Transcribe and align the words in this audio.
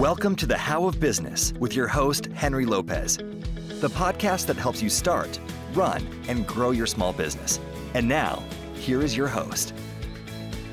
Welcome 0.00 0.34
to 0.36 0.46
the 0.46 0.56
How 0.56 0.86
of 0.86 0.98
Business 0.98 1.52
with 1.60 1.76
your 1.76 1.86
host, 1.86 2.24
Henry 2.32 2.64
Lopez, 2.64 3.18
the 3.18 3.90
podcast 3.90 4.46
that 4.46 4.56
helps 4.56 4.80
you 4.82 4.88
start, 4.88 5.38
run, 5.74 6.02
and 6.26 6.46
grow 6.46 6.70
your 6.70 6.86
small 6.86 7.12
business. 7.12 7.60
And 7.92 8.08
now, 8.08 8.42
here 8.72 9.02
is 9.02 9.14
your 9.14 9.28
host. 9.28 9.74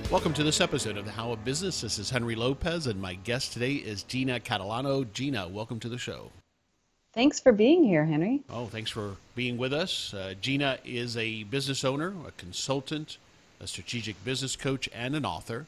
Welcome 0.10 0.34
to 0.34 0.44
this 0.44 0.62
episode 0.62 0.96
of 0.96 1.04
the 1.04 1.12
How 1.12 1.34
of 1.34 1.44
Business. 1.44 1.82
This 1.82 2.00
is 2.00 2.10
Henry 2.10 2.36
Lopez, 2.36 2.88
and 2.88 3.02
my 3.02 3.16
guest 3.16 3.52
today 3.52 3.74
is 3.74 4.04
Gina 4.04 4.40
Catalano. 4.40 5.12
Gina, 5.12 5.46
welcome 5.50 5.82
to 5.82 5.90
the 5.90 5.98
show. 5.98 6.32
Thanks 7.12 7.38
for 7.38 7.52
being 7.52 7.84
here, 7.84 8.06
Henry. 8.06 8.44
Oh, 8.50 8.68
thanks 8.68 8.92
for 8.92 9.18
being 9.36 9.58
with 9.58 9.74
us. 9.74 10.14
Uh, 10.14 10.36
Gina 10.40 10.78
is 10.86 11.18
a 11.18 11.44
business 11.44 11.84
owner, 11.84 12.14
a 12.26 12.32
consultant, 12.32 13.18
a 13.60 13.68
strategic 13.68 14.24
business 14.24 14.56
coach, 14.56 14.88
and 14.96 15.18
an 15.18 15.26
author. 15.26 15.68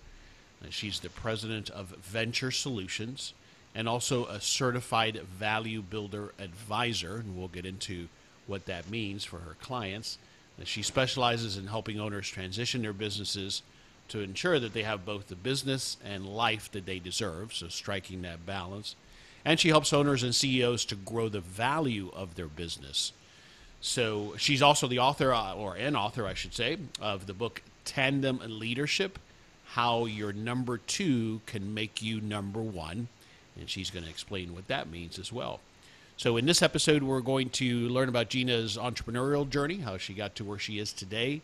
She's 0.69 1.01
the 1.01 1.09
president 1.09 1.69
of 1.69 1.89
Venture 1.97 2.51
Solutions 2.51 3.33
and 3.75 3.87
also 3.87 4.25
a 4.25 4.41
certified 4.41 5.21
value 5.21 5.81
builder 5.81 6.33
advisor. 6.39 7.17
And 7.17 7.37
we'll 7.37 7.47
get 7.47 7.65
into 7.65 8.07
what 8.47 8.65
that 8.65 8.89
means 8.89 9.23
for 9.23 9.39
her 9.39 9.55
clients. 9.61 10.17
She 10.65 10.81
specializes 10.81 11.55
in 11.55 11.67
helping 11.67 11.99
owners 11.99 12.27
transition 12.27 12.81
their 12.81 12.93
businesses 12.93 13.61
to 14.09 14.19
ensure 14.19 14.59
that 14.59 14.73
they 14.73 14.83
have 14.83 15.05
both 15.05 15.27
the 15.27 15.35
business 15.35 15.95
and 16.03 16.25
life 16.25 16.69
that 16.71 16.85
they 16.85 16.99
deserve, 16.99 17.53
so 17.53 17.69
striking 17.69 18.23
that 18.23 18.45
balance. 18.45 18.95
And 19.45 19.59
she 19.59 19.69
helps 19.69 19.93
owners 19.93 20.23
and 20.23 20.35
CEOs 20.35 20.83
to 20.85 20.95
grow 20.95 21.29
the 21.29 21.39
value 21.39 22.11
of 22.13 22.35
their 22.35 22.47
business. 22.47 23.13
So 23.79 24.35
she's 24.37 24.61
also 24.61 24.87
the 24.87 24.99
author, 24.99 25.33
uh, 25.33 25.53
or 25.53 25.75
an 25.75 25.95
author, 25.95 26.27
I 26.27 26.33
should 26.33 26.53
say, 26.53 26.77
of 26.99 27.25
the 27.25 27.33
book 27.33 27.61
Tandem 27.85 28.41
Leadership 28.45 29.17
how 29.73 30.05
your 30.05 30.33
number 30.33 30.79
two 30.79 31.41
can 31.45 31.73
make 31.73 32.01
you 32.01 32.19
number 32.19 32.59
one. 32.59 33.07
And 33.59 33.69
she's 33.69 33.89
going 33.89 34.03
to 34.03 34.09
explain 34.09 34.53
what 34.53 34.67
that 34.67 34.89
means 34.89 35.19
as 35.19 35.31
well. 35.31 35.59
So, 36.17 36.35
in 36.35 36.45
this 36.45 36.61
episode, 36.61 37.01
we're 37.01 37.21
going 37.21 37.49
to 37.51 37.87
learn 37.87 38.09
about 38.09 38.29
Gina's 38.29 38.77
entrepreneurial 38.77 39.49
journey, 39.49 39.77
how 39.77 39.97
she 39.97 40.13
got 40.13 40.35
to 40.35 40.43
where 40.43 40.59
she 40.59 40.77
is 40.77 40.91
today, 40.91 41.41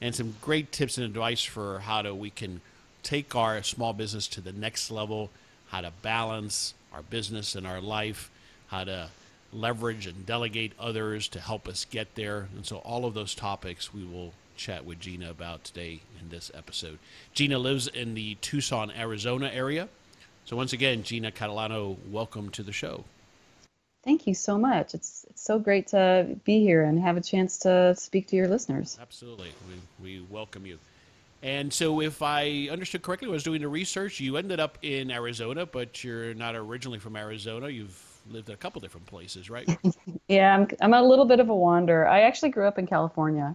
and 0.00 0.12
some 0.12 0.34
great 0.40 0.72
tips 0.72 0.98
and 0.98 1.06
advice 1.06 1.44
for 1.44 1.78
how 1.78 2.02
to, 2.02 2.12
we 2.14 2.30
can 2.30 2.60
take 3.04 3.36
our 3.36 3.62
small 3.62 3.92
business 3.92 4.26
to 4.28 4.40
the 4.40 4.52
next 4.52 4.90
level, 4.90 5.30
how 5.68 5.82
to 5.82 5.92
balance 6.02 6.74
our 6.92 7.02
business 7.02 7.54
and 7.54 7.64
our 7.64 7.80
life, 7.80 8.28
how 8.66 8.82
to 8.82 9.08
leverage 9.52 10.06
and 10.06 10.26
delegate 10.26 10.72
others 10.80 11.28
to 11.28 11.40
help 11.40 11.68
us 11.68 11.86
get 11.88 12.14
there. 12.16 12.48
And 12.56 12.66
so, 12.66 12.78
all 12.78 13.04
of 13.04 13.14
those 13.14 13.36
topics 13.36 13.94
we 13.94 14.04
will 14.04 14.32
chat 14.56 14.84
with 14.84 14.98
Gina 14.98 15.30
about 15.30 15.64
today 15.64 16.00
in 16.20 16.28
this 16.28 16.50
episode. 16.54 16.98
Gina 17.32 17.58
lives 17.58 17.86
in 17.86 18.14
the 18.14 18.34
Tucson, 18.40 18.90
Arizona 18.90 19.48
area. 19.54 19.88
So 20.48 20.56
once 20.56 20.72
again, 20.72 21.02
Gina 21.02 21.30
Catalano, 21.30 21.98
welcome 22.10 22.48
to 22.52 22.62
the 22.62 22.72
show. 22.72 23.04
Thank 24.02 24.26
you 24.26 24.32
so 24.32 24.56
much. 24.56 24.94
It's 24.94 25.26
it's 25.28 25.44
so 25.44 25.58
great 25.58 25.88
to 25.88 26.38
be 26.44 26.60
here 26.60 26.84
and 26.84 26.98
have 26.98 27.18
a 27.18 27.20
chance 27.20 27.58
to 27.58 27.94
speak 27.94 28.28
to 28.28 28.36
your 28.36 28.48
listeners. 28.48 28.98
Absolutely. 28.98 29.52
We, 30.00 30.20
we 30.20 30.26
welcome 30.30 30.64
you. 30.64 30.78
And 31.42 31.70
so, 31.70 32.00
if 32.00 32.22
I 32.22 32.70
understood 32.72 33.02
correctly, 33.02 33.28
I 33.28 33.32
was 33.32 33.42
doing 33.42 33.60
the 33.60 33.68
research. 33.68 34.20
You 34.20 34.38
ended 34.38 34.58
up 34.58 34.78
in 34.80 35.10
Arizona, 35.10 35.66
but 35.66 36.02
you're 36.02 36.32
not 36.32 36.56
originally 36.56 36.98
from 36.98 37.14
Arizona. 37.16 37.68
You've 37.68 38.02
lived 38.30 38.48
in 38.48 38.54
a 38.54 38.56
couple 38.56 38.80
different 38.80 39.06
places, 39.06 39.50
right? 39.50 39.68
yeah, 40.28 40.54
I'm, 40.56 40.66
I'm 40.80 40.94
a 40.94 41.06
little 41.06 41.26
bit 41.26 41.40
of 41.40 41.50
a 41.50 41.54
wanderer. 41.54 42.08
I 42.08 42.22
actually 42.22 42.48
grew 42.48 42.66
up 42.66 42.78
in 42.78 42.86
California 42.86 43.54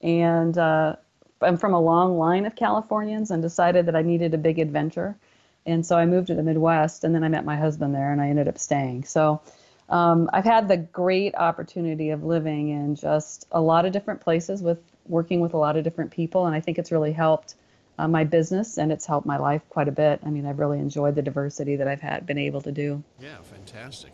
and 0.00 0.56
uh, 0.56 0.96
I'm 1.42 1.58
from 1.58 1.74
a 1.74 1.80
long 1.80 2.16
line 2.16 2.46
of 2.46 2.56
Californians 2.56 3.30
and 3.30 3.42
decided 3.42 3.84
that 3.84 3.94
I 3.94 4.00
needed 4.00 4.32
a 4.32 4.38
big 4.38 4.58
adventure. 4.58 5.18
And 5.66 5.84
so 5.84 5.96
I 5.96 6.06
moved 6.06 6.28
to 6.28 6.34
the 6.34 6.42
Midwest, 6.42 7.04
and 7.04 7.14
then 7.14 7.24
I 7.24 7.28
met 7.28 7.44
my 7.44 7.56
husband 7.56 7.94
there, 7.94 8.12
and 8.12 8.20
I 8.20 8.28
ended 8.28 8.48
up 8.48 8.58
staying. 8.58 9.04
So 9.04 9.40
um, 9.88 10.30
I've 10.32 10.44
had 10.44 10.68
the 10.68 10.76
great 10.76 11.34
opportunity 11.34 12.10
of 12.10 12.24
living 12.24 12.70
in 12.70 12.94
just 12.94 13.46
a 13.52 13.60
lot 13.60 13.84
of 13.84 13.92
different 13.92 14.20
places 14.20 14.62
with 14.62 14.78
working 15.06 15.40
with 15.40 15.54
a 15.54 15.58
lot 15.58 15.76
of 15.76 15.84
different 15.84 16.10
people, 16.10 16.46
and 16.46 16.54
I 16.54 16.60
think 16.60 16.78
it's 16.78 16.92
really 16.92 17.12
helped 17.12 17.56
uh, 17.98 18.08
my 18.08 18.24
business 18.24 18.78
and 18.78 18.90
it's 18.90 19.04
helped 19.04 19.26
my 19.26 19.36
life 19.36 19.62
quite 19.68 19.88
a 19.88 19.92
bit. 19.92 20.20
I 20.24 20.30
mean, 20.30 20.46
I've 20.46 20.58
really 20.58 20.78
enjoyed 20.78 21.14
the 21.14 21.22
diversity 21.22 21.76
that 21.76 21.86
I've 21.86 22.00
had 22.00 22.24
been 22.24 22.38
able 22.38 22.62
to 22.62 22.72
do. 22.72 23.02
Yeah, 23.20 23.36
fantastic. 23.42 24.12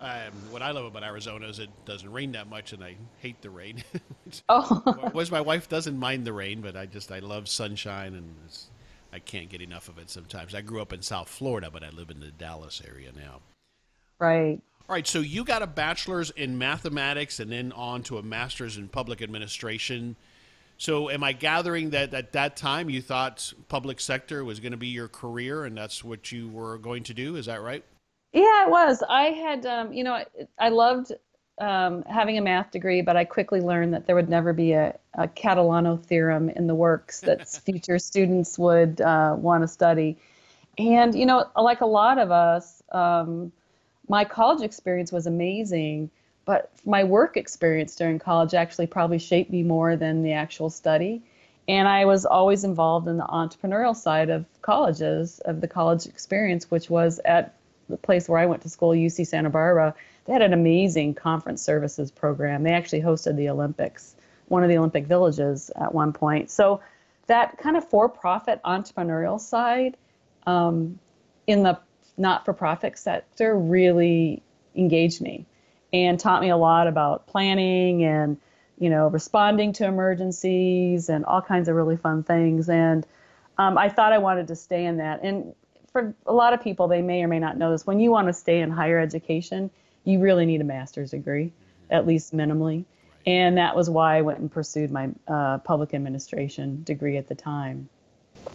Um, 0.00 0.32
what 0.50 0.62
I 0.62 0.70
love 0.70 0.84
about 0.84 1.02
Arizona 1.02 1.48
is 1.48 1.58
it 1.58 1.70
doesn't 1.84 2.10
rain 2.12 2.32
that 2.32 2.48
much, 2.48 2.72
and 2.72 2.84
I 2.84 2.96
hate 3.18 3.40
the 3.42 3.50
rain. 3.50 3.82
oh, 4.48 4.82
whereas 5.12 5.30
my 5.30 5.40
wife 5.40 5.68
doesn't 5.68 5.98
mind 5.98 6.26
the 6.26 6.32
rain, 6.32 6.60
but 6.60 6.76
I 6.76 6.86
just 6.86 7.10
I 7.10 7.20
love 7.20 7.48
sunshine, 7.48 8.14
and 8.14 8.34
I 9.12 9.18
can't 9.18 9.48
get 9.48 9.60
enough 9.60 9.88
of 9.88 9.98
it 9.98 10.10
sometimes. 10.10 10.54
I 10.54 10.60
grew 10.60 10.80
up 10.80 10.92
in 10.92 11.02
South 11.02 11.28
Florida, 11.28 11.70
but 11.70 11.82
I 11.82 11.90
live 11.90 12.10
in 12.10 12.20
the 12.20 12.30
Dallas 12.30 12.82
area 12.86 13.10
now. 13.14 13.40
Right. 14.18 14.60
All 14.88 14.94
right. 14.94 15.06
So 15.06 15.20
you 15.20 15.44
got 15.44 15.62
a 15.62 15.66
bachelor's 15.66 16.30
in 16.30 16.58
mathematics, 16.58 17.40
and 17.40 17.50
then 17.50 17.72
on 17.72 18.02
to 18.04 18.18
a 18.18 18.22
master's 18.22 18.76
in 18.76 18.88
public 18.88 19.22
administration. 19.22 20.16
So, 20.78 21.08
am 21.08 21.24
I 21.24 21.32
gathering 21.32 21.90
that 21.90 22.12
at 22.12 22.32
that 22.32 22.56
time 22.56 22.90
you 22.90 23.00
thought 23.00 23.52
public 23.68 23.98
sector 23.98 24.44
was 24.44 24.60
going 24.60 24.72
to 24.72 24.78
be 24.78 24.88
your 24.88 25.08
career, 25.08 25.64
and 25.64 25.76
that's 25.76 26.04
what 26.04 26.30
you 26.30 26.48
were 26.48 26.76
going 26.76 27.02
to 27.04 27.14
do? 27.14 27.36
Is 27.36 27.46
that 27.46 27.62
right? 27.62 27.82
Yeah, 28.32 28.66
it 28.66 28.70
was. 28.70 29.02
I 29.08 29.30
had, 29.30 29.64
um, 29.64 29.92
you 29.94 30.04
know, 30.04 30.22
I 30.58 30.68
loved 30.68 31.12
um, 31.58 32.02
having 32.02 32.36
a 32.36 32.42
math 32.42 32.70
degree, 32.70 33.00
but 33.00 33.16
I 33.16 33.24
quickly 33.24 33.60
learned 33.60 33.94
that 33.94 34.06
there 34.06 34.14
would 34.14 34.28
never 34.28 34.52
be 34.52 34.72
a, 34.72 34.98
a 35.14 35.26
Catalano 35.26 36.02
theorem 36.02 36.50
in 36.50 36.66
the 36.66 36.74
works 36.74 37.20
that 37.20 37.48
future 37.64 37.98
students 37.98 38.58
would 38.58 39.00
uh, 39.00 39.34
want 39.38 39.62
to 39.64 39.68
study. 39.68 40.18
And, 40.78 41.14
you 41.14 41.24
know, 41.24 41.46
like 41.56 41.80
a 41.80 41.86
lot 41.86 42.18
of 42.18 42.30
us, 42.30 42.82
um, 42.92 43.52
my 44.08 44.24
college 44.24 44.62
experience 44.62 45.10
was 45.10 45.26
amazing, 45.26 46.10
but 46.44 46.70
my 46.84 47.04
work 47.04 47.36
experience 47.36 47.96
during 47.96 48.18
college 48.18 48.52
actually 48.52 48.86
probably 48.86 49.18
shaped 49.18 49.50
me 49.50 49.62
more 49.62 49.96
than 49.96 50.22
the 50.22 50.32
actual 50.32 50.68
study. 50.68 51.22
And 51.68 51.88
I 51.88 52.04
was 52.04 52.24
always 52.24 52.62
involved 52.62 53.08
in 53.08 53.16
the 53.16 53.24
entrepreneurial 53.24 53.96
side 53.96 54.28
of 54.28 54.44
colleges, 54.62 55.40
of 55.40 55.60
the 55.60 55.66
college 55.66 56.06
experience, 56.06 56.70
which 56.70 56.88
was 56.90 57.18
at 57.24 57.54
the 57.88 57.96
place 57.96 58.28
where 58.28 58.38
I 58.38 58.46
went 58.46 58.62
to 58.62 58.68
school, 58.68 58.90
UC 58.90 59.26
Santa 59.26 59.50
Barbara, 59.50 59.94
they 60.26 60.32
had 60.32 60.42
an 60.42 60.52
amazing 60.52 61.14
conference 61.14 61.62
services 61.62 62.10
program. 62.10 62.62
They 62.62 62.72
actually 62.72 63.02
hosted 63.02 63.36
the 63.36 63.48
Olympics, 63.48 64.16
one 64.48 64.62
of 64.62 64.68
the 64.68 64.78
Olympic 64.78 65.06
villages 65.06 65.70
at 65.76 65.94
one 65.94 66.12
point. 66.12 66.50
So 66.50 66.80
that 67.26 67.58
kind 67.58 67.76
of 67.76 67.88
for-profit 67.88 68.60
entrepreneurial 68.64 69.40
side 69.40 69.96
um, 70.46 70.98
in 71.46 71.62
the 71.62 71.78
not-for-profit 72.16 72.98
sector 72.98 73.56
really 73.56 74.42
engaged 74.74 75.20
me 75.20 75.46
and 75.92 76.18
taught 76.18 76.40
me 76.40 76.50
a 76.50 76.56
lot 76.56 76.86
about 76.86 77.26
planning 77.26 78.04
and 78.04 78.36
you 78.78 78.90
know 78.90 79.08
responding 79.08 79.72
to 79.72 79.84
emergencies 79.84 81.08
and 81.08 81.24
all 81.24 81.40
kinds 81.40 81.68
of 81.68 81.74
really 81.74 81.96
fun 81.96 82.22
things 82.22 82.68
and 82.68 83.06
um, 83.58 83.78
I 83.78 83.88
thought 83.88 84.12
I 84.12 84.18
wanted 84.18 84.48
to 84.48 84.56
stay 84.56 84.84
in 84.84 84.98
that. 84.98 85.20
And 85.22 85.54
for 85.92 86.14
a 86.26 86.32
lot 86.32 86.52
of 86.52 86.62
people, 86.62 86.88
they 86.88 87.02
may 87.02 87.22
or 87.22 87.28
may 87.28 87.38
not 87.38 87.56
know 87.56 87.70
this. 87.70 87.86
When 87.86 88.00
you 88.00 88.10
want 88.10 88.26
to 88.28 88.32
stay 88.32 88.60
in 88.60 88.70
higher 88.70 88.98
education, 88.98 89.70
you 90.06 90.20
really 90.20 90.46
need 90.46 90.62
a 90.62 90.64
master's 90.64 91.10
degree, 91.10 91.52
at 91.90 92.06
least 92.06 92.34
minimally. 92.34 92.84
And 93.26 93.58
that 93.58 93.74
was 93.74 93.90
why 93.90 94.16
I 94.16 94.22
went 94.22 94.38
and 94.38 94.50
pursued 94.50 94.90
my 94.90 95.10
uh, 95.26 95.58
public 95.58 95.92
administration 95.92 96.82
degree 96.84 97.16
at 97.16 97.26
the 97.26 97.34
time. 97.34 97.88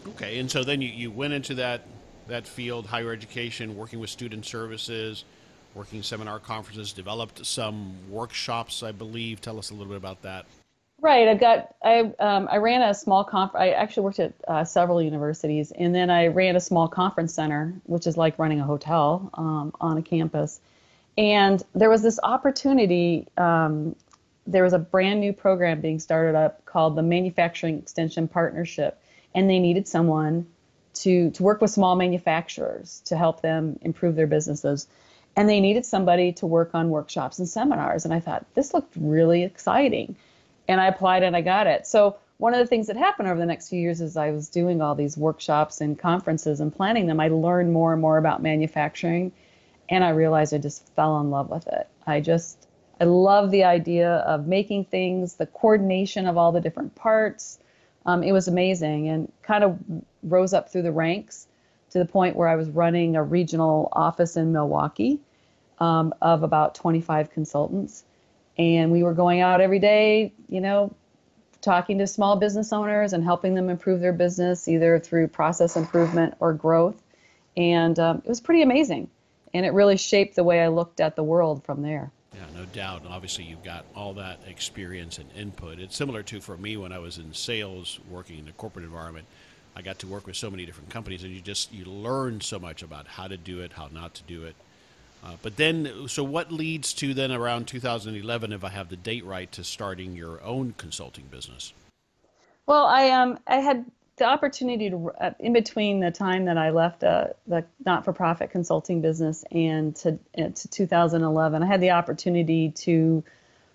Okay, 0.10 0.40
and 0.40 0.50
so 0.50 0.64
then 0.64 0.82
you, 0.82 0.90
you 0.90 1.12
went 1.12 1.34
into 1.34 1.54
that 1.56 1.82
that 2.28 2.48
field, 2.48 2.86
higher 2.86 3.12
education, 3.12 3.76
working 3.76 4.00
with 4.00 4.10
student 4.10 4.46
services, 4.46 5.26
working 5.74 6.02
seminar 6.02 6.40
conferences, 6.40 6.94
developed 6.94 7.46
some 7.46 7.94
workshops, 8.10 8.84
I 8.84 8.94
believe. 8.94 9.42
Tell 9.42 9.60
us 9.60 9.72
a 9.72 9.74
little 9.74 9.90
bit 9.90 9.98
about 9.98 10.22
that. 10.22 10.46
Right. 11.02 11.28
I've 11.28 11.40
got 11.40 11.76
I 11.84 12.14
um, 12.20 12.48
I 12.50 12.58
ran 12.58 12.82
a 12.84 12.94
small 12.94 13.26
conf. 13.26 13.52
I 13.56 13.72
actually 13.72 14.04
worked 14.04 14.20
at 14.20 14.34
uh, 14.48 14.64
several 14.64 15.02
universities, 15.02 15.72
and 15.72 15.94
then 15.94 16.10
I 16.10 16.28
ran 16.28 16.56
a 16.56 16.62
small 16.62 16.88
conference 16.88 17.34
center, 17.34 17.74
which 17.88 18.08
is 18.08 18.16
like 18.16 18.40
running 18.40 18.62
a 18.62 18.64
hotel 18.64 19.30
um, 19.34 19.74
on 19.82 19.98
a 19.98 20.02
campus. 20.02 20.62
And 21.18 21.62
there 21.76 21.90
was 21.90 22.02
this 22.02 22.20
opportunity. 22.24 23.28
Um, 23.38 23.96
there 24.48 24.64
was 24.64 24.74
a 24.74 24.80
brand 24.80 25.20
new 25.20 25.34
program 25.34 25.82
being 25.82 26.00
started 26.00 26.36
up 26.36 26.66
called 26.66 26.96
the 26.96 27.04
Manufacturing 27.04 27.78
Extension 27.78 28.28
Partnership, 28.28 29.00
and 29.36 29.50
they 29.50 29.60
needed 29.60 29.88
someone 29.88 30.48
to 30.94 31.32
to 31.32 31.44
work 31.44 31.62
with 31.62 31.72
small 31.72 31.96
manufacturers 31.96 33.02
to 33.06 33.18
help 33.18 33.42
them 33.42 33.80
improve 33.82 34.16
their 34.16 34.28
businesses. 34.28 34.88
And 35.36 35.48
they 35.48 35.62
needed 35.62 35.86
somebody 35.86 36.34
to 36.34 36.46
work 36.46 36.72
on 36.74 36.90
workshops 36.90 37.40
and 37.40 37.48
seminars. 37.48 38.04
And 38.04 38.14
I 38.14 38.20
thought 38.20 38.46
this 38.54 38.74
looked 38.74 38.94
really 38.98 39.44
exciting 39.44 40.18
and 40.68 40.82
I 40.82 40.88
applied 40.88 41.24
and 41.24 41.36
I 41.36 41.42
got 41.42 41.68
it. 41.68 41.88
So 41.88 42.18
one 42.38 42.54
of 42.54 42.60
the 42.60 42.66
things 42.66 42.88
that 42.88 42.98
happened 42.98 43.30
over 43.30 43.40
the 43.40 43.46
next 43.46 43.70
few 43.70 43.80
years 43.80 44.02
is 44.02 44.18
I 44.18 44.32
was 44.32 44.50
doing 44.50 44.82
all 44.82 44.96
these 44.96 45.18
workshops 45.18 45.80
and 45.80 45.98
conferences 45.98 46.60
and 46.60 46.76
planning 46.76 47.06
them. 47.06 47.20
I 47.20 47.28
learned 47.30 47.72
more 47.72 47.94
and 47.94 48.02
more 48.02 48.18
about 48.18 48.42
manufacturing, 48.42 49.32
and 49.92 50.06
I 50.06 50.10
realized 50.10 50.54
I 50.54 50.58
just 50.58 50.88
fell 50.96 51.20
in 51.20 51.30
love 51.30 51.50
with 51.50 51.68
it. 51.68 51.88
I 52.08 52.22
just 52.22 52.68
I 53.00 53.04
love 53.04 53.52
the 53.52 53.66
idea 53.66 54.10
of 54.10 54.48
making 54.48 54.86
things, 54.86 55.36
the 55.36 55.46
coordination 55.46 56.28
of 56.28 56.38
all 56.38 56.52
the 56.52 56.62
different 56.62 56.96
parts. 56.96 57.60
Um, 58.06 58.24
it 58.24 58.32
was 58.32 58.48
amazing 58.48 59.10
and 59.10 59.32
kind 59.44 59.64
of 59.64 59.78
rose 60.24 60.54
up 60.54 60.72
through 60.72 60.84
the 60.84 60.92
ranks 60.92 61.48
to 61.92 62.00
the 62.00 62.06
point 62.06 62.36
where 62.36 62.48
I 62.48 62.56
was 62.56 62.70
running 62.70 63.16
a 63.16 63.24
regional 63.24 63.90
office 63.92 64.38
in 64.38 64.54
Milwaukee 64.54 65.20
um, 65.80 66.14
of 66.22 66.44
about 66.44 66.76
25 66.76 67.32
consultants. 67.32 68.04
And 68.58 68.92
we 68.92 69.04
were 69.04 69.14
going 69.14 69.42
out 69.42 69.62
every 69.62 69.80
day, 69.80 70.32
you 70.48 70.62
know, 70.62 70.96
talking 71.62 71.98
to 71.98 72.08
small 72.08 72.38
business 72.38 72.72
owners 72.72 73.14
and 73.14 73.24
helping 73.24 73.56
them 73.56 73.70
improve 73.70 74.00
their 74.00 74.14
business 74.14 74.68
either 74.68 75.00
through 75.00 75.28
process 75.28 75.76
improvement 75.76 76.36
or 76.40 76.54
growth. 76.54 77.02
And 77.58 77.98
um, 78.00 78.22
it 78.24 78.30
was 78.30 78.42
pretty 78.42 78.62
amazing. 78.62 79.10
And 79.54 79.66
it 79.66 79.74
really 79.74 79.98
shaped 79.98 80.36
the 80.36 80.44
way 80.44 80.62
I 80.62 80.68
looked 80.68 81.00
at 81.00 81.16
the 81.16 81.24
world 81.24 81.64
from 81.66 81.82
there. 81.82 82.12
Yeah, 82.34 82.46
no 82.56 82.66
doubt. 82.66 83.02
And 83.02 83.14
obviously, 83.14 83.44
you've 83.44 83.64
got 83.64 83.86
all 83.96 84.14
that 84.14 84.40
experience 84.48 85.18
and 85.18 85.30
input. 85.36 85.80
It's 85.80 85.96
similar 85.96 86.24
to 86.24 86.40
for 86.40 86.58
me 86.58 86.78
when 86.78 86.92
I 86.92 87.00
was 87.00 87.18
in 87.18 87.34
sales, 87.34 88.00
working 88.10 88.40
in 88.40 88.46
the 88.46 88.54
corporate 88.54 88.86
environment. 88.86 89.26
I 89.76 89.82
got 89.82 90.00
to 90.00 90.08
work 90.08 90.28
with 90.28 90.36
so 90.36 90.50
many 90.50 90.66
different 90.66 90.90
companies, 90.90 91.24
and 91.24 91.34
you 91.34 91.42
just 91.42 91.74
you 91.74 91.86
learn 91.86 92.42
so 92.42 92.60
much 92.60 92.84
about 92.84 93.08
how 93.08 93.28
to 93.28 93.38
do 93.38 93.62
it, 93.62 93.74
how 93.74 93.90
not 93.92 94.14
to 94.16 94.24
do 94.24 94.44
it. 94.44 94.56
Uh, 95.24 95.36
but 95.42 95.56
then, 95.56 96.08
so 96.08 96.24
what 96.24 96.52
leads 96.52 96.94
to 96.94 97.14
then 97.14 97.32
around 97.32 97.68
2011, 97.68 98.54
if 98.54 98.64
I 98.64 98.70
have 98.70 98.90
the 98.90 98.96
date 98.96 99.24
right, 99.24 99.52
to 99.52 99.64
starting 99.64 100.16
your 100.16 100.42
own 100.42 100.74
consulting 100.78 101.26
business? 101.26 101.74
Well, 102.66 102.86
I 102.86 103.10
um 103.10 103.40
I 103.48 103.58
had 103.58 103.86
the 104.22 104.28
opportunity 104.28 104.92
to 104.92 105.12
uh, 105.20 105.32
in 105.40 105.52
between 105.52 106.00
the 106.00 106.12
time 106.12 106.46
that 106.46 106.56
I 106.56 106.70
left 106.70 107.04
uh, 107.04 107.30
the 107.48 107.66
not-for-profit 107.84 108.52
consulting 108.52 109.02
business 109.02 109.44
and 109.52 109.96
to, 109.98 110.20
uh, 110.38 110.50
to 110.50 110.68
2011, 110.68 111.64
I 111.64 111.66
had 111.66 111.82
the 111.82 111.90
opportunity 111.90 112.70
to 112.70 113.24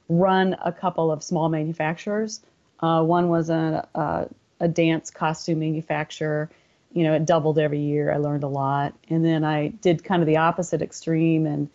run 0.09 0.57
a 0.65 0.71
couple 0.71 1.11
of 1.11 1.25
small 1.25 1.49
manufacturers. 1.49 2.41
Uh, 2.79 3.03
one 3.03 3.29
was 3.29 3.51
a, 3.51 3.89
a, 3.97 4.29
a 4.61 4.69
dance 4.69 5.11
costume 5.11 5.59
manufacturer. 5.59 6.49
You 6.93 7.03
know, 7.03 7.15
it 7.15 7.27
doubled 7.27 7.59
every 7.59 7.81
year. 7.81 8.13
I 8.13 8.19
learned 8.19 8.45
a 8.45 8.49
lot, 8.49 8.95
and 9.11 9.25
then 9.25 9.43
I 9.43 9.69
did 9.69 10.05
kind 10.05 10.23
of 10.23 10.27
the 10.27 10.37
opposite 10.37 10.81
extreme 10.81 11.47
and 11.47 11.69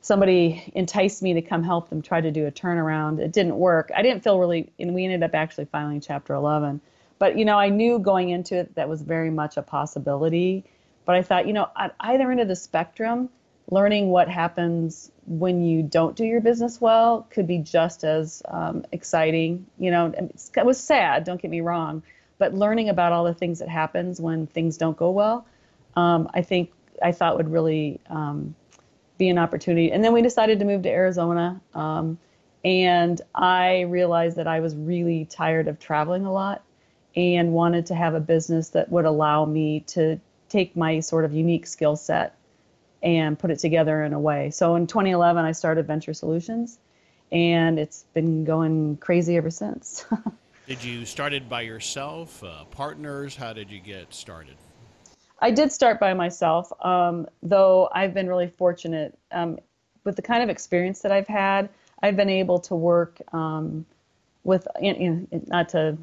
somebody 0.00 0.72
enticed 0.74 1.22
me 1.22 1.34
to 1.34 1.42
come 1.42 1.62
help 1.62 1.90
them 1.90 2.00
try 2.00 2.22
to 2.22 2.30
do 2.30 2.46
a 2.46 2.50
turnaround. 2.50 3.20
It 3.20 3.32
didn't 3.32 3.56
work. 3.56 3.90
I 3.94 4.00
didn't 4.00 4.24
feel 4.24 4.38
really, 4.38 4.72
and 4.78 4.94
we 4.94 5.04
ended 5.04 5.22
up 5.22 5.34
actually 5.34 5.66
filing 5.66 6.00
Chapter 6.00 6.32
11. 6.32 6.80
But 7.22 7.38
you 7.38 7.44
know, 7.44 7.56
I 7.56 7.68
knew 7.68 8.00
going 8.00 8.30
into 8.30 8.56
it 8.56 8.74
that 8.74 8.88
was 8.88 9.00
very 9.00 9.30
much 9.30 9.56
a 9.56 9.62
possibility. 9.62 10.64
But 11.04 11.14
I 11.14 11.22
thought, 11.22 11.46
you 11.46 11.52
know, 11.52 11.68
at 11.78 11.94
either 12.00 12.28
end 12.28 12.40
of 12.40 12.48
the 12.48 12.56
spectrum, 12.56 13.28
learning 13.70 14.08
what 14.08 14.28
happens 14.28 15.12
when 15.28 15.62
you 15.62 15.84
don't 15.84 16.16
do 16.16 16.24
your 16.24 16.40
business 16.40 16.80
well 16.80 17.28
could 17.30 17.46
be 17.46 17.58
just 17.58 18.02
as 18.02 18.42
um, 18.48 18.84
exciting. 18.90 19.64
You 19.78 19.92
know, 19.92 20.12
it 20.16 20.66
was 20.66 20.80
sad. 20.80 21.22
Don't 21.22 21.40
get 21.40 21.48
me 21.48 21.60
wrong, 21.60 22.02
but 22.38 22.54
learning 22.54 22.88
about 22.88 23.12
all 23.12 23.22
the 23.22 23.34
things 23.34 23.60
that 23.60 23.68
happens 23.68 24.20
when 24.20 24.48
things 24.48 24.76
don't 24.76 24.96
go 24.96 25.12
well, 25.12 25.46
um, 25.94 26.28
I 26.34 26.42
think 26.42 26.72
I 27.00 27.12
thought 27.12 27.36
would 27.36 27.52
really 27.52 28.00
um, 28.10 28.56
be 29.16 29.28
an 29.28 29.38
opportunity. 29.38 29.92
And 29.92 30.02
then 30.02 30.12
we 30.12 30.22
decided 30.22 30.58
to 30.58 30.64
move 30.64 30.82
to 30.82 30.90
Arizona. 30.90 31.60
Um, 31.72 32.18
and 32.64 33.22
I 33.32 33.82
realized 33.82 34.38
that 34.38 34.48
I 34.48 34.58
was 34.58 34.74
really 34.74 35.24
tired 35.26 35.68
of 35.68 35.78
traveling 35.78 36.26
a 36.26 36.32
lot 36.32 36.64
and 37.14 37.52
wanted 37.52 37.86
to 37.86 37.94
have 37.94 38.14
a 38.14 38.20
business 38.20 38.70
that 38.70 38.90
would 38.90 39.04
allow 39.04 39.44
me 39.44 39.80
to 39.80 40.20
take 40.48 40.76
my 40.76 41.00
sort 41.00 41.24
of 41.24 41.32
unique 41.32 41.66
skill 41.66 41.96
set 41.96 42.36
and 43.02 43.38
put 43.38 43.50
it 43.50 43.58
together 43.58 44.04
in 44.04 44.12
a 44.12 44.20
way. 44.20 44.50
So 44.50 44.76
in 44.76 44.86
2011, 44.86 45.44
I 45.44 45.52
started 45.52 45.86
Venture 45.86 46.14
Solutions, 46.14 46.78
and 47.30 47.78
it's 47.78 48.04
been 48.14 48.44
going 48.44 48.96
crazy 48.98 49.36
ever 49.36 49.50
since. 49.50 50.04
did 50.66 50.84
you 50.84 51.04
start 51.04 51.32
it 51.32 51.48
by 51.48 51.62
yourself, 51.62 52.42
uh, 52.44 52.64
partners? 52.66 53.34
How 53.34 53.52
did 53.52 53.70
you 53.70 53.80
get 53.80 54.14
started? 54.14 54.56
I 55.40 55.50
did 55.50 55.72
start 55.72 55.98
by 55.98 56.14
myself, 56.14 56.72
um, 56.84 57.26
though 57.42 57.88
I've 57.92 58.14
been 58.14 58.28
really 58.28 58.52
fortunate 58.56 59.18
um, 59.32 59.58
with 60.04 60.14
the 60.14 60.22
kind 60.22 60.42
of 60.42 60.48
experience 60.48 61.00
that 61.00 61.10
I've 61.10 61.26
had. 61.26 61.68
I've 62.00 62.16
been 62.16 62.30
able 62.30 62.60
to 62.60 62.76
work 62.76 63.20
um, 63.32 63.84
with, 64.44 64.68
you 64.80 64.94
know, 64.94 65.40
not 65.46 65.68
to 65.70 65.96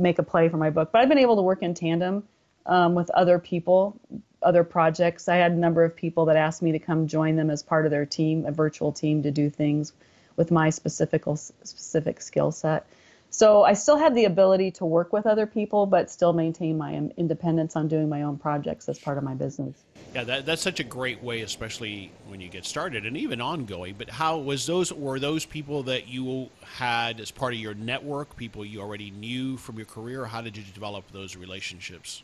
make 0.00 0.18
a 0.18 0.22
play 0.22 0.48
for 0.48 0.56
my 0.56 0.70
book. 0.70 0.90
But 0.92 1.02
I've 1.02 1.08
been 1.08 1.18
able 1.18 1.36
to 1.36 1.42
work 1.42 1.62
in 1.62 1.74
tandem 1.74 2.24
um, 2.66 2.94
with 2.94 3.10
other 3.10 3.38
people, 3.38 4.00
other 4.42 4.64
projects. 4.64 5.28
I 5.28 5.36
had 5.36 5.52
a 5.52 5.56
number 5.56 5.84
of 5.84 5.94
people 5.94 6.24
that 6.26 6.36
asked 6.36 6.62
me 6.62 6.72
to 6.72 6.78
come 6.78 7.06
join 7.06 7.36
them 7.36 7.50
as 7.50 7.62
part 7.62 7.84
of 7.84 7.90
their 7.90 8.06
team, 8.06 8.46
a 8.46 8.52
virtual 8.52 8.92
team, 8.92 9.22
to 9.22 9.30
do 9.30 9.50
things 9.50 9.92
with 10.36 10.50
my 10.50 10.70
specific 10.70 11.24
specific 11.36 12.20
skill 12.20 12.50
set. 12.50 12.86
So 13.30 13.62
I 13.62 13.74
still 13.74 13.96
had 13.96 14.14
the 14.14 14.24
ability 14.24 14.72
to 14.72 14.84
work 14.84 15.12
with 15.12 15.26
other 15.26 15.46
people, 15.46 15.86
but 15.86 16.10
still 16.10 16.32
maintain 16.32 16.76
my 16.76 16.94
independence 17.16 17.76
on 17.76 17.86
doing 17.86 18.08
my 18.08 18.22
own 18.22 18.36
projects 18.36 18.88
as 18.88 18.98
part 18.98 19.18
of 19.18 19.24
my 19.24 19.34
business. 19.34 19.76
Yeah, 20.14 20.24
that, 20.24 20.46
that's 20.46 20.62
such 20.62 20.80
a 20.80 20.84
great 20.84 21.22
way, 21.22 21.42
especially 21.42 22.10
when 22.26 22.40
you 22.40 22.48
get 22.48 22.64
started 22.64 23.06
and 23.06 23.16
even 23.16 23.40
ongoing. 23.40 23.94
But 23.96 24.10
how 24.10 24.38
was 24.38 24.66
those? 24.66 24.92
Were 24.92 25.20
those 25.20 25.44
people 25.44 25.84
that 25.84 26.08
you 26.08 26.50
had 26.64 27.20
as 27.20 27.30
part 27.30 27.54
of 27.54 27.60
your 27.60 27.74
network, 27.74 28.36
people 28.36 28.64
you 28.64 28.80
already 28.80 29.12
knew 29.12 29.56
from 29.56 29.76
your 29.76 29.86
career? 29.86 30.24
how 30.26 30.40
did 30.40 30.56
you 30.56 30.62
develop 30.74 31.10
those 31.12 31.36
relationships? 31.36 32.22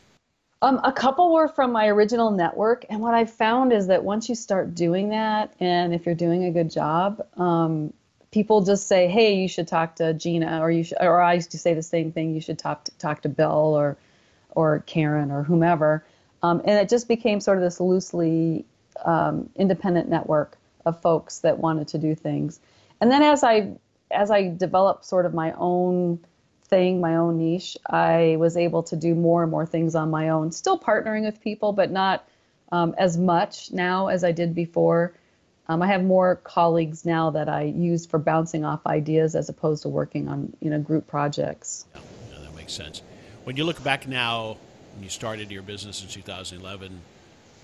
Um, 0.61 0.79
a 0.83 0.91
couple 0.91 1.33
were 1.33 1.47
from 1.47 1.71
my 1.71 1.87
original 1.87 2.31
network, 2.31 2.85
and 2.89 2.99
what 2.99 3.13
I 3.13 3.25
found 3.25 3.71
is 3.71 3.87
that 3.87 4.03
once 4.03 4.27
you 4.27 4.33
start 4.33 4.73
doing 4.73 5.09
that, 5.09 5.53
and 5.59 5.93
if 5.93 6.05
you're 6.05 6.15
doing 6.15 6.45
a 6.45 6.51
good 6.51 6.71
job, 6.71 7.25
um, 7.37 7.93
people 8.31 8.61
just 8.61 8.87
say, 8.87 9.07
"Hey, 9.07 9.35
you 9.35 9.47
should 9.47 9.67
talk 9.67 9.95
to 9.95 10.13
Gina," 10.13 10.61
or 10.61 10.71
you 10.71 10.83
should, 10.83 10.97
or 11.01 11.21
I 11.21 11.33
used 11.33 11.51
to 11.51 11.57
say 11.57 11.73
the 11.73 11.83
same 11.83 12.11
thing. 12.11 12.33
You 12.35 12.41
should 12.41 12.59
talk 12.59 12.85
to, 12.85 12.91
talk 12.97 13.21
to 13.21 13.29
Bill 13.29 13.75
or 13.75 13.97
or 14.51 14.83
Karen 14.85 15.31
or 15.31 15.43
whomever, 15.43 16.03
um, 16.43 16.61
and 16.65 16.79
it 16.79 16.89
just 16.89 17.07
became 17.07 17.39
sort 17.39 17.57
of 17.57 17.63
this 17.63 17.79
loosely 17.79 18.65
um, 19.05 19.49
independent 19.55 20.09
network 20.09 20.57
of 20.85 21.01
folks 21.01 21.39
that 21.39 21.59
wanted 21.59 21.87
to 21.89 21.97
do 21.97 22.15
things. 22.15 22.59
And 23.01 23.11
then 23.11 23.21
as 23.21 23.43
I 23.43 23.73
as 24.11 24.31
I 24.31 24.49
developed 24.49 25.05
sort 25.05 25.25
of 25.25 25.33
my 25.33 25.53
own 25.53 26.19
thing, 26.65 26.99
my 26.99 27.15
own 27.15 27.37
niche, 27.37 27.77
I 27.89 28.35
was 28.39 28.57
able 28.57 28.83
to 28.83 28.95
do 28.95 29.15
more 29.15 29.43
and 29.43 29.51
more 29.51 29.65
things 29.65 29.95
on 29.95 30.09
my 30.09 30.29
own. 30.29 30.51
Still 30.51 30.79
partnering 30.79 31.23
with 31.23 31.41
people, 31.41 31.73
but 31.73 31.91
not 31.91 32.27
um, 32.71 32.95
as 32.97 33.17
much 33.17 33.71
now 33.71 34.07
as 34.07 34.23
I 34.23 34.31
did 34.31 34.53
before. 34.53 35.13
Um, 35.69 35.81
I 35.81 35.87
have 35.87 36.03
more 36.03 36.37
colleagues 36.37 37.05
now 37.05 37.29
that 37.31 37.49
I 37.49 37.63
use 37.63 38.05
for 38.05 38.19
bouncing 38.19 38.63
off 38.63 38.85
ideas 38.87 39.35
as 39.35 39.49
opposed 39.49 39.83
to 39.83 39.89
working 39.89 40.27
on 40.29 40.53
you 40.61 40.69
know 40.69 40.79
group 40.79 41.07
projects. 41.07 41.85
Yeah, 41.93 42.01
yeah, 42.31 42.39
that 42.45 42.55
makes 42.55 42.73
sense. 42.73 43.01
When 43.43 43.57
you 43.57 43.65
look 43.65 43.83
back 43.83 44.07
now, 44.07 44.57
when 44.95 45.03
you 45.03 45.09
started 45.09 45.51
your 45.51 45.63
business 45.63 46.01
in 46.01 46.07
2011, 46.07 47.01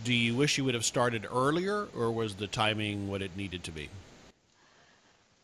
do 0.04 0.14
you 0.14 0.36
wish 0.36 0.58
you 0.58 0.66
would 0.66 0.74
have 0.74 0.86
started 0.86 1.26
earlier, 1.32 1.88
or 1.96 2.12
was 2.12 2.36
the 2.36 2.48
timing 2.48 3.08
what 3.08 3.22
it 3.22 3.38
needed 3.38 3.64
to 3.66 3.72
be? 3.72 3.90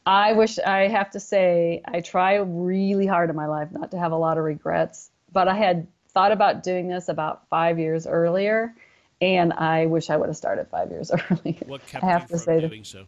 I 0.06 0.34
wish 0.34 0.60
I 0.60 0.88
have 0.88 1.12
to 1.12 1.20
say 1.20 1.82
I 1.86 2.01
try 2.01 2.36
really 2.36 3.06
hard 3.06 3.30
in 3.30 3.36
my 3.36 3.46
life 3.46 3.72
not 3.72 3.92
to 3.92 4.00
have 4.00 4.12
a 4.12 4.18
lot 4.18 4.38
of 4.38 4.44
regrets, 4.44 5.12
but 5.32 5.48
I 5.48 5.56
had 5.56 5.88
thought 6.10 6.32
about 6.32 6.63
doing 6.63 6.88
this 6.89 7.08
about 7.08 7.48
five 7.50 7.80
years 7.80 8.08
earlier 8.08 8.74
and 9.22 9.54
I 9.54 9.86
wish 9.86 10.10
I 10.10 10.18
would 10.18 10.28
have 10.28 10.38
started 10.38 10.68
five 10.70 10.90
years 10.90 11.12
earlier. 11.32 11.64
What 11.66 11.86
kept 11.86 12.04
I 12.04 12.08
have 12.08 12.28
to 12.28 12.38
say 12.38 12.60
doing 12.60 12.82
that, 12.82 12.88
so? 12.88 13.06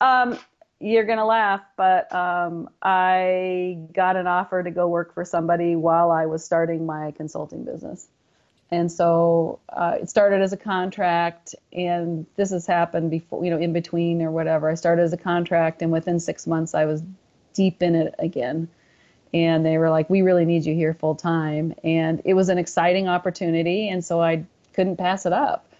Um, 0.00 0.38
you're 0.80 1.04
gonna 1.04 1.26
laugh, 1.26 1.62
but 1.76 2.12
um, 2.14 2.68
I 2.82 3.78
got 3.92 4.16
an 4.16 4.26
offer 4.26 4.62
to 4.62 4.70
go 4.70 4.88
work 4.88 5.14
for 5.14 5.24
somebody 5.24 5.76
while 5.76 6.10
I 6.10 6.26
was 6.26 6.44
starting 6.44 6.84
my 6.84 7.12
consulting 7.12 7.64
business, 7.64 8.08
and 8.70 8.90
so 8.90 9.60
uh, 9.70 9.96
it 10.00 10.10
started 10.10 10.42
as 10.42 10.52
a 10.52 10.56
contract. 10.56 11.54
And 11.72 12.26
this 12.36 12.50
has 12.50 12.66
happened 12.66 13.10
before, 13.10 13.44
you 13.44 13.50
know, 13.50 13.58
in 13.58 13.72
between 13.72 14.20
or 14.20 14.30
whatever. 14.30 14.68
I 14.68 14.74
started 14.74 15.02
as 15.02 15.12
a 15.12 15.18
contract, 15.18 15.80
and 15.80 15.90
within 15.90 16.20
six 16.20 16.46
months, 16.46 16.74
I 16.74 16.84
was 16.84 17.02
deep 17.54 17.82
in 17.82 17.94
it 17.94 18.14
again. 18.18 18.68
And 19.32 19.66
they 19.66 19.78
were 19.78 19.90
like, 19.90 20.10
"We 20.10 20.22
really 20.22 20.44
need 20.44 20.64
you 20.66 20.74
here 20.74 20.94
full 20.94 21.14
time," 21.14 21.74
and 21.82 22.20
it 22.24 22.34
was 22.34 22.48
an 22.48 22.58
exciting 22.58 23.08
opportunity. 23.08 23.88
And 23.88 24.04
so 24.04 24.20
I 24.20 24.44
couldn't 24.74 24.96
pass 24.96 25.26
it 25.26 25.32
up. 25.32 25.70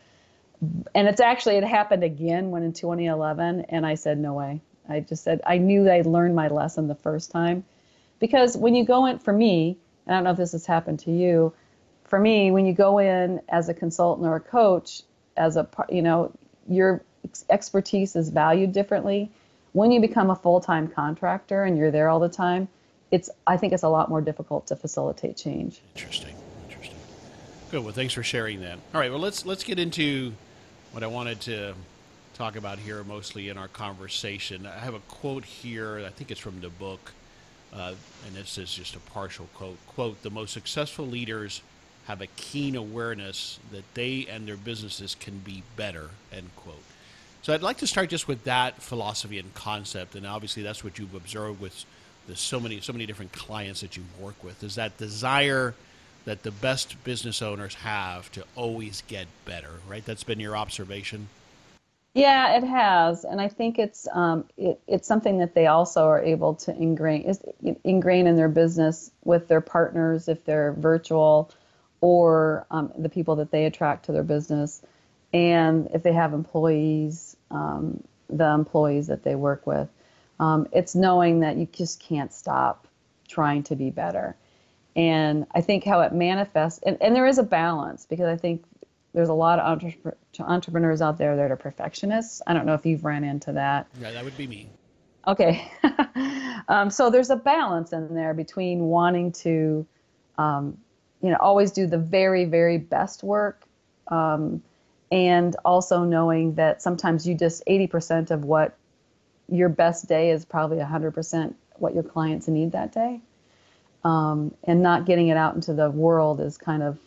And 0.94 1.08
it's 1.08 1.20
actually 1.20 1.56
it 1.56 1.64
happened 1.64 2.04
again 2.04 2.50
when 2.50 2.62
in 2.62 2.72
2011, 2.72 3.66
and 3.68 3.84
I 3.84 3.94
said 3.94 4.18
no 4.18 4.32
way. 4.32 4.60
I 4.88 5.00
just 5.00 5.24
said 5.24 5.40
I 5.46 5.58
knew 5.58 5.88
I 5.90 6.02
learned 6.02 6.34
my 6.34 6.48
lesson 6.48 6.88
the 6.88 6.94
first 6.94 7.30
time, 7.30 7.64
because 8.18 8.56
when 8.56 8.74
you 8.74 8.84
go 8.84 9.06
in 9.06 9.18
for 9.18 9.32
me, 9.32 9.76
I 10.06 10.12
don't 10.12 10.24
know 10.24 10.30
if 10.30 10.36
this 10.36 10.52
has 10.52 10.66
happened 10.66 11.00
to 11.00 11.10
you. 11.10 11.52
For 12.04 12.18
me, 12.18 12.50
when 12.50 12.66
you 12.66 12.72
go 12.72 12.98
in 12.98 13.40
as 13.48 13.68
a 13.68 13.74
consultant 13.74 14.26
or 14.26 14.36
a 14.36 14.40
coach, 14.40 15.02
as 15.36 15.56
a 15.56 15.68
you 15.90 16.02
know 16.02 16.32
your 16.68 17.02
expertise 17.50 18.16
is 18.16 18.28
valued 18.28 18.72
differently. 18.72 19.30
When 19.72 19.90
you 19.90 20.00
become 20.00 20.30
a 20.30 20.36
full-time 20.36 20.86
contractor 20.88 21.64
and 21.64 21.76
you're 21.76 21.90
there 21.90 22.08
all 22.08 22.20
the 22.20 22.28
time, 22.28 22.68
it's 23.10 23.28
I 23.46 23.56
think 23.56 23.72
it's 23.72 23.82
a 23.82 23.88
lot 23.88 24.08
more 24.08 24.20
difficult 24.20 24.68
to 24.68 24.76
facilitate 24.76 25.36
change. 25.36 25.80
Interesting. 25.96 26.34
Good. 27.74 27.82
Well, 27.82 27.92
thanks 27.92 28.14
for 28.14 28.22
sharing 28.22 28.60
that. 28.60 28.78
All 28.94 29.00
right. 29.00 29.10
Well, 29.10 29.18
let's 29.18 29.44
let's 29.44 29.64
get 29.64 29.80
into 29.80 30.32
what 30.92 31.02
I 31.02 31.08
wanted 31.08 31.40
to 31.40 31.74
talk 32.34 32.54
about 32.54 32.78
here, 32.78 33.02
mostly 33.02 33.48
in 33.48 33.58
our 33.58 33.66
conversation. 33.66 34.64
I 34.64 34.78
have 34.78 34.94
a 34.94 35.00
quote 35.00 35.44
here. 35.44 35.98
I 36.06 36.10
think 36.10 36.30
it's 36.30 36.38
from 36.38 36.60
the 36.60 36.68
book, 36.68 37.10
uh, 37.72 37.94
and 38.28 38.36
this 38.36 38.58
is 38.58 38.72
just 38.72 38.94
a 38.94 39.00
partial 39.00 39.48
quote. 39.54 39.76
"Quote: 39.88 40.22
The 40.22 40.30
most 40.30 40.52
successful 40.52 41.04
leaders 41.04 41.62
have 42.06 42.20
a 42.20 42.28
keen 42.36 42.76
awareness 42.76 43.58
that 43.72 43.82
they 43.94 44.28
and 44.30 44.46
their 44.46 44.56
businesses 44.56 45.16
can 45.18 45.38
be 45.38 45.64
better, 45.74 46.10
end 46.32 46.50
quote. 46.54 46.84
So 47.42 47.52
I'd 47.52 47.62
like 47.62 47.78
to 47.78 47.88
start 47.88 48.08
just 48.08 48.28
with 48.28 48.44
that 48.44 48.82
philosophy 48.82 49.40
and 49.40 49.52
concept, 49.52 50.14
and 50.14 50.28
obviously 50.28 50.62
that's 50.62 50.84
what 50.84 51.00
you've 51.00 51.16
observed 51.16 51.60
with 51.60 51.84
the 52.28 52.36
so 52.36 52.60
many 52.60 52.80
so 52.80 52.92
many 52.92 53.04
different 53.04 53.32
clients 53.32 53.80
that 53.80 53.96
you 53.96 54.04
work 54.20 54.44
with. 54.44 54.62
Is 54.62 54.76
that 54.76 54.96
desire 54.96 55.74
that 56.24 56.42
the 56.42 56.50
best 56.50 57.02
business 57.04 57.42
owners 57.42 57.74
have 57.74 58.30
to 58.32 58.44
always 58.56 59.02
get 59.08 59.26
better, 59.44 59.80
right? 59.88 60.04
That's 60.04 60.24
been 60.24 60.40
your 60.40 60.56
observation. 60.56 61.28
Yeah, 62.14 62.56
it 62.56 62.64
has, 62.64 63.24
and 63.24 63.40
I 63.40 63.48
think 63.48 63.78
it's 63.78 64.06
um, 64.12 64.44
it, 64.56 64.80
it's 64.86 65.08
something 65.08 65.38
that 65.38 65.54
they 65.54 65.66
also 65.66 66.04
are 66.04 66.22
able 66.22 66.54
to 66.54 66.72
ingrain 66.72 67.34
ingrain 67.82 68.28
in 68.28 68.36
their 68.36 68.48
business 68.48 69.10
with 69.24 69.48
their 69.48 69.60
partners 69.60 70.28
if 70.28 70.44
they're 70.44 70.72
virtual, 70.74 71.50
or 72.00 72.66
um, 72.70 72.92
the 72.96 73.08
people 73.08 73.36
that 73.36 73.50
they 73.50 73.64
attract 73.64 74.06
to 74.06 74.12
their 74.12 74.22
business, 74.22 74.80
and 75.32 75.88
if 75.92 76.04
they 76.04 76.12
have 76.12 76.32
employees 76.32 77.36
um, 77.50 78.00
the 78.28 78.46
employees 78.46 79.06
that 79.06 79.22
they 79.22 79.34
work 79.34 79.66
with. 79.66 79.88
Um, 80.40 80.66
it's 80.72 80.94
knowing 80.94 81.40
that 81.40 81.56
you 81.56 81.66
just 81.72 82.00
can't 82.00 82.32
stop 82.32 82.86
trying 83.28 83.62
to 83.64 83.76
be 83.76 83.90
better. 83.90 84.36
And 84.96 85.46
I 85.52 85.60
think 85.60 85.84
how 85.84 86.00
it 86.02 86.12
manifests, 86.12 86.80
and, 86.84 86.96
and 87.00 87.16
there 87.16 87.26
is 87.26 87.38
a 87.38 87.42
balance 87.42 88.06
because 88.06 88.26
I 88.26 88.36
think 88.36 88.64
there's 89.12 89.28
a 89.28 89.34
lot 89.34 89.58
of 89.58 89.66
entre- 89.66 90.16
entrepreneurs 90.40 91.02
out 91.02 91.18
there 91.18 91.36
that 91.36 91.50
are 91.50 91.56
perfectionists. 91.56 92.42
I 92.46 92.52
don't 92.52 92.66
know 92.66 92.74
if 92.74 92.86
you've 92.86 93.04
ran 93.04 93.24
into 93.24 93.52
that. 93.52 93.86
Yeah, 94.00 94.12
that 94.12 94.24
would 94.24 94.36
be 94.36 94.46
me. 94.46 94.68
Okay. 95.26 95.70
um, 96.68 96.90
so 96.90 97.10
there's 97.10 97.30
a 97.30 97.36
balance 97.36 97.92
in 97.92 98.14
there 98.14 98.34
between 98.34 98.80
wanting 98.80 99.32
to, 99.32 99.86
um, 100.38 100.78
you 101.22 101.30
know, 101.30 101.38
always 101.40 101.72
do 101.72 101.86
the 101.86 101.98
very, 101.98 102.44
very 102.44 102.78
best 102.78 103.22
work. 103.22 103.62
Um, 104.08 104.62
and 105.10 105.54
also 105.64 106.04
knowing 106.04 106.54
that 106.54 106.82
sometimes 106.82 107.26
you 107.26 107.36
just 107.36 107.62
80% 107.66 108.30
of 108.30 108.44
what 108.44 108.76
your 109.48 109.68
best 109.68 110.08
day 110.08 110.30
is 110.30 110.44
probably 110.44 110.78
100% 110.78 111.54
what 111.76 111.94
your 111.94 112.02
clients 112.02 112.48
need 112.48 112.72
that 112.72 112.92
day 112.92 113.20
um, 114.04 114.54
and 114.64 114.82
not 114.82 115.06
getting 115.06 115.28
it 115.28 115.37
out 115.37 115.54
into 115.54 115.73
the 115.73 115.90
world 115.90 116.40
is 116.40 116.58
kind 116.58 116.82
of 116.82 116.99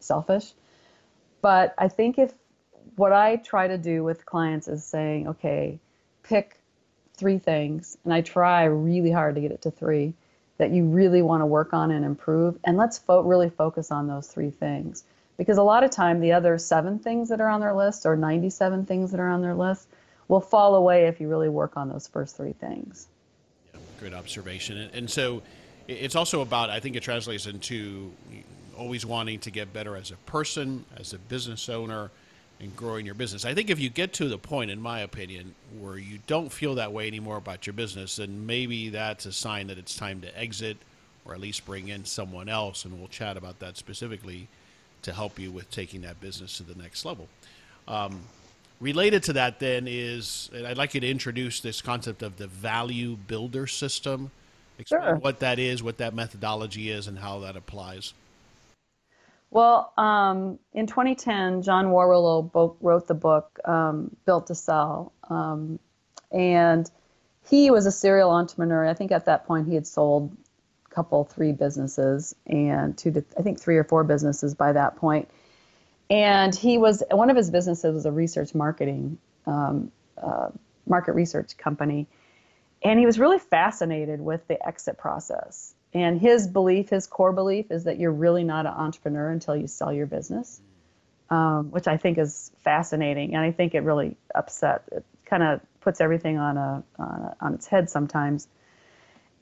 selfish. 0.00 0.52
But 1.42 1.74
i 1.78 1.88
think 1.88 2.18
if 2.18 2.32
what 2.96 3.12
i 3.12 3.36
try 3.36 3.68
to 3.68 3.78
do 3.78 4.02
with 4.02 4.24
clients 4.24 4.68
is 4.68 4.84
saying 4.84 5.28
okay 5.28 5.78
pick 6.22 6.58
three 7.14 7.38
things. 7.38 7.96
And 8.04 8.12
i 8.12 8.20
try 8.20 8.64
really 8.64 9.10
hard 9.10 9.34
to 9.36 9.40
get 9.40 9.52
it 9.52 9.62
to 9.62 9.70
three 9.70 10.14
that 10.58 10.70
you 10.70 10.84
really 10.84 11.22
want 11.22 11.42
to 11.42 11.46
work 11.46 11.72
on 11.72 11.90
and 11.90 12.04
improve. 12.04 12.58
And 12.64 12.76
let's 12.76 12.98
fo- 12.98 13.20
really 13.20 13.50
focus 13.50 13.90
on 13.90 14.06
those 14.06 14.26
three 14.26 14.50
things. 14.50 15.04
Because 15.36 15.58
a 15.58 15.62
lot 15.62 15.84
of 15.84 15.90
time 15.90 16.20
the 16.20 16.32
other 16.32 16.56
seven 16.56 16.98
things 16.98 17.28
that 17.28 17.40
are 17.40 17.48
on 17.48 17.60
their 17.60 17.74
list 17.74 18.06
or 18.06 18.16
97 18.16 18.86
things 18.86 19.10
that 19.10 19.20
are 19.20 19.28
on 19.28 19.42
their 19.42 19.54
list 19.54 19.86
will 20.28 20.40
fall 20.40 20.74
away 20.74 21.06
if 21.06 21.20
you 21.20 21.28
really 21.28 21.50
work 21.50 21.76
on 21.76 21.88
those 21.90 22.08
first 22.08 22.36
three 22.36 22.54
things. 22.54 23.06
Yeah, 23.72 23.80
great 24.00 24.14
observation. 24.14 24.78
And, 24.78 24.94
and 24.94 25.10
so 25.10 25.42
it's 25.88 26.16
also 26.16 26.40
about 26.40 26.70
i 26.70 26.80
think 26.80 26.96
it 26.96 27.02
translates 27.02 27.46
into 27.46 28.12
always 28.76 29.06
wanting 29.06 29.38
to 29.38 29.50
get 29.50 29.72
better 29.72 29.96
as 29.96 30.10
a 30.10 30.16
person 30.30 30.84
as 30.96 31.12
a 31.12 31.18
business 31.18 31.68
owner 31.68 32.10
and 32.60 32.74
growing 32.76 33.06
your 33.06 33.14
business 33.14 33.44
i 33.44 33.54
think 33.54 33.70
if 33.70 33.78
you 33.78 33.88
get 33.88 34.12
to 34.12 34.28
the 34.28 34.38
point 34.38 34.70
in 34.70 34.80
my 34.80 35.00
opinion 35.00 35.54
where 35.80 35.98
you 35.98 36.18
don't 36.26 36.52
feel 36.52 36.74
that 36.74 36.92
way 36.92 37.06
anymore 37.06 37.36
about 37.36 37.66
your 37.66 37.74
business 37.74 38.16
then 38.16 38.46
maybe 38.46 38.88
that's 38.88 39.26
a 39.26 39.32
sign 39.32 39.66
that 39.66 39.78
it's 39.78 39.96
time 39.96 40.20
to 40.20 40.38
exit 40.38 40.76
or 41.24 41.34
at 41.34 41.40
least 41.40 41.64
bring 41.66 41.88
in 41.88 42.04
someone 42.04 42.48
else 42.48 42.84
and 42.84 42.98
we'll 42.98 43.08
chat 43.08 43.36
about 43.36 43.58
that 43.58 43.76
specifically 43.76 44.48
to 45.02 45.12
help 45.12 45.38
you 45.38 45.50
with 45.50 45.70
taking 45.70 46.02
that 46.02 46.20
business 46.20 46.56
to 46.58 46.62
the 46.62 46.74
next 46.74 47.04
level. 47.04 47.28
Um, 47.86 48.20
related 48.80 49.22
to 49.24 49.34
that, 49.34 49.60
then, 49.60 49.86
is 49.88 50.50
I'd 50.52 50.76
like 50.76 50.94
you 50.94 51.00
to 51.00 51.08
introduce 51.08 51.60
this 51.60 51.80
concept 51.80 52.22
of 52.22 52.36
the 52.36 52.48
value 52.48 53.16
builder 53.16 53.66
system. 53.66 54.30
Explain 54.78 55.02
sure. 55.02 55.14
what 55.16 55.40
that 55.40 55.58
is, 55.58 55.82
what 55.82 55.98
that 55.98 56.14
methodology 56.14 56.90
is, 56.90 57.06
and 57.06 57.18
how 57.18 57.40
that 57.40 57.56
applies. 57.56 58.14
Well, 59.50 59.92
um, 59.96 60.58
in 60.74 60.86
2010, 60.86 61.62
John 61.62 61.86
Warrillow 61.86 62.76
wrote 62.80 63.06
the 63.06 63.14
book 63.14 63.58
um, 63.64 64.14
Built 64.26 64.48
to 64.48 64.54
Sell. 64.54 65.12
Um, 65.30 65.78
and 66.30 66.90
he 67.48 67.70
was 67.70 67.86
a 67.86 67.92
serial 67.92 68.30
entrepreneur. 68.30 68.86
I 68.86 68.94
think 68.94 69.12
at 69.12 69.26
that 69.26 69.46
point 69.46 69.68
he 69.68 69.74
had 69.74 69.86
sold 69.86 70.36
a 70.86 70.94
couple, 70.94 71.24
three 71.24 71.52
businesses, 71.52 72.34
and 72.46 72.96
two 72.98 73.12
to 73.12 73.24
I 73.38 73.42
think 73.42 73.60
three 73.60 73.76
or 73.76 73.84
four 73.84 74.04
businesses 74.04 74.54
by 74.54 74.72
that 74.72 74.96
point. 74.96 75.30
And 76.10 76.54
he 76.54 76.78
was 76.78 77.02
one 77.10 77.30
of 77.30 77.36
his 77.36 77.50
businesses 77.50 77.94
was 77.94 78.06
a 78.06 78.12
research 78.12 78.54
marketing 78.54 79.18
um, 79.46 79.90
uh, 80.20 80.50
market 80.86 81.12
research 81.12 81.56
company, 81.56 82.06
and 82.82 82.98
he 82.98 83.06
was 83.06 83.18
really 83.18 83.38
fascinated 83.38 84.20
with 84.20 84.46
the 84.48 84.66
exit 84.66 84.98
process. 84.98 85.74
And 85.92 86.20
his 86.20 86.46
belief, 86.46 86.90
his 86.90 87.06
core 87.06 87.32
belief, 87.32 87.70
is 87.70 87.84
that 87.84 87.98
you're 87.98 88.12
really 88.12 88.44
not 88.44 88.66
an 88.66 88.72
entrepreneur 88.72 89.30
until 89.30 89.56
you 89.56 89.66
sell 89.66 89.92
your 89.92 90.06
business, 90.06 90.60
um, 91.30 91.70
which 91.70 91.88
I 91.88 91.96
think 91.96 92.18
is 92.18 92.52
fascinating, 92.58 93.34
and 93.34 93.42
I 93.42 93.52
think 93.52 93.74
it 93.74 93.80
really 93.80 94.16
upset. 94.34 94.82
It 94.92 95.04
kind 95.24 95.42
of 95.42 95.60
puts 95.80 96.00
everything 96.00 96.38
on 96.38 96.56
a, 96.56 96.84
on 96.98 97.08
a 97.08 97.36
on 97.40 97.54
its 97.54 97.66
head 97.66 97.88
sometimes. 97.88 98.48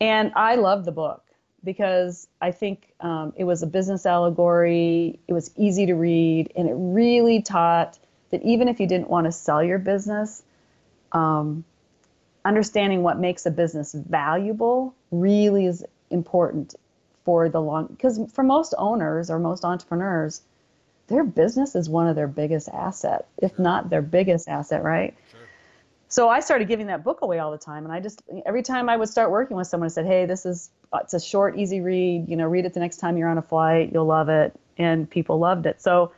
And 0.01 0.33
I 0.37 0.57
love 0.57 0.85
the 0.85 0.93
book 0.93 1.23
because 1.65 2.29
I 2.41 2.53
think 2.53 2.93
um, 3.01 3.33
it 3.37 3.45
was 3.45 3.63
a 3.63 3.67
business 3.67 4.07
allegory. 4.07 5.19
It 5.27 5.33
was 5.33 5.51
easy 5.57 5.87
to 5.87 5.95
read, 5.95 6.53
and 6.55 6.69
it 6.69 6.75
really 6.77 7.43
taught 7.43 7.99
that 8.31 8.43
even 8.43 8.69
if 8.69 8.81
you 8.81 8.87
didn't 8.87 9.09
want 9.09 9.27
to 9.27 9.33
sell 9.33 9.63
your 9.63 9.79
business, 9.79 10.43
um, 11.13 11.65
understanding 12.45 13.03
what 13.03 13.19
makes 13.19 13.47
a 13.47 13.51
business 13.51 13.95
valuable 13.95 14.95
really 15.11 15.67
is 15.67 15.85
important 16.11 16.75
for 17.25 17.49
the 17.49 17.61
long. 17.61 17.87
Because 17.87 18.21
for 18.33 18.43
most 18.43 18.75
owners 18.77 19.31
or 19.31 19.39
most 19.39 19.65
entrepreneurs, 19.65 20.43
their 21.07 21.25
business 21.25 21.75
is 21.75 21.89
one 21.89 22.07
of 22.07 22.17
their 22.17 22.29
biggest 22.29 22.69
asset, 22.69 23.27
if 23.39 23.59
not 23.59 23.91
their 23.91 24.03
biggest 24.03 24.49
asset, 24.49 24.83
right? 24.83 25.15
Sure. 25.31 25.41
So 26.09 26.29
I 26.29 26.41
started 26.41 26.69
giving 26.69 26.87
that 26.89 27.03
book 27.03 27.23
away 27.23 27.39
all 27.39 27.51
the 27.51 27.59
time, 27.59 27.85
and 27.85 27.93
I 27.93 28.01
just 28.01 28.23
every 28.47 28.63
time 28.63 28.89
I 28.89 28.97
would 28.97 29.09
start 29.09 29.31
working 29.31 29.57
with 29.57 29.67
someone, 29.67 29.87
I 29.87 29.89
said, 29.89 30.07
"Hey, 30.07 30.27
this 30.27 30.47
is 30.47 30.71
it's 30.95 31.15
a 31.15 31.21
short, 31.21 31.59
easy 31.59 31.81
read. 31.81 32.29
You 32.29 32.37
know, 32.37 32.47
read 32.47 32.65
it 32.65 32.75
the 32.75 32.81
next 32.81 32.99
time 32.99 33.17
you're 33.17 33.29
on 33.29 33.39
a 33.39 33.43
flight. 33.43 33.91
You'll 33.93 34.07
love 34.07 34.29
it." 34.29 34.59
And 34.79 35.09
people 35.09 35.39
loved 35.39 35.67
it. 35.67 35.81
So 35.83 36.13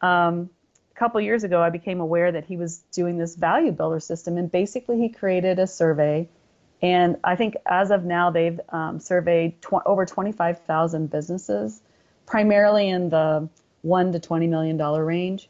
um, 0.00 0.50
couple 0.98 1.20
years 1.20 1.44
ago, 1.44 1.62
I 1.62 1.70
became 1.70 2.00
aware 2.00 2.32
that 2.32 2.44
he 2.44 2.56
was 2.56 2.78
doing 2.92 3.18
this 3.18 3.36
value 3.36 3.70
builder 3.70 4.00
system, 4.00 4.36
and 4.36 4.50
basically 4.50 4.98
he 4.98 5.08
created 5.08 5.58
a 5.58 5.66
survey. 5.66 6.28
And 6.82 7.16
I 7.24 7.36
think 7.36 7.56
as 7.66 7.90
of 7.90 8.04
now, 8.04 8.30
they've 8.30 8.60
um, 8.70 8.98
surveyed 8.98 9.62
tw- 9.62 9.86
over 9.86 10.04
25,000 10.04 11.10
businesses, 11.10 11.80
primarily 12.26 12.88
in 12.88 13.10
the 13.10 13.48
one 13.82 14.12
to 14.12 14.18
20 14.18 14.48
million 14.48 14.76
dollar 14.76 15.04
range, 15.04 15.48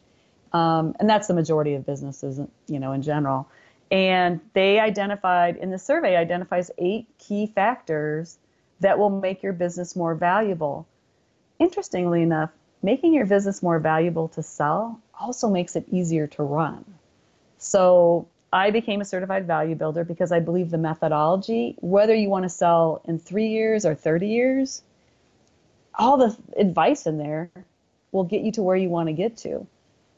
um, 0.52 0.94
and 1.00 1.08
that's 1.08 1.26
the 1.26 1.34
majority 1.34 1.74
of 1.74 1.86
businesses, 1.86 2.40
you 2.66 2.78
know, 2.78 2.92
in 2.92 3.02
general. 3.02 3.48
And 3.90 4.40
they 4.52 4.78
identified 4.78 5.56
in 5.56 5.70
the 5.70 5.78
survey 5.78 6.16
identifies 6.16 6.70
eight 6.76 7.06
key 7.18 7.46
factors 7.46 8.36
that 8.80 8.98
will 8.98 9.10
make 9.10 9.42
your 9.42 9.54
business 9.54 9.96
more 9.96 10.14
valuable. 10.14 10.86
Interestingly 11.58 12.22
enough, 12.22 12.50
making 12.82 13.14
your 13.14 13.26
business 13.26 13.62
more 13.62 13.78
valuable 13.78 14.28
to 14.28 14.42
sell 14.42 15.00
also 15.20 15.48
makes 15.48 15.76
it 15.76 15.84
easier 15.90 16.26
to 16.26 16.42
run. 16.42 16.84
So 17.58 18.28
I 18.52 18.70
became 18.70 19.00
a 19.00 19.04
certified 19.04 19.46
value 19.46 19.74
builder 19.74 20.04
because 20.04 20.32
I 20.32 20.40
believe 20.40 20.70
the 20.70 20.78
methodology, 20.78 21.76
whether 21.80 22.14
you 22.14 22.28
want 22.28 22.44
to 22.44 22.48
sell 22.48 23.02
in 23.04 23.18
three 23.18 23.48
years 23.48 23.84
or 23.84 23.94
30 23.94 24.26
years, 24.26 24.82
all 25.94 26.16
the 26.16 26.36
advice 26.56 27.06
in 27.06 27.18
there 27.18 27.50
will 28.12 28.24
get 28.24 28.42
you 28.42 28.52
to 28.52 28.62
where 28.62 28.76
you 28.76 28.88
want 28.88 29.08
to 29.08 29.12
get 29.12 29.36
to 29.38 29.66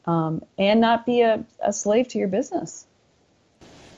um, 0.05 0.43
and 0.57 0.79
not 0.79 1.05
be 1.05 1.21
a, 1.21 1.43
a 1.59 1.73
slave 1.73 2.07
to 2.09 2.19
your 2.19 2.27
business. 2.27 2.85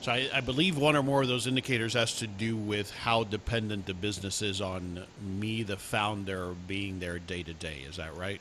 So 0.00 0.12
I, 0.12 0.28
I, 0.34 0.40
believe 0.40 0.76
one 0.76 0.96
or 0.96 1.02
more 1.02 1.22
of 1.22 1.28
those 1.28 1.46
indicators 1.46 1.94
has 1.94 2.16
to 2.16 2.26
do 2.26 2.58
with 2.58 2.90
how 2.90 3.24
dependent 3.24 3.86
the 3.86 3.94
business 3.94 4.42
is 4.42 4.60
on 4.60 5.02
me, 5.22 5.62
the 5.62 5.78
founder, 5.78 6.54
being 6.68 6.98
there 6.98 7.18
day 7.18 7.42
to 7.42 7.54
day. 7.54 7.78
Is 7.88 7.96
that 7.96 8.14
right? 8.14 8.40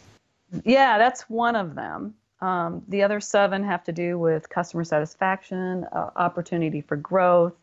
Yeah, 0.66 0.98
that's 0.98 1.30
one 1.30 1.56
of 1.56 1.74
them. 1.74 2.16
Um, 2.44 2.84
the 2.90 3.04
other 3.04 3.22
seven 3.22 3.64
have 3.64 3.86
to 3.86 3.94
do 3.94 4.20
with 4.20 4.50
customer 4.50 4.84
satisfaction, 4.84 5.86
uh, 5.94 6.10
opportunity 6.18 6.82
for 6.82 6.98
growth, 6.98 7.54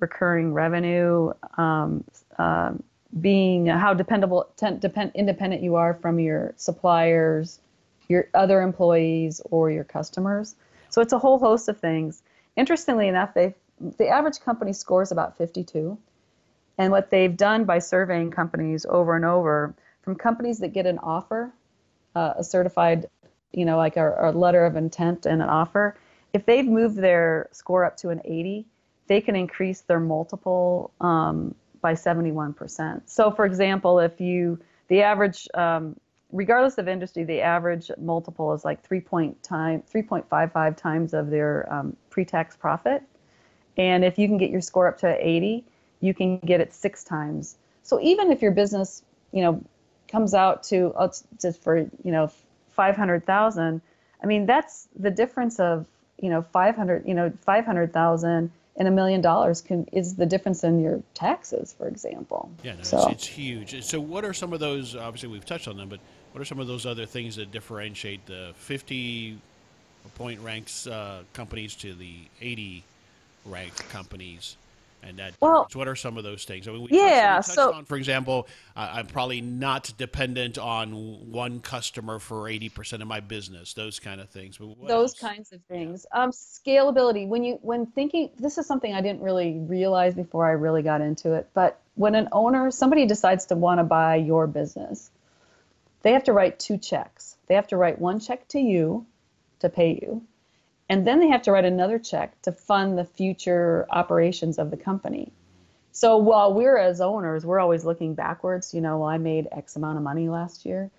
recurring 0.00 0.52
revenue, 0.52 1.32
um, 1.56 2.02
uh, 2.36 2.72
being 3.20 3.66
how 3.66 3.94
dependable, 3.94 4.48
depend, 4.80 5.12
independent 5.14 5.62
you 5.62 5.76
are 5.76 5.94
from 5.94 6.18
your 6.18 6.52
suppliers, 6.56 7.60
your 8.08 8.26
other 8.34 8.60
employees, 8.60 9.40
or 9.52 9.70
your 9.70 9.84
customers. 9.84 10.56
So 10.90 11.00
it's 11.00 11.12
a 11.12 11.18
whole 11.18 11.38
host 11.38 11.68
of 11.68 11.78
things 11.78 12.20
interestingly 12.56 13.06
enough, 13.06 13.34
they 13.34 13.54
the 13.98 14.08
average 14.08 14.40
company 14.40 14.72
scores 14.72 15.12
about 15.12 15.38
52. 15.38 15.96
And 16.76 16.90
what 16.90 17.10
they've 17.10 17.36
done 17.36 17.64
by 17.66 17.78
surveying 17.78 18.32
companies 18.32 18.84
over 18.84 19.14
and 19.14 19.24
over, 19.24 19.74
from 20.02 20.16
companies 20.16 20.58
that 20.58 20.72
get 20.72 20.86
an 20.86 20.98
offer 20.98 21.52
uh, 22.18 22.34
a 22.38 22.44
certified, 22.44 23.06
you 23.52 23.64
know, 23.64 23.76
like 23.76 23.96
a, 23.96 24.14
a 24.20 24.32
letter 24.32 24.64
of 24.64 24.76
intent 24.76 25.26
and 25.26 25.42
an 25.42 25.48
offer, 25.48 25.96
if 26.32 26.44
they've 26.46 26.66
moved 26.66 26.96
their 26.96 27.48
score 27.52 27.84
up 27.84 27.96
to 27.98 28.10
an 28.10 28.20
80, 28.24 28.66
they 29.06 29.20
can 29.20 29.34
increase 29.34 29.80
their 29.82 30.00
multiple 30.00 30.92
um, 31.00 31.54
by 31.80 31.94
71%. 31.94 33.02
So, 33.06 33.30
for 33.30 33.44
example, 33.46 34.00
if 34.00 34.20
you, 34.20 34.58
the 34.88 35.02
average, 35.02 35.48
um, 35.54 35.96
regardless 36.30 36.76
of 36.78 36.88
industry, 36.88 37.24
the 37.24 37.40
average 37.40 37.90
multiple 37.98 38.52
is 38.52 38.64
like 38.64 38.82
3 38.82 39.00
point 39.00 39.42
time, 39.42 39.82
3.55 39.92 40.76
times 40.76 41.14
of 41.14 41.30
their 41.30 41.72
um, 41.72 41.96
pre-tax 42.10 42.56
profit. 42.56 43.02
And 43.76 44.04
if 44.04 44.18
you 44.18 44.28
can 44.28 44.36
get 44.38 44.50
your 44.50 44.60
score 44.60 44.88
up 44.88 44.98
to 44.98 45.26
80, 45.26 45.64
you 46.00 46.12
can 46.12 46.38
get 46.38 46.60
it 46.60 46.74
six 46.74 47.04
times. 47.04 47.56
So 47.82 48.00
even 48.00 48.30
if 48.30 48.42
your 48.42 48.50
business, 48.52 49.02
you 49.32 49.42
know, 49.42 49.64
comes 50.08 50.34
out 50.34 50.64
to 50.64 50.92
uh, 50.96 51.08
just 51.40 51.62
for 51.62 51.78
you 51.78 52.12
know 52.12 52.30
500,000, 52.78 53.82
I 54.22 54.26
mean 54.26 54.46
that's 54.46 54.86
the 54.96 55.10
difference 55.10 55.58
of 55.58 55.86
you 56.22 56.30
know 56.30 56.42
500, 56.52 57.06
you 57.08 57.14
know 57.14 57.32
500,000 57.44 58.52
and 58.78 58.86
a 58.86 58.90
million 58.92 59.20
dollars 59.20 59.60
can 59.60 59.88
is 59.92 60.14
the 60.14 60.24
difference 60.24 60.62
in 60.62 60.80
your 60.80 61.02
taxes, 61.12 61.74
for 61.76 61.88
example. 61.88 62.48
Yeah, 62.62 62.76
no, 62.76 62.82
so. 62.82 62.98
it's, 62.98 63.06
it's, 63.12 63.26
huge. 63.26 63.84
So, 63.84 64.00
what 64.00 64.24
are 64.24 64.32
some 64.32 64.52
of 64.52 64.60
those? 64.60 64.94
Obviously, 64.94 65.28
we've 65.28 65.44
touched 65.44 65.66
on 65.66 65.76
them, 65.76 65.88
but 65.88 65.98
what 66.32 66.40
are 66.40 66.44
some 66.44 66.60
of 66.60 66.68
those 66.68 66.86
other 66.86 67.04
things 67.04 67.34
that 67.36 67.50
differentiate 67.50 68.24
the 68.26 68.52
50 68.54 69.38
point 70.14 70.40
ranks 70.40 70.86
uh, 70.86 71.22
companies 71.32 71.74
to 71.76 71.92
the 71.94 72.14
80 72.40 72.84
ranked 73.44 73.88
companies? 73.88 74.56
And 75.02 75.18
that 75.18 75.34
well, 75.40 75.68
what 75.74 75.88
are 75.88 75.96
some 75.96 76.16
of 76.16 76.24
those 76.24 76.44
things? 76.44 76.68
I 76.68 76.72
mean, 76.72 76.82
we 76.82 76.88
yeah. 76.90 77.36
Touched, 77.36 77.48
we 77.48 77.54
so, 77.54 77.74
on, 77.74 77.84
for 77.84 77.96
example, 77.96 78.48
uh, 78.76 78.90
I'm 78.94 79.06
probably 79.06 79.40
not 79.40 79.92
dependent 79.96 80.58
on 80.58 81.30
one 81.30 81.60
customer 81.60 82.18
for 82.18 82.42
80% 82.44 83.00
of 83.00 83.08
my 83.08 83.20
business. 83.20 83.74
Those 83.74 84.00
kind 84.00 84.20
of 84.20 84.28
things. 84.30 84.58
Those 84.58 84.80
else? 84.88 85.14
kinds 85.14 85.52
of 85.52 85.60
things. 85.64 86.06
Yeah. 86.12 86.22
Um, 86.22 86.30
scalability. 86.30 87.26
When 87.26 87.44
you 87.44 87.58
when 87.62 87.86
thinking, 87.86 88.30
this 88.38 88.58
is 88.58 88.66
something 88.66 88.92
I 88.92 89.00
didn't 89.00 89.22
really 89.22 89.58
realize 89.58 90.14
before 90.14 90.46
I 90.46 90.52
really 90.52 90.82
got 90.82 91.00
into 91.00 91.34
it. 91.34 91.48
But 91.54 91.80
when 91.94 92.14
an 92.14 92.28
owner, 92.32 92.70
somebody 92.70 93.06
decides 93.06 93.46
to 93.46 93.56
want 93.56 93.78
to 93.78 93.84
buy 93.84 94.16
your 94.16 94.46
business, 94.46 95.10
they 96.02 96.12
have 96.12 96.24
to 96.24 96.32
write 96.32 96.58
two 96.58 96.78
checks. 96.78 97.36
They 97.46 97.54
have 97.54 97.68
to 97.68 97.76
write 97.76 97.98
one 97.98 98.20
check 98.20 98.46
to 98.48 98.58
you 98.58 99.06
to 99.60 99.68
pay 99.68 99.98
you 100.00 100.22
and 100.88 101.06
then 101.06 101.20
they 101.20 101.28
have 101.28 101.42
to 101.42 101.52
write 101.52 101.64
another 101.64 101.98
check 101.98 102.40
to 102.42 102.52
fund 102.52 102.98
the 102.98 103.04
future 103.04 103.86
operations 103.90 104.58
of 104.58 104.70
the 104.70 104.76
company. 104.76 105.32
So 105.92 106.16
while 106.16 106.54
we're 106.54 106.76
as 106.76 107.00
owners, 107.00 107.44
we're 107.44 107.58
always 107.58 107.84
looking 107.84 108.14
backwards, 108.14 108.72
you 108.72 108.80
know, 108.80 108.98
well, 108.98 109.08
I 109.08 109.18
made 109.18 109.48
X 109.50 109.76
amount 109.76 109.96
of 109.96 110.04
money 110.04 110.28
last 110.28 110.64
year. 110.64 110.90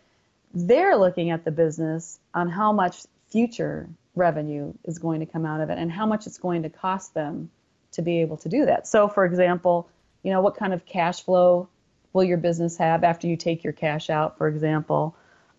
They're 0.53 0.97
looking 0.97 1.29
at 1.29 1.45
the 1.45 1.51
business 1.51 2.19
on 2.33 2.49
how 2.49 2.73
much 2.73 3.03
future 3.29 3.87
revenue 4.15 4.73
is 4.83 4.99
going 4.99 5.21
to 5.21 5.25
come 5.25 5.45
out 5.45 5.61
of 5.61 5.69
it 5.69 5.77
and 5.77 5.91
how 5.91 6.05
much 6.05 6.27
it's 6.27 6.37
going 6.37 6.63
to 6.63 6.69
cost 6.69 7.13
them 7.13 7.49
to 7.91 8.01
be 8.01 8.19
able 8.21 8.37
to 8.37 8.49
do 8.49 8.65
that. 8.65 8.87
So, 8.87 9.07
for 9.07 9.25
example, 9.25 9.87
you 10.23 10.31
know, 10.31 10.41
what 10.41 10.57
kind 10.57 10.73
of 10.73 10.85
cash 10.85 11.23
flow 11.23 11.69
will 12.13 12.23
your 12.23 12.37
business 12.37 12.77
have 12.77 13.03
after 13.03 13.27
you 13.27 13.37
take 13.37 13.63
your 13.63 13.73
cash 13.73 14.09
out, 14.09 14.37
for 14.37 14.47
example? 14.47 15.15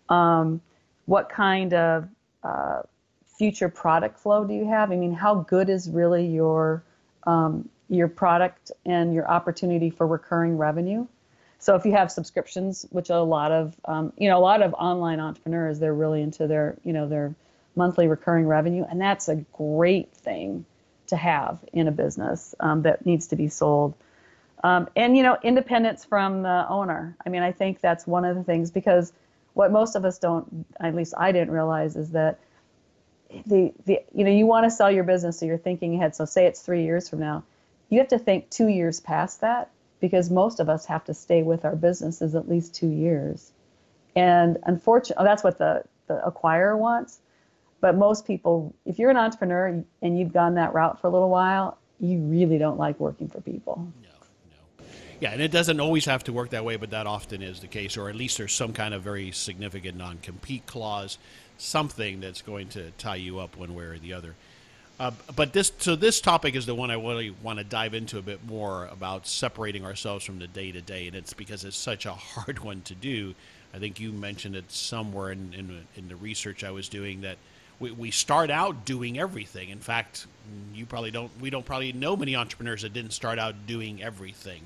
Um, 0.09 0.61
what 1.05 1.29
kind 1.29 1.73
of 1.73 2.07
uh, 2.43 2.81
future 3.41 3.69
product 3.69 4.19
flow 4.19 4.45
do 4.45 4.53
you 4.53 4.67
have? 4.67 4.91
I 4.91 4.95
mean, 4.95 5.13
how 5.13 5.33
good 5.33 5.67
is 5.67 5.89
really 5.89 6.27
your 6.27 6.83
um, 7.23 7.67
your 7.89 8.07
product 8.07 8.71
and 8.85 9.15
your 9.15 9.27
opportunity 9.27 9.89
for 9.89 10.05
recurring 10.05 10.59
revenue? 10.59 11.07
So 11.57 11.73
if 11.75 11.83
you 11.83 11.91
have 11.93 12.11
subscriptions, 12.11 12.85
which 12.91 13.09
a 13.09 13.17
lot 13.17 13.51
of 13.51 13.75
um, 13.85 14.13
you 14.15 14.29
know 14.29 14.37
a 14.37 14.45
lot 14.51 14.61
of 14.61 14.75
online 14.75 15.19
entrepreneurs 15.19 15.79
they're 15.79 15.91
really 15.91 16.21
into 16.21 16.45
their 16.45 16.77
you 16.83 16.93
know 16.93 17.07
their 17.07 17.33
monthly 17.75 18.07
recurring 18.07 18.45
revenue, 18.45 18.85
and 18.87 19.01
that's 19.01 19.27
a 19.27 19.37
great 19.53 20.13
thing 20.13 20.63
to 21.07 21.15
have 21.15 21.57
in 21.73 21.87
a 21.87 21.91
business 21.91 22.53
um, 22.59 22.83
that 22.83 23.07
needs 23.07 23.25
to 23.29 23.35
be 23.35 23.47
sold. 23.47 23.95
Um, 24.63 24.87
and 24.95 25.17
you 25.17 25.23
know 25.23 25.35
independence 25.41 26.05
from 26.05 26.43
the 26.43 26.67
owner. 26.69 27.17
I 27.25 27.29
mean, 27.29 27.41
I 27.41 27.53
think 27.53 27.81
that's 27.81 28.05
one 28.05 28.23
of 28.23 28.35
the 28.35 28.43
things 28.43 28.69
because 28.69 29.11
what 29.55 29.71
most 29.71 29.95
of 29.95 30.05
us 30.05 30.19
don't, 30.19 30.67
at 30.79 30.93
least 30.93 31.15
I 31.17 31.31
didn't 31.31 31.49
realize, 31.49 31.95
is 31.95 32.11
that 32.11 32.37
the, 33.45 33.73
the 33.85 33.99
you 34.13 34.23
know 34.23 34.31
you 34.31 34.45
want 34.45 34.65
to 34.65 34.71
sell 34.71 34.91
your 34.91 35.03
business 35.03 35.39
so 35.39 35.45
you're 35.45 35.57
thinking 35.57 35.95
ahead. 35.95 36.15
So 36.15 36.25
say 36.25 36.45
it's 36.45 36.61
three 36.61 36.83
years 36.83 37.09
from 37.09 37.19
now 37.19 37.43
you 37.91 37.99
have 37.99 38.07
to 38.07 38.17
think 38.17 38.49
two 38.49 38.69
years 38.69 38.99
past 38.99 39.41
that 39.41 39.69
because 39.99 40.31
most 40.31 40.59
of 40.59 40.69
us 40.69 40.85
have 40.85 41.03
to 41.03 41.13
stay 41.13 41.43
with 41.43 41.63
our 41.63 41.75
businesses 41.75 42.33
at 42.33 42.49
least 42.49 42.73
two 42.73 42.87
years. 42.87 43.51
And 44.15 44.57
unfortunately 44.63 45.21
oh, 45.21 45.25
that's 45.25 45.43
what 45.43 45.59
the, 45.59 45.83
the 46.07 46.19
acquirer 46.25 46.75
wants. 46.75 47.19
But 47.81 47.95
most 47.95 48.25
people 48.25 48.73
if 48.85 48.97
you're 48.97 49.11
an 49.11 49.17
entrepreneur 49.17 49.83
and 50.01 50.19
you've 50.19 50.33
gone 50.33 50.55
that 50.55 50.73
route 50.73 50.99
for 50.99 51.07
a 51.07 51.09
little 51.11 51.29
while 51.29 51.77
you 51.99 52.17
really 52.17 52.57
don't 52.57 52.79
like 52.79 52.99
working 52.99 53.27
for 53.27 53.41
people. 53.41 53.91
No 54.01 54.09
no. 54.79 54.85
Yeah 55.19 55.31
and 55.31 55.41
it 55.41 55.51
doesn't 55.51 55.79
always 55.79 56.05
have 56.05 56.23
to 56.23 56.33
work 56.33 56.51
that 56.51 56.63
way 56.63 56.77
but 56.77 56.91
that 56.91 57.07
often 57.07 57.41
is 57.41 57.59
the 57.59 57.67
case 57.67 57.97
or 57.97 58.09
at 58.09 58.15
least 58.15 58.37
there's 58.37 58.53
some 58.53 58.71
kind 58.71 58.93
of 58.93 59.01
very 59.03 59.31
significant 59.31 59.97
non-compete 59.97 60.65
clause 60.65 61.17
something 61.61 62.19
that's 62.19 62.41
going 62.41 62.67
to 62.69 62.91
tie 62.91 63.15
you 63.15 63.39
up 63.39 63.55
one 63.55 63.75
way 63.75 63.85
or 63.85 63.97
the 63.97 64.13
other. 64.13 64.35
Uh, 64.99 65.11
but 65.35 65.51
this, 65.53 65.71
so 65.79 65.95
this 65.95 66.21
topic 66.21 66.55
is 66.55 66.65
the 66.65 66.75
one 66.75 66.91
I 66.91 66.95
really 66.95 67.33
want 67.41 67.57
to 67.57 67.65
dive 67.65 67.93
into 67.93 68.19
a 68.19 68.21
bit 68.21 68.45
more 68.45 68.85
about 68.91 69.25
separating 69.25 69.83
ourselves 69.83 70.23
from 70.23 70.37
the 70.37 70.47
day 70.47 70.71
to 70.71 70.81
day, 70.81 71.07
and 71.07 71.15
it's 71.15 71.33
because 71.33 71.65
it's 71.65 71.77
such 71.77 72.05
a 72.05 72.11
hard 72.13 72.59
one 72.59 72.81
to 72.81 72.95
do. 72.95 73.33
I 73.73 73.79
think 73.79 73.99
you 73.99 74.11
mentioned 74.11 74.55
it 74.55 74.69
somewhere 74.71 75.31
in, 75.31 75.53
in, 75.53 75.87
in 75.95 76.07
the 76.07 76.15
research 76.15 76.63
I 76.63 76.71
was 76.71 76.89
doing 76.89 77.21
that 77.21 77.37
we, 77.81 77.91
we 77.91 78.11
start 78.11 78.51
out 78.51 78.85
doing 78.85 79.19
everything. 79.19 79.69
In 79.69 79.79
fact, 79.79 80.27
you 80.73 80.85
probably 80.85 81.11
don't. 81.11 81.31
We 81.41 81.49
don't 81.49 81.65
probably 81.65 81.91
know 81.91 82.15
many 82.15 82.35
entrepreneurs 82.35 82.83
that 82.83 82.93
didn't 82.93 83.11
start 83.11 83.39
out 83.39 83.65
doing 83.65 84.03
everything. 84.03 84.61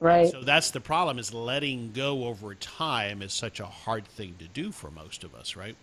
Right. 0.00 0.22
And 0.22 0.30
so 0.30 0.42
that's 0.42 0.70
the 0.70 0.80
problem. 0.80 1.18
Is 1.18 1.34
letting 1.34 1.92
go 1.92 2.24
over 2.24 2.54
time 2.54 3.20
is 3.22 3.32
such 3.32 3.60
a 3.60 3.66
hard 3.66 4.06
thing 4.06 4.34
to 4.38 4.46
do 4.46 4.72
for 4.72 4.90
most 4.90 5.24
of 5.24 5.34
us, 5.34 5.56
right? 5.56 5.76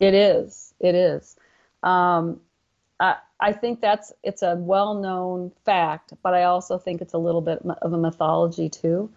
It 0.00 0.14
is. 0.14 0.74
It 0.80 0.94
is. 0.94 1.36
Um, 1.82 2.40
I, 3.00 3.16
I 3.40 3.52
think 3.52 3.80
that's 3.80 4.12
it's 4.22 4.42
a 4.42 4.56
well-known 4.56 5.52
fact, 5.64 6.12
but 6.22 6.34
I 6.34 6.44
also 6.44 6.78
think 6.78 7.00
it's 7.00 7.14
a 7.14 7.18
little 7.18 7.40
bit 7.40 7.60
of 7.82 7.92
a 7.92 7.98
mythology 7.98 8.68
too, 8.68 9.10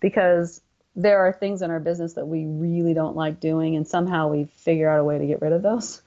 because 0.00 0.60
there 0.94 1.20
are 1.20 1.32
things 1.32 1.62
in 1.62 1.70
our 1.70 1.80
business 1.80 2.14
that 2.14 2.26
we 2.26 2.44
really 2.44 2.94
don't 2.94 3.16
like 3.16 3.40
doing, 3.40 3.76
and 3.76 3.86
somehow 3.86 4.28
we 4.28 4.44
figure 4.56 4.88
out 4.90 5.00
a 5.00 5.04
way 5.04 5.18
to 5.18 5.26
get 5.26 5.40
rid 5.40 5.52
of 5.52 5.62
those. 5.62 6.02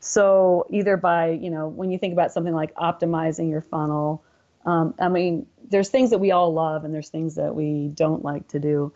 So 0.00 0.66
either 0.70 0.96
by 0.96 1.30
you 1.30 1.50
know 1.50 1.68
when 1.68 1.90
you 1.90 1.98
think 1.98 2.12
about 2.12 2.32
something 2.32 2.54
like 2.54 2.74
optimizing 2.74 3.50
your 3.50 3.62
funnel, 3.62 4.22
um, 4.64 4.94
I 4.98 5.08
mean 5.08 5.46
there's 5.68 5.88
things 5.88 6.10
that 6.10 6.18
we 6.18 6.30
all 6.30 6.52
love 6.52 6.84
and 6.84 6.94
there's 6.94 7.08
things 7.08 7.34
that 7.36 7.54
we 7.54 7.88
don't 7.88 8.22
like 8.24 8.46
to 8.48 8.60
do. 8.60 8.92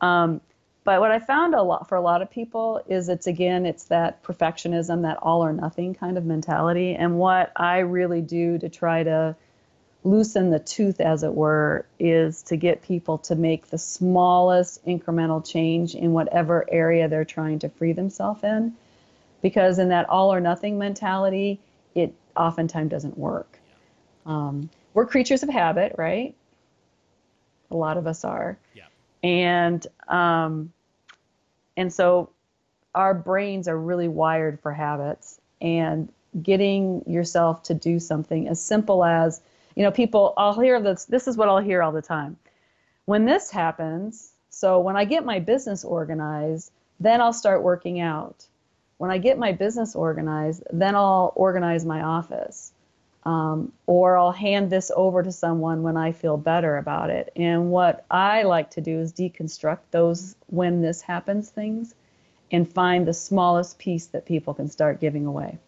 Um, 0.00 0.40
but 0.84 1.00
what 1.00 1.12
I 1.12 1.20
found 1.20 1.54
a 1.54 1.62
lot 1.62 1.88
for 1.88 1.94
a 1.94 2.00
lot 2.00 2.22
of 2.22 2.30
people 2.30 2.82
is 2.88 3.08
it's 3.08 3.26
again 3.26 3.66
it's 3.66 3.84
that 3.84 4.22
perfectionism, 4.24 5.02
that 5.02 5.18
all 5.22 5.44
or 5.44 5.52
nothing 5.52 5.94
kind 5.94 6.18
of 6.18 6.24
mentality. 6.24 6.94
And 6.94 7.18
what 7.18 7.52
I 7.54 7.78
really 7.78 8.20
do 8.20 8.58
to 8.58 8.68
try 8.68 9.04
to 9.04 9.36
loosen 10.02 10.50
the 10.50 10.58
tooth, 10.58 11.00
as 11.00 11.22
it 11.22 11.32
were, 11.32 11.86
is 12.00 12.42
to 12.44 12.56
get 12.56 12.82
people 12.82 13.18
to 13.18 13.36
make 13.36 13.68
the 13.68 13.78
smallest 13.78 14.84
incremental 14.84 15.46
change 15.48 15.94
in 15.94 16.12
whatever 16.12 16.66
area 16.68 17.08
they're 17.08 17.24
trying 17.24 17.60
to 17.60 17.68
free 17.68 17.92
themselves 17.92 18.42
in. 18.42 18.74
Because 19.40 19.78
in 19.78 19.90
that 19.90 20.08
all 20.08 20.32
or 20.32 20.40
nothing 20.40 20.78
mentality, 20.78 21.60
it 21.94 22.12
oftentimes 22.36 22.90
doesn't 22.90 23.16
work. 23.16 23.58
Um, 24.26 24.68
we're 24.94 25.06
creatures 25.06 25.44
of 25.44 25.48
habit, 25.48 25.94
right? 25.96 26.34
A 27.70 27.76
lot 27.76 27.96
of 27.96 28.08
us 28.08 28.24
are. 28.24 28.58
Yeah 28.74 28.84
and 29.22 29.86
um, 30.08 30.72
and 31.76 31.92
so 31.92 32.30
our 32.94 33.14
brains 33.14 33.68
are 33.68 33.78
really 33.78 34.08
wired 34.08 34.60
for 34.60 34.72
habits 34.72 35.40
and 35.60 36.12
getting 36.42 37.02
yourself 37.06 37.62
to 37.62 37.74
do 37.74 37.98
something 37.98 38.48
as 38.48 38.62
simple 38.62 39.04
as 39.04 39.40
you 39.76 39.82
know 39.82 39.90
people 39.90 40.34
i'll 40.36 40.58
hear 40.58 40.80
this 40.80 41.04
this 41.04 41.28
is 41.28 41.36
what 41.36 41.48
i'll 41.48 41.58
hear 41.58 41.82
all 41.82 41.92
the 41.92 42.02
time. 42.02 42.36
When 43.04 43.24
this 43.24 43.50
happens 43.50 44.32
so 44.48 44.80
when 44.80 44.96
i 44.96 45.04
get 45.04 45.24
my 45.24 45.38
business 45.38 45.84
organized 45.84 46.70
then 47.00 47.20
i'll 47.20 47.32
start 47.32 47.62
working 47.62 48.00
out. 48.00 48.46
When 48.98 49.10
i 49.10 49.18
get 49.18 49.38
my 49.38 49.52
business 49.52 49.94
organized 49.94 50.62
then 50.72 50.94
i'll 50.94 51.32
organize 51.36 51.84
my 51.84 52.02
office 52.02 52.72
um, 53.24 53.72
or 53.86 54.18
I'll 54.18 54.32
hand 54.32 54.70
this 54.70 54.90
over 54.96 55.22
to 55.22 55.30
someone 55.30 55.82
when 55.82 55.96
I 55.96 56.12
feel 56.12 56.36
better 56.36 56.76
about 56.76 57.10
it. 57.10 57.32
And 57.36 57.70
what 57.70 58.04
I 58.10 58.42
like 58.42 58.70
to 58.72 58.80
do 58.80 58.98
is 59.00 59.12
deconstruct 59.12 59.78
those 59.90 60.34
when 60.46 60.82
this 60.82 61.00
happens 61.00 61.50
things 61.50 61.94
and 62.50 62.70
find 62.70 63.06
the 63.06 63.14
smallest 63.14 63.78
piece 63.78 64.06
that 64.06 64.26
people 64.26 64.54
can 64.54 64.68
start 64.68 65.00
giving 65.00 65.26
away. 65.26 65.58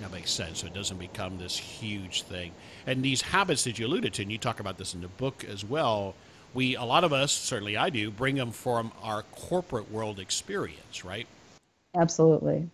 That 0.00 0.12
makes 0.12 0.32
sense. 0.32 0.60
So 0.60 0.66
it 0.66 0.74
doesn't 0.74 0.98
become 0.98 1.38
this 1.38 1.56
huge 1.56 2.22
thing. 2.22 2.52
And 2.86 3.02
these 3.02 3.22
habits 3.22 3.64
that 3.64 3.78
you 3.78 3.86
alluded 3.86 4.12
to, 4.14 4.22
and 4.22 4.32
you 4.32 4.38
talk 4.38 4.60
about 4.60 4.76
this 4.76 4.94
in 4.94 5.00
the 5.00 5.08
book 5.08 5.44
as 5.44 5.64
well, 5.64 6.14
we, 6.52 6.76
a 6.76 6.84
lot 6.84 7.04
of 7.04 7.12
us, 7.12 7.32
certainly 7.32 7.76
I 7.76 7.90
do, 7.90 8.10
bring 8.10 8.34
them 8.34 8.50
from 8.50 8.92
our 9.02 9.22
corporate 9.22 9.90
world 9.90 10.18
experience, 10.18 11.04
right? 11.04 11.26
Absolutely. 11.94 12.68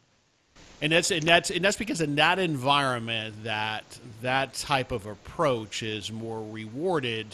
And 0.83 0.93
that's 0.93 1.11
and 1.11 1.23
that's 1.23 1.51
and 1.51 1.63
that's 1.63 1.77
because 1.77 2.01
in 2.01 2.15
that 2.15 2.39
environment 2.39 3.45
that 3.45 3.85
that 4.23 4.55
type 4.55 4.93
of 4.93 5.07
approach 5.07 5.83
is 5.83 6.11
more 6.11 6.43
rewarded 6.51 7.27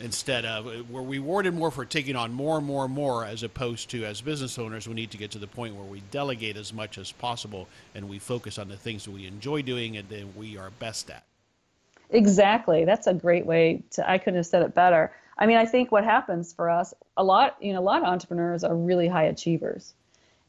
instead 0.00 0.44
of 0.44 0.88
we're 0.90 1.02
rewarded 1.02 1.54
more 1.54 1.70
for 1.70 1.84
taking 1.84 2.14
on 2.14 2.32
more 2.32 2.58
and 2.58 2.66
more 2.66 2.84
and 2.84 2.94
more 2.94 3.24
as 3.24 3.42
opposed 3.42 3.90
to 3.90 4.04
as 4.04 4.20
business 4.20 4.58
owners 4.58 4.88
we 4.88 4.94
need 4.94 5.10
to 5.10 5.16
get 5.16 5.32
to 5.32 5.38
the 5.38 5.46
point 5.46 5.74
where 5.74 5.84
we 5.84 6.02
delegate 6.10 6.56
as 6.56 6.72
much 6.72 6.98
as 6.98 7.10
possible 7.12 7.68
and 7.94 8.08
we 8.08 8.18
focus 8.18 8.58
on 8.58 8.68
the 8.68 8.76
things 8.76 9.04
that 9.04 9.10
we 9.10 9.26
enjoy 9.26 9.60
doing 9.60 9.96
and 9.96 10.08
then 10.08 10.32
we 10.36 10.56
are 10.56 10.70
best 10.78 11.10
at. 11.10 11.24
Exactly. 12.10 12.84
That's 12.84 13.06
a 13.06 13.14
great 13.14 13.44
way 13.44 13.82
to 13.92 14.08
i 14.08 14.18
couldn't 14.18 14.36
have 14.36 14.46
said 14.46 14.62
it 14.62 14.72
better. 14.72 15.12
I 15.36 15.46
mean 15.46 15.56
i 15.56 15.66
think 15.66 15.90
what 15.90 16.04
happens 16.04 16.52
for 16.52 16.70
us 16.70 16.94
a 17.16 17.24
lot 17.24 17.56
you 17.60 17.72
know 17.72 17.80
a 17.80 17.82
lot 17.82 18.02
of 18.02 18.04
entrepreneurs 18.04 18.62
are 18.62 18.76
really 18.76 19.08
high 19.08 19.24
achievers 19.24 19.94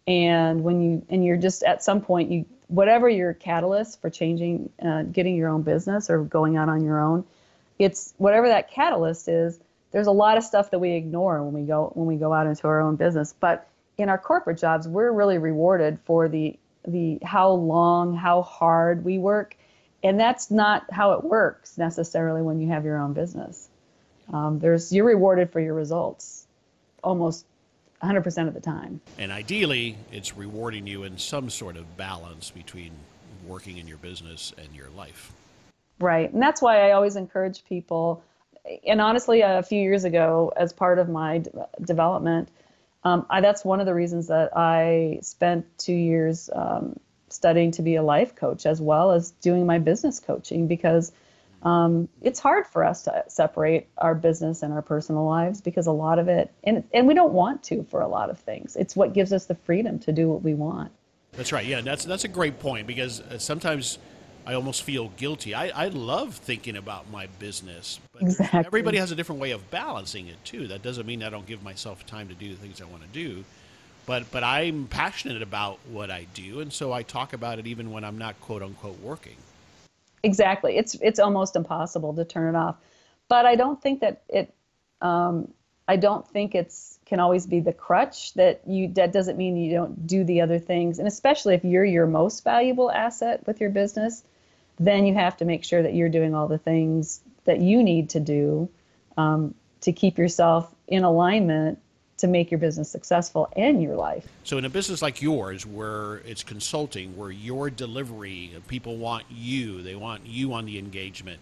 and 0.08 0.64
when 0.64 0.82
you 0.82 1.06
and 1.10 1.26
you're 1.26 1.38
just 1.38 1.64
at 1.64 1.84
some 1.84 2.02
point 2.02 2.32
you 2.32 2.46
whatever 2.68 3.08
your 3.08 3.34
catalyst 3.34 4.02
for 4.02 4.10
changing 4.10 4.70
uh, 4.82 5.04
getting 5.04 5.36
your 5.36 5.50
own 5.50 5.62
business 5.62 6.10
or 6.10 6.24
going 6.24 6.58
out 6.58 6.70
on 6.70 6.84
your 6.84 7.00
own 7.00 7.24
it's 7.80 8.14
whatever 8.18 8.48
that 8.50 8.72
catalyst 8.72 9.28
is 9.28 9.60
there's 9.94 10.08
a 10.08 10.12
lot 10.12 10.38
of 10.38 10.44
stuff 10.44 10.72
that 10.72 10.80
we 10.80 10.92
ignore 10.92 11.42
when 11.44 11.54
we 11.54 11.62
go 11.66 11.92
when 11.94 12.08
we 12.08 12.18
go 12.18 12.34
out 12.34 12.48
into 12.48 12.68
our 12.68 12.82
own 12.82 12.98
business. 12.98 13.34
But 13.40 13.68
in 13.98 14.10
our 14.10 14.18
corporate 14.18 14.58
jobs 14.58 14.88
we're 14.88 15.12
really 15.12 15.38
rewarded 15.38 16.00
for 16.04 16.28
the 16.28 16.60
the 16.86 17.20
how 17.24 17.52
long 17.52 18.18
how 18.18 18.42
hard 18.42 19.06
we 19.06 19.18
work. 19.18 19.56
And 20.04 20.20
that's 20.20 20.52
not 20.52 20.92
how 20.92 21.14
it 21.14 21.24
works 21.24 21.78
necessarily 21.78 22.42
when 22.42 22.60
you 22.60 22.68
have 22.70 22.84
your 22.84 22.98
own 22.98 23.14
business. 23.14 23.70
Um, 24.34 24.60
there's 24.60 24.92
you're 24.92 25.06
rewarded 25.06 25.52
for 25.52 25.62
your 25.62 25.76
results 25.76 26.46
almost 27.04 27.46
100% 28.04 28.48
of 28.48 28.54
the 28.54 28.60
time 28.60 29.02
and 29.18 29.32
ideally 29.32 29.96
it's 30.12 30.36
rewarding 30.36 30.86
you 30.86 31.04
in 31.04 31.18
some 31.18 31.50
sort 31.50 31.78
of 31.78 31.98
balance 31.98 32.52
between 32.52 32.92
working 33.48 33.78
in 33.78 33.88
your 33.88 33.98
business 33.98 34.54
and 34.58 34.76
your 34.76 34.90
life 34.90 35.32
Right. 36.04 36.32
And 36.34 36.42
that's 36.42 36.62
why 36.62 36.90
I 36.90 36.92
always 36.92 37.16
encourage 37.16 37.64
people. 37.66 38.24
And 38.86 39.02
honestly, 39.02 39.42
a 39.42 39.64
few 39.64 39.82
years 39.82 40.04
ago, 40.04 40.52
as 40.56 40.74
part 40.74 41.00
of 41.00 41.10
my 41.10 41.40
d- 41.40 41.50
development, 41.82 42.50
um, 43.04 43.26
I, 43.30 43.42
that's 43.42 43.66
one 43.66 43.80
of 43.80 43.86
the 43.86 43.94
reasons 43.94 44.28
that 44.28 44.56
I 44.56 45.20
spent 45.22 45.66
two 45.78 45.94
years 45.94 46.50
um, 46.54 47.00
studying 47.30 47.72
to 47.72 47.82
be 47.82 47.96
a 47.96 48.04
life 48.04 48.36
coach 48.36 48.66
as 48.66 48.82
well 48.82 49.12
as 49.12 49.32
doing 49.32 49.66
my 49.66 49.80
business 49.80 50.20
coaching 50.20 50.68
because 50.68 51.12
um, 51.64 52.10
it's 52.22 52.40
hard 52.40 52.68
for 52.68 52.84
us 52.84 53.04
to 53.04 53.24
separate 53.28 53.88
our 53.98 54.14
business 54.14 54.64
and 54.64 54.74
our 54.74 54.82
personal 54.82 55.26
lives 55.26 55.62
because 55.62 55.88
a 55.88 55.92
lot 55.92 56.20
of 56.20 56.28
it, 56.28 56.52
and, 56.64 56.84
and 56.94 57.08
we 57.08 57.14
don't 57.14 57.34
want 57.34 57.64
to 57.64 57.84
for 57.90 58.02
a 58.02 58.08
lot 58.08 58.30
of 58.30 58.38
things. 58.38 58.76
It's 58.76 58.96
what 58.96 59.14
gives 59.14 59.32
us 59.32 59.46
the 59.46 59.56
freedom 59.56 59.98
to 60.00 60.12
do 60.12 60.30
what 60.30 60.44
we 60.44 60.54
want. 60.54 60.92
That's 61.32 61.52
right. 61.52 61.66
Yeah, 61.66 61.82
that's 61.82 62.06
that's 62.06 62.26
a 62.26 62.28
great 62.28 62.60
point 62.60 62.86
because 62.86 63.20
uh, 63.22 63.40
sometimes 63.40 63.98
I 64.46 64.54
almost 64.54 64.84
feel 64.84 65.08
guilty. 65.18 65.56
I, 65.56 65.86
I 65.86 65.88
love 65.88 66.36
thinking 66.36 66.78
about 66.78 67.10
my 67.10 67.28
business, 67.40 68.00
but 68.12 68.24
exactly. 68.24 68.60
everybody 68.60 68.98
has 68.98 69.12
a 69.12 69.16
different 69.16 69.42
way 69.42 69.52
of 69.52 69.72
balancing 69.72 70.28
it 70.28 70.44
too. 70.44 70.68
That 70.68 70.84
doesn't 70.84 71.08
mean 71.08 71.24
I 71.24 71.30
don't 71.30 71.48
give 71.48 71.64
myself 71.64 72.06
time 72.06 72.28
to 72.28 72.36
do 72.36 72.50
the 72.50 72.58
things 72.58 72.82
I 72.82 72.86
want 72.86 73.02
to 73.02 73.10
do, 73.10 73.46
but 74.06 74.30
but 74.32 74.44
I'm 74.44 74.88
passionate 74.88 75.42
about 75.42 75.80
what 75.90 76.12
I 76.12 76.28
do, 76.36 76.60
and 76.60 76.72
so 76.72 76.92
I 76.92 77.02
talk 77.02 77.34
about 77.34 77.58
it 77.58 77.66
even 77.66 77.92
when 77.92 78.04
I'm 78.04 78.18
not 78.18 78.40
quote 78.42 78.62
unquote 78.62 79.00
working. 79.00 79.38
Exactly. 80.24 80.78
It's 80.78 80.96
it's 80.96 81.20
almost 81.20 81.56
impossible 81.56 82.14
to 82.16 82.26
turn 82.26 82.56
it 82.56 82.58
off, 82.58 82.78
but 83.28 83.46
I 83.46 83.56
don't 83.56 83.82
think 83.82 84.02
that 84.02 84.24
it. 84.30 84.54
Um, 85.02 85.54
I 85.88 85.98
don't 85.98 86.26
think 86.28 86.56
it's 86.56 87.00
can 87.06 87.20
always 87.20 87.46
be 87.46 87.60
the 87.60 87.74
crutch 87.74 88.34
that 88.36 88.62
you 88.66 88.88
that 88.94 89.12
doesn't 89.12 89.38
mean 89.38 89.58
you 89.58 89.74
don't 89.74 90.08
do 90.08 90.24
the 90.24 90.40
other 90.42 90.60
things 90.60 90.98
and 90.98 91.08
especially 91.08 91.56
if 91.56 91.66
you're 91.66 91.84
your 91.84 92.08
most 92.08 92.44
valuable 92.44 92.90
asset 92.90 93.46
with 93.46 93.60
your 93.60 93.70
business 93.70 94.24
then 94.80 95.06
you 95.06 95.14
have 95.14 95.36
to 95.38 95.46
make 95.46 95.64
sure 95.64 95.84
that 95.84 95.94
you're 95.94 96.10
doing 96.10 96.34
all 96.34 96.48
the 96.48 96.58
things 96.58 97.22
that 97.44 97.60
you 97.60 97.84
need 97.84 98.10
to 98.12 98.20
do 98.22 98.70
um, 99.18 99.54
to 99.82 99.92
keep 99.92 100.18
yourself 100.18 100.74
in 100.88 101.04
alignment 101.04 101.80
to 102.18 102.28
make 102.28 102.52
your 102.52 102.60
business 102.60 102.90
successful 102.90 103.52
and 103.56 103.82
your 103.82 103.96
life. 103.96 104.28
So, 104.44 104.58
in 104.58 104.66
a 104.66 104.70
business 104.70 105.02
like 105.02 105.22
yours, 105.22 105.66
where 105.66 106.18
it's 106.18 106.44
consulting, 106.44 107.18
where 107.18 107.32
your 107.32 107.70
delivery, 107.70 108.52
people 108.68 108.98
want 108.98 109.26
you, 109.30 109.82
they 109.82 109.96
want 109.96 110.26
you 110.26 110.54
on 110.54 110.66
the 110.66 110.78
engagement. 110.78 111.40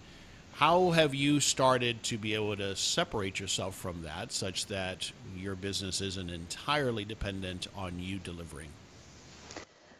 How 0.53 0.91
have 0.91 1.15
you 1.15 1.39
started 1.39 2.03
to 2.03 2.17
be 2.17 2.35
able 2.35 2.55
to 2.57 2.75
separate 2.75 3.39
yourself 3.39 3.75
from 3.75 4.03
that 4.03 4.31
such 4.31 4.67
that 4.67 5.11
your 5.35 5.55
business 5.55 6.01
isn't 6.01 6.29
entirely 6.29 7.03
dependent 7.03 7.67
on 7.75 7.99
you 7.99 8.19
delivering? 8.19 8.69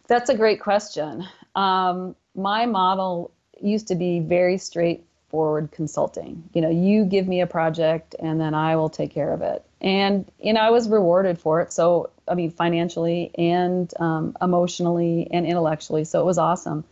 That's 0.08 0.30
a 0.30 0.36
great 0.36 0.60
question. 0.60 1.26
Um, 1.56 2.16
my 2.36 2.66
model 2.66 3.32
used 3.62 3.88
to 3.88 3.96
be 3.96 4.20
very 4.20 4.58
straightforward 4.58 5.72
consulting. 5.72 6.44
You 6.54 6.62
know, 6.62 6.70
you 6.70 7.06
give 7.06 7.28
me 7.28 7.42
a 7.42 7.48
project 7.48 8.16
and 8.20 8.40
then 8.40 8.54
I 8.54 8.76
will 8.76 8.90
take 8.90 9.12
care 9.12 9.34
of 9.34 9.42
it. 9.42 9.66
And, 9.82 10.32
you 10.40 10.54
know, 10.54 10.62
I 10.62 10.70
was 10.70 10.88
rewarded 10.88 11.40
for 11.40 11.62
it. 11.62 11.74
So, 11.74 12.12
I 12.28 12.36
mean, 12.36 12.52
financially 12.52 13.32
and 13.36 13.92
um, 14.00 14.38
emotionally 14.42 15.28
and 15.32 15.46
intellectually. 15.46 16.04
So 16.04 16.22
it 16.22 16.26
was 16.26 16.38
awesome. 16.38 16.84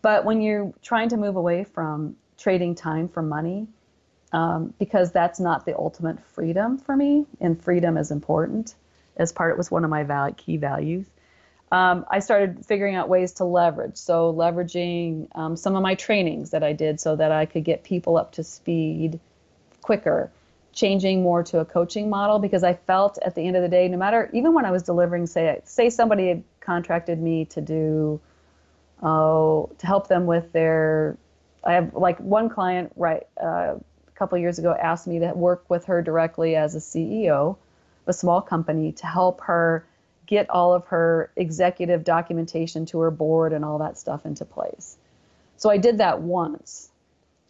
But 0.00 0.24
when 0.24 0.40
you're 0.40 0.72
trying 0.82 1.08
to 1.10 1.16
move 1.16 1.36
away 1.36 1.64
from 1.64 2.16
trading 2.38 2.76
time 2.76 3.08
for 3.08 3.22
money, 3.22 3.66
um, 4.32 4.74
because 4.78 5.12
that's 5.12 5.40
not 5.40 5.66
the 5.66 5.76
ultimate 5.76 6.20
freedom 6.20 6.78
for 6.78 6.96
me, 6.96 7.26
and 7.40 7.60
freedom 7.62 7.96
is 7.96 8.10
important 8.10 8.74
as 9.16 9.32
part, 9.32 9.52
it 9.52 9.58
was 9.58 9.70
one 9.70 9.84
of 9.84 9.90
my 9.90 10.32
key 10.36 10.56
values 10.56 11.06
um, 11.74 12.06
I 12.08 12.20
started 12.20 12.64
figuring 12.64 12.94
out 12.94 13.08
ways 13.08 13.32
to 13.34 13.44
leverage. 13.44 13.96
So, 13.96 14.32
leveraging 14.32 15.26
um, 15.34 15.56
some 15.56 15.74
of 15.74 15.82
my 15.82 15.96
trainings 15.96 16.50
that 16.50 16.62
I 16.62 16.72
did 16.72 17.00
so 17.00 17.16
that 17.16 17.32
I 17.32 17.46
could 17.46 17.64
get 17.64 17.82
people 17.82 18.16
up 18.16 18.32
to 18.32 18.44
speed 18.44 19.18
quicker, 19.82 20.30
changing 20.74 21.22
more 21.22 21.42
to 21.44 21.60
a 21.60 21.64
coaching 21.64 22.10
model 22.10 22.38
because 22.38 22.64
I 22.64 22.74
felt 22.74 23.18
at 23.22 23.34
the 23.34 23.42
end 23.46 23.56
of 23.56 23.62
the 23.62 23.68
day, 23.68 23.88
no 23.88 23.96
matter, 23.96 24.28
even 24.32 24.52
when 24.54 24.64
I 24.64 24.70
was 24.70 24.82
delivering, 24.82 25.26
say, 25.26 25.60
say 25.64 25.88
somebody 25.88 26.28
had 26.28 26.42
contracted 26.60 27.20
me 27.20 27.44
to 27.46 27.60
do, 27.60 28.20
oh, 29.02 29.70
to 29.78 29.86
help 29.86 30.08
them 30.08 30.26
with 30.26 30.52
their, 30.52 31.16
I 31.62 31.74
have 31.74 31.94
like 31.94 32.18
one 32.18 32.48
client, 32.48 32.92
right, 32.96 33.22
uh, 33.40 33.76
a 33.76 34.10
couple 34.14 34.36
years 34.38 34.58
ago 34.58 34.74
asked 34.74 35.06
me 35.06 35.20
to 35.20 35.32
work 35.32 35.64
with 35.68 35.86
her 35.86 36.02
directly 36.02 36.56
as 36.56 36.74
a 36.74 36.78
CEO 36.78 37.50
of 37.50 37.56
a 38.06 38.12
small 38.12 38.40
company 38.40 38.92
to 38.92 39.06
help 39.06 39.40
her 39.42 39.86
get 40.26 40.48
all 40.50 40.72
of 40.72 40.86
her 40.86 41.30
executive 41.36 42.02
documentation 42.04 42.86
to 42.86 42.98
her 43.00 43.10
board 43.10 43.52
and 43.52 43.64
all 43.64 43.78
that 43.78 43.98
stuff 43.98 44.24
into 44.26 44.44
place. 44.44 44.96
So 45.56 45.70
I 45.70 45.76
did 45.76 45.98
that 45.98 46.20
once. 46.20 46.90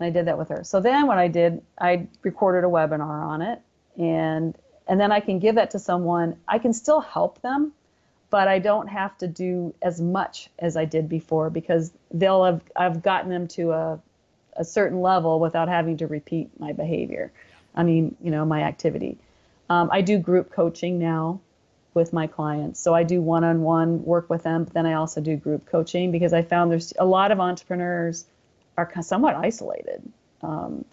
I 0.05 0.11
did 0.11 0.27
that 0.27 0.39
with 0.39 0.49
her. 0.49 0.65
So 0.65 0.81
then 0.81 1.07
what 1.07 1.19
I 1.19 1.29
did, 1.29 1.63
I 1.81 2.07
recorded 2.23 2.65
a 2.65 2.71
webinar 2.71 3.27
on 3.27 3.43
it 3.43 3.61
and 3.99 4.57
and 4.87 5.01
then 5.01 5.13
I 5.13 5.21
can 5.21 5.39
give 5.39 5.55
that 5.55 5.71
to 5.71 5.79
someone. 5.79 6.37
I 6.47 6.59
can 6.59 6.75
still 6.75 7.01
help 7.01 7.41
them, 7.41 7.73
but 8.29 8.49
I 8.49 8.59
don't 8.59 8.89
have 8.89 9.17
to 9.19 9.27
do 9.27 9.75
as 9.81 9.99
much 9.99 10.51
as 10.59 10.77
I 10.77 10.85
did 10.85 11.09
before 11.09 11.49
because 11.49 11.93
they'll 12.13 12.45
have 12.45 12.61
I've 12.77 13.03
gotten 13.03 13.31
them 13.31 13.49
to 13.49 13.73
a 13.73 14.01
a 14.57 14.65
certain 14.65 15.01
level 15.01 15.41
without 15.41 15.69
having 15.69 15.97
to 15.97 16.07
repeat 16.07 16.49
my 16.61 16.73
behavior. 16.73 17.33
I 17.75 17.83
mean, 17.83 18.17
you 18.23 18.31
know, 18.31 18.45
my 18.45 18.63
activity. 18.63 19.19
Um, 19.69 19.89
I 19.91 20.01
do 20.01 20.19
group 20.19 20.53
coaching 20.53 20.99
now 20.99 21.41
with 21.95 22.13
my 22.13 22.27
clients. 22.27 22.81
So 22.81 22.95
I 22.95 23.03
do 23.05 23.21
one-on-one 23.21 24.05
work 24.05 24.29
with 24.29 24.43
them, 24.43 24.65
but 24.65 24.75
then 24.75 24.87
I 24.87 24.95
also 24.95 25.21
do 25.21 25.37
group 25.37 25.67
coaching 25.67 26.13
because 26.13 26.33
I 26.33 26.43
found 26.43 26.71
there's 26.71 26.93
a 26.99 27.05
lot 27.05 27.31
of 27.31 27.41
entrepreneurs 27.41 28.27
are 28.77 28.91
somewhat 29.03 29.35
isolated 29.37 30.03
um, 30.43 30.85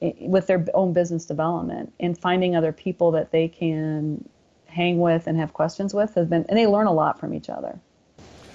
with 0.00 0.46
their 0.46 0.64
own 0.74 0.92
business 0.92 1.24
development 1.24 1.92
and 2.00 2.16
finding 2.18 2.56
other 2.56 2.72
people 2.72 3.10
that 3.12 3.30
they 3.30 3.48
can 3.48 4.28
hang 4.66 4.98
with 4.98 5.26
and 5.26 5.38
have 5.38 5.52
questions 5.52 5.92
with 5.92 6.14
has 6.14 6.26
been, 6.26 6.44
and 6.48 6.58
they 6.58 6.66
learn 6.66 6.86
a 6.86 6.92
lot 6.92 7.18
from 7.18 7.34
each 7.34 7.50
other. 7.50 7.78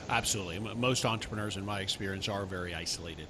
Absolutely. 0.10 0.60
Most 0.76 1.06
entrepreneurs, 1.06 1.58
in 1.58 1.66
my 1.66 1.82
experience, 1.82 2.30
are 2.30 2.46
very 2.46 2.76
isolated. 2.76 3.28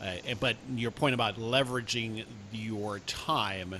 Uh, 0.00 0.34
but 0.38 0.56
your 0.74 0.90
point 0.90 1.14
about 1.14 1.36
leveraging 1.36 2.24
your 2.52 3.00
time 3.00 3.74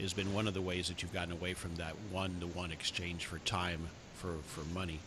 has 0.00 0.12
been 0.12 0.32
one 0.32 0.48
of 0.48 0.54
the 0.54 0.62
ways 0.62 0.88
that 0.88 1.02
you've 1.02 1.12
gotten 1.12 1.32
away 1.32 1.54
from 1.54 1.74
that 1.76 1.92
one-to-one 2.10 2.70
exchange 2.70 3.26
for 3.26 3.38
time 3.40 3.88
for, 4.14 4.36
for 4.46 4.62
money. 4.72 5.00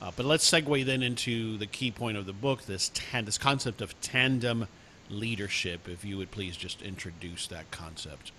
Uh, 0.00 0.10
but 0.16 0.24
let's 0.24 0.48
segue 0.48 0.84
then 0.84 1.02
into 1.02 1.56
the 1.58 1.66
key 1.66 1.90
point 1.90 2.16
of 2.16 2.26
the 2.26 2.32
book, 2.32 2.62
this 2.64 2.90
tan- 2.94 3.24
this 3.24 3.38
concept 3.38 3.80
of 3.80 3.98
tandem 4.00 4.66
leadership. 5.10 5.88
If 5.88 6.04
you 6.04 6.18
would 6.18 6.30
please 6.30 6.56
just 6.56 6.82
introduce 6.82 7.46
that 7.48 7.70
concept. 7.70 8.32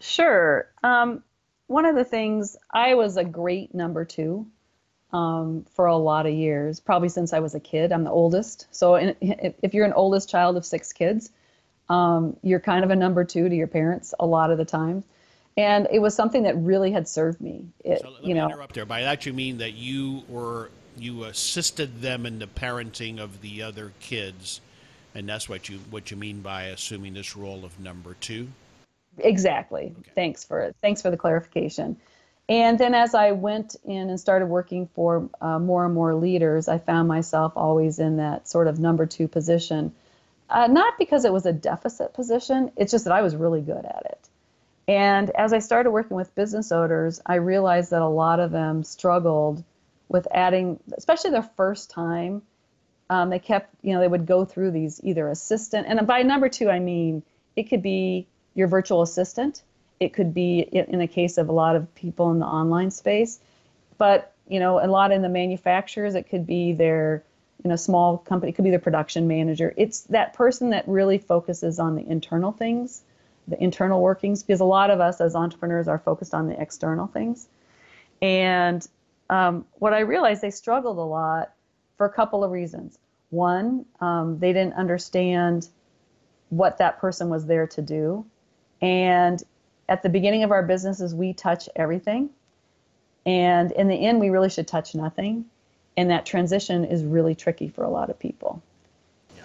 Sure. 0.00 0.68
Um, 0.82 1.22
one 1.66 1.84
of 1.84 1.96
the 1.96 2.04
things 2.04 2.56
I 2.70 2.94
was 2.94 3.16
a 3.16 3.24
great 3.24 3.74
number 3.74 4.04
two 4.04 4.46
um, 5.12 5.64
for 5.74 5.86
a 5.86 5.96
lot 5.96 6.26
of 6.26 6.34
years, 6.34 6.80
probably 6.80 7.08
since 7.08 7.32
I 7.32 7.40
was 7.40 7.54
a 7.54 7.60
kid. 7.60 7.92
I'm 7.92 8.04
the 8.04 8.10
oldest, 8.10 8.66
so 8.70 8.96
in, 8.96 9.16
if 9.20 9.74
you're 9.74 9.86
an 9.86 9.92
oldest 9.92 10.28
child 10.28 10.56
of 10.56 10.64
six 10.64 10.92
kids, 10.92 11.30
um, 11.88 12.36
you're 12.42 12.60
kind 12.60 12.84
of 12.84 12.90
a 12.90 12.96
number 12.96 13.24
two 13.24 13.48
to 13.48 13.54
your 13.54 13.68
parents 13.68 14.12
a 14.18 14.26
lot 14.26 14.50
of 14.50 14.58
the 14.58 14.64
time 14.64 15.04
and 15.56 15.88
it 15.90 16.00
was 16.00 16.14
something 16.14 16.42
that 16.42 16.56
really 16.56 16.92
had 16.92 17.08
served 17.08 17.40
me. 17.40 17.66
It, 17.84 18.00
so 18.02 18.10
let 18.10 18.22
you 18.22 18.28
me 18.28 18.40
know, 18.40 18.46
interrupt 18.46 18.74
there. 18.74 18.84
By 18.84 19.02
that 19.02 19.26
you 19.26 19.32
mean 19.32 19.58
that 19.58 19.72
you 19.74 20.22
were 20.28 20.70
you 20.98 21.24
assisted 21.24 22.00
them 22.00 22.26
in 22.26 22.38
the 22.38 22.46
parenting 22.46 23.18
of 23.18 23.40
the 23.40 23.62
other 23.62 23.92
kids, 24.00 24.60
and 25.16 25.26
that's 25.26 25.48
what 25.48 25.68
you 25.68 25.78
what 25.90 26.10
you 26.10 26.16
mean 26.16 26.42
by 26.42 26.64
assuming 26.64 27.14
this 27.14 27.36
role 27.36 27.64
of 27.64 27.80
number 27.80 28.14
two. 28.20 28.48
Exactly. 29.18 29.94
Okay. 29.98 30.10
Thanks 30.14 30.44
for 30.44 30.60
it. 30.60 30.76
thanks 30.82 31.00
for 31.00 31.10
the 31.10 31.16
clarification. 31.16 31.96
And 32.48 32.78
then 32.78 32.94
as 32.94 33.14
I 33.14 33.32
went 33.32 33.74
in 33.84 34.10
and 34.10 34.20
started 34.20 34.46
working 34.46 34.88
for 34.94 35.28
uh, 35.40 35.58
more 35.58 35.84
and 35.84 35.94
more 35.94 36.14
leaders, 36.14 36.68
I 36.68 36.78
found 36.78 37.08
myself 37.08 37.54
always 37.56 37.98
in 37.98 38.18
that 38.18 38.46
sort 38.46 38.68
of 38.68 38.78
number 38.78 39.06
two 39.06 39.26
position. 39.26 39.92
Uh, 40.48 40.68
not 40.68 40.96
because 40.96 41.24
it 41.24 41.32
was 41.32 41.44
a 41.46 41.52
deficit 41.52 42.14
position, 42.14 42.70
it's 42.76 42.92
just 42.92 43.04
that 43.06 43.12
I 43.12 43.22
was 43.22 43.34
really 43.34 43.62
good 43.62 43.84
at 43.84 44.02
it. 44.10 44.28
And 44.86 45.30
as 45.30 45.52
I 45.52 45.58
started 45.58 45.90
working 45.90 46.16
with 46.16 46.32
business 46.36 46.70
owners, 46.70 47.20
I 47.26 47.36
realized 47.36 47.90
that 47.90 48.02
a 48.02 48.06
lot 48.06 48.38
of 48.38 48.52
them 48.52 48.84
struggled 48.84 49.64
with 50.08 50.28
adding, 50.30 50.78
especially 50.96 51.30
their 51.30 51.50
first 51.56 51.90
time. 51.90 52.42
Um, 53.08 53.30
they 53.30 53.38
kept, 53.38 53.72
you 53.82 53.92
know, 53.92 54.00
they 54.00 54.08
would 54.08 54.26
go 54.26 54.44
through 54.44 54.72
these 54.72 55.00
either 55.04 55.28
assistant, 55.28 55.86
and 55.88 56.06
by 56.06 56.22
number 56.22 56.48
two, 56.48 56.68
I 56.68 56.80
mean 56.80 57.22
it 57.54 57.64
could 57.64 57.82
be 57.82 58.26
your 58.54 58.68
virtual 58.68 59.02
assistant, 59.02 59.62
it 60.00 60.12
could 60.12 60.34
be 60.34 60.60
in 60.60 60.98
the 60.98 61.06
case 61.06 61.38
of 61.38 61.48
a 61.48 61.52
lot 61.52 61.76
of 61.76 61.94
people 61.94 62.30
in 62.32 62.38
the 62.38 62.46
online 62.46 62.90
space, 62.90 63.38
but 63.96 64.34
you 64.48 64.60
know, 64.60 64.84
a 64.84 64.86
lot 64.86 65.10
in 65.12 65.22
the 65.22 65.28
manufacturers, 65.28 66.14
it 66.14 66.28
could 66.28 66.46
be 66.46 66.72
their, 66.72 67.24
you 67.64 67.70
know, 67.70 67.76
small 67.76 68.18
company, 68.18 68.50
it 68.50 68.54
could 68.54 68.64
be 68.64 68.70
their 68.70 68.78
production 68.78 69.26
manager. 69.26 69.74
It's 69.76 70.02
that 70.02 70.34
person 70.34 70.70
that 70.70 70.86
really 70.86 71.18
focuses 71.18 71.78
on 71.78 71.96
the 71.96 72.06
internal 72.06 72.52
things, 72.52 73.02
the 73.48 73.60
internal 73.62 74.00
workings, 74.00 74.42
because 74.42 74.60
a 74.60 74.64
lot 74.64 74.90
of 74.90 75.00
us 75.00 75.20
as 75.20 75.34
entrepreneurs 75.34 75.88
are 75.88 75.98
focused 75.98 76.34
on 76.34 76.48
the 76.48 76.60
external 76.60 77.06
things. 77.08 77.48
And 78.22 78.86
um, 79.28 79.64
what 79.74 79.92
I 79.92 80.00
realized 80.00 80.42
they 80.42 80.50
struggled 80.50 80.98
a 80.98 81.00
lot 81.00 81.52
for 81.96 82.06
a 82.06 82.12
couple 82.12 82.44
of 82.44 82.50
reasons. 82.50 82.98
One, 83.30 83.84
um, 84.00 84.38
they 84.38 84.52
didn't 84.52 84.74
understand 84.74 85.68
what 86.50 86.78
that 86.78 86.98
person 86.98 87.28
was 87.28 87.46
there 87.46 87.66
to 87.66 87.82
do. 87.82 88.24
And 88.80 89.42
at 89.88 90.02
the 90.02 90.08
beginning 90.08 90.42
of 90.42 90.50
our 90.50 90.62
businesses, 90.62 91.14
we 91.14 91.32
touch 91.32 91.68
everything. 91.74 92.30
And 93.24 93.72
in 93.72 93.88
the 93.88 93.94
end, 93.94 94.20
we 94.20 94.30
really 94.30 94.50
should 94.50 94.68
touch 94.68 94.94
nothing. 94.94 95.46
And 95.96 96.10
that 96.10 96.26
transition 96.26 96.84
is 96.84 97.02
really 97.02 97.34
tricky 97.34 97.68
for 97.68 97.82
a 97.82 97.88
lot 97.88 98.10
of 98.10 98.18
people. 98.18 98.62
Yeah. 99.36 99.42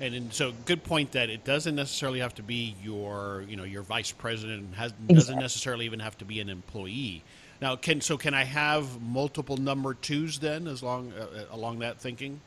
And, 0.00 0.14
and 0.14 0.32
so, 0.32 0.52
good 0.64 0.84
point 0.84 1.12
that 1.12 1.28
it 1.28 1.44
doesn't 1.44 1.74
necessarily 1.74 2.20
have 2.20 2.34
to 2.36 2.42
be 2.42 2.76
your, 2.82 3.44
you 3.48 3.56
know, 3.56 3.64
your 3.64 3.82
vice 3.82 4.12
president. 4.12 4.74
Has, 4.76 4.92
exactly. 4.92 5.14
Doesn't 5.14 5.38
necessarily 5.38 5.84
even 5.86 6.00
have 6.00 6.16
to 6.18 6.24
be 6.24 6.40
an 6.40 6.48
employee. 6.48 7.22
Now, 7.60 7.76
can 7.76 8.00
so 8.00 8.16
can 8.16 8.34
I 8.34 8.44
have 8.44 9.00
multiple 9.02 9.56
number 9.56 9.94
twos 9.94 10.38
then, 10.38 10.66
as 10.66 10.82
long 10.82 11.12
uh, 11.12 11.22
uh 11.22 11.44
along 11.54 11.80
that 11.80 12.00
thinking? 12.00 12.40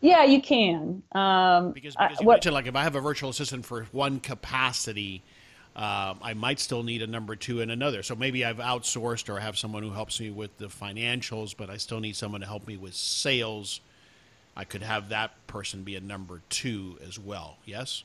Yeah, 0.00 0.24
you 0.24 0.42
can. 0.42 1.02
Um, 1.12 1.70
because, 1.70 1.94
because 1.94 2.20
you 2.20 2.26
what, 2.26 2.34
mentioned 2.34 2.54
like 2.54 2.66
if 2.66 2.74
I 2.74 2.82
have 2.82 2.96
a 2.96 3.00
virtual 3.00 3.30
assistant 3.30 3.64
for 3.64 3.84
one 3.92 4.18
capacity, 4.18 5.22
uh, 5.76 6.14
I 6.20 6.34
might 6.34 6.58
still 6.58 6.82
need 6.82 7.02
a 7.02 7.06
number 7.06 7.36
two 7.36 7.60
in 7.60 7.70
another. 7.70 8.02
So 8.02 8.16
maybe 8.16 8.44
I've 8.44 8.58
outsourced 8.58 9.28
or 9.28 9.38
have 9.38 9.56
someone 9.56 9.82
who 9.82 9.90
helps 9.90 10.20
me 10.20 10.30
with 10.30 10.56
the 10.58 10.66
financials, 10.66 11.54
but 11.56 11.70
I 11.70 11.76
still 11.76 12.00
need 12.00 12.16
someone 12.16 12.40
to 12.40 12.46
help 12.46 12.66
me 12.66 12.76
with 12.76 12.94
sales. 12.94 13.80
I 14.56 14.64
could 14.64 14.82
have 14.82 15.10
that 15.10 15.46
person 15.46 15.82
be 15.82 15.96
a 15.96 16.00
number 16.00 16.42
two 16.50 16.98
as 17.06 17.18
well. 17.18 17.56
Yes? 17.64 18.02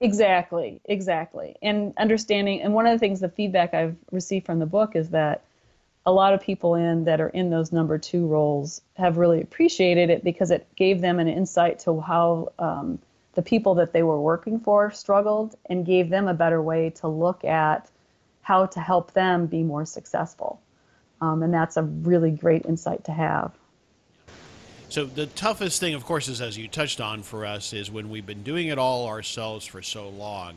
Exactly, 0.00 0.80
exactly. 0.86 1.56
And 1.62 1.92
understanding, 1.98 2.62
and 2.62 2.72
one 2.72 2.86
of 2.86 2.92
the 2.92 2.98
things, 2.98 3.20
the 3.20 3.28
feedback 3.28 3.74
I've 3.74 3.96
received 4.12 4.46
from 4.46 4.60
the 4.60 4.66
book 4.66 4.96
is 4.96 5.10
that 5.10 5.42
a 6.06 6.12
lot 6.12 6.32
of 6.32 6.40
people 6.40 6.74
in 6.74 7.04
that 7.04 7.20
are 7.20 7.28
in 7.28 7.50
those 7.50 7.72
number 7.72 7.98
two 7.98 8.26
roles 8.26 8.80
have 8.96 9.18
really 9.18 9.40
appreciated 9.40 10.10
it 10.10 10.24
because 10.24 10.50
it 10.50 10.66
gave 10.76 11.00
them 11.00 11.18
an 11.18 11.28
insight 11.28 11.78
to 11.80 12.00
how 12.00 12.52
um, 12.58 12.98
the 13.34 13.42
people 13.42 13.74
that 13.74 13.92
they 13.92 14.02
were 14.02 14.20
working 14.20 14.58
for 14.58 14.90
struggled 14.90 15.56
and 15.68 15.84
gave 15.84 16.08
them 16.08 16.26
a 16.26 16.34
better 16.34 16.62
way 16.62 16.90
to 16.90 17.08
look 17.08 17.44
at 17.44 17.90
how 18.42 18.66
to 18.66 18.80
help 18.80 19.12
them 19.12 19.46
be 19.46 19.62
more 19.62 19.84
successful. 19.84 20.60
Um, 21.20 21.42
and 21.42 21.52
that's 21.52 21.76
a 21.76 21.82
really 21.82 22.30
great 22.30 22.64
insight 22.64 23.04
to 23.04 23.12
have. 23.12 23.52
So 24.88 25.04
the 25.04 25.26
toughest 25.26 25.78
thing, 25.78 25.94
of 25.94 26.04
course, 26.04 26.26
is 26.26 26.40
as 26.40 26.56
you 26.56 26.66
touched 26.66 27.00
on 27.00 27.22
for 27.22 27.46
us, 27.46 27.72
is 27.72 27.90
when 27.90 28.10
we've 28.10 28.26
been 28.26 28.42
doing 28.42 28.68
it 28.68 28.78
all 28.78 29.06
ourselves 29.06 29.64
for 29.64 29.82
so 29.82 30.08
long. 30.08 30.56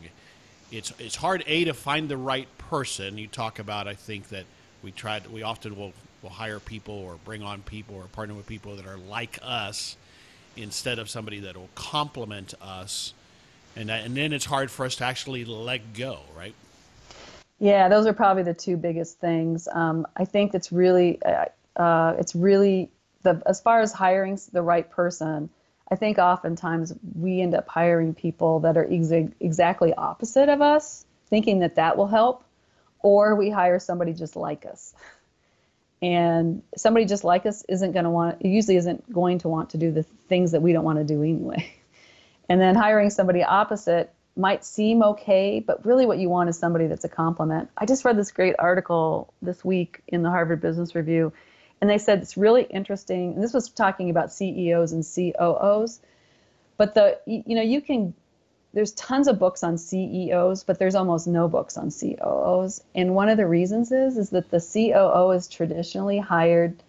It's 0.72 0.92
it's 0.98 1.16
hard 1.16 1.44
a 1.46 1.66
to 1.66 1.74
find 1.76 2.10
the 2.10 2.18
right 2.18 2.48
person. 2.58 3.20
You 3.20 3.28
talk 3.28 3.60
about, 3.60 3.88
I 3.88 3.94
think 3.94 4.30
that 4.30 4.46
we 4.84 4.92
try. 4.92 5.22
We 5.32 5.44
often 5.44 5.76
will 5.76 5.94
will 6.22 6.30
hire 6.30 6.60
people 6.60 6.96
or 6.96 7.16
bring 7.26 7.44
on 7.44 7.62
people 7.62 7.96
or 7.96 8.04
partner 8.06 8.34
with 8.34 8.48
people 8.48 8.76
that 8.78 8.88
are 8.88 8.98
like 8.98 9.40
us 9.44 9.98
instead 10.56 11.00
of 11.00 11.10
somebody 11.10 11.42
that 11.42 11.58
will 11.58 11.70
complement 11.76 12.54
us. 12.62 13.14
And, 13.76 13.90
and 13.90 14.16
then 14.16 14.34
it's 14.34 14.46
hard 14.46 14.72
for 14.72 14.86
us 14.86 14.96
to 14.98 15.04
actually 15.04 15.46
let 15.46 15.94
go, 15.94 16.20
right? 16.38 16.54
Yeah, 17.60 17.90
those 17.90 18.06
are 18.06 18.14
probably 18.14 18.44
the 18.44 18.54
two 18.54 18.78
biggest 18.78 19.20
things. 19.20 19.68
Um, 19.72 20.06
I 20.16 20.26
think 20.26 20.54
it's 20.54 20.72
really, 20.72 21.22
uh, 21.24 21.46
uh, 21.76 22.16
it's 22.20 22.36
really 22.36 22.90
the 23.24 23.42
as 23.46 23.62
far 23.62 23.82
as 23.82 23.92
hiring 23.92 24.40
the 24.52 24.62
right 24.62 24.90
person. 24.90 25.50
I 25.92 25.96
think 25.96 26.18
oftentimes 26.18 26.94
we 27.20 27.42
end 27.42 27.54
up 27.54 27.68
hiring 27.68 28.14
people 28.14 28.60
that 28.62 28.78
are 28.78 28.86
exa- 28.86 29.32
exactly 29.40 29.94
opposite 29.94 30.50
of 30.50 30.62
us, 30.62 31.06
thinking 31.28 31.60
that 31.60 31.76
that 31.76 31.98
will 31.98 32.08
help, 32.08 32.44
or 33.04 33.36
we 33.36 33.52
hire 33.52 33.78
somebody 33.78 34.14
just 34.14 34.36
like 34.36 34.66
us. 34.66 34.96
And 36.02 36.64
somebody 36.76 37.06
just 37.06 37.24
like 37.24 37.46
us 37.46 37.64
isn't 37.70 37.92
going 37.92 38.06
to 38.06 38.10
want 38.10 38.44
usually 38.44 38.78
isn't 38.78 39.12
going 39.14 39.40
to 39.40 39.48
want 39.48 39.70
to 39.70 39.78
do 39.78 39.92
the 39.92 40.04
things 40.04 40.52
that 40.52 40.62
we 40.62 40.74
don't 40.74 40.84
want 40.84 40.98
to 40.98 41.06
do 41.06 41.22
anyway. 41.22 41.72
And 42.50 42.60
then 42.60 42.76
hiring 42.76 43.10
somebody 43.10 43.42
opposite 43.42 44.14
might 44.36 44.66
seem 44.66 45.04
okay 45.04 45.60
but 45.60 45.86
really 45.86 46.06
what 46.06 46.18
you 46.18 46.28
want 46.28 46.50
is 46.50 46.58
somebody 46.58 46.88
that's 46.88 47.06
a 47.06 47.10
complement 47.10 47.70
i 47.78 47.86
just 47.86 48.04
read 48.04 48.18
this 48.18 48.32
great 48.32 48.56
article 48.58 49.32
this 49.44 49.64
week 49.64 50.02
in 50.08 50.24
the 50.24 50.30
harvard 50.30 50.60
business 50.60 50.96
review 50.96 51.32
and 51.82 51.90
they 51.90 52.00
said 52.00 52.20
it's 52.20 52.36
really 52.36 52.64
interesting 52.64 53.34
and 53.34 53.44
this 53.44 53.54
was 53.54 53.70
talking 53.70 54.10
about 54.10 54.34
ceos 54.34 54.92
and 54.92 55.04
coos 55.04 56.00
but 56.78 56.96
the 56.96 57.20
you 57.28 57.56
know 57.56 57.62
you 57.62 57.80
can 57.80 58.14
there's 58.74 58.92
tons 58.94 59.28
of 59.28 59.38
books 59.38 59.64
on 59.64 59.78
CEOs, 59.78 60.64
but 60.64 60.80
there's 60.80 60.96
almost 60.96 61.28
no 61.28 61.48
books 61.48 61.78
on 61.78 61.92
COOs. 61.92 62.84
And 62.96 63.14
one 63.14 63.30
of 63.30 63.38
the 63.38 63.48
reasons 63.48 63.92
is 63.92 64.18
is 64.18 64.32
that 64.32 64.50
the 64.50 64.60
COO 64.60 65.32
is 65.32 65.48
traditionally 65.48 66.18
hired 66.18 66.82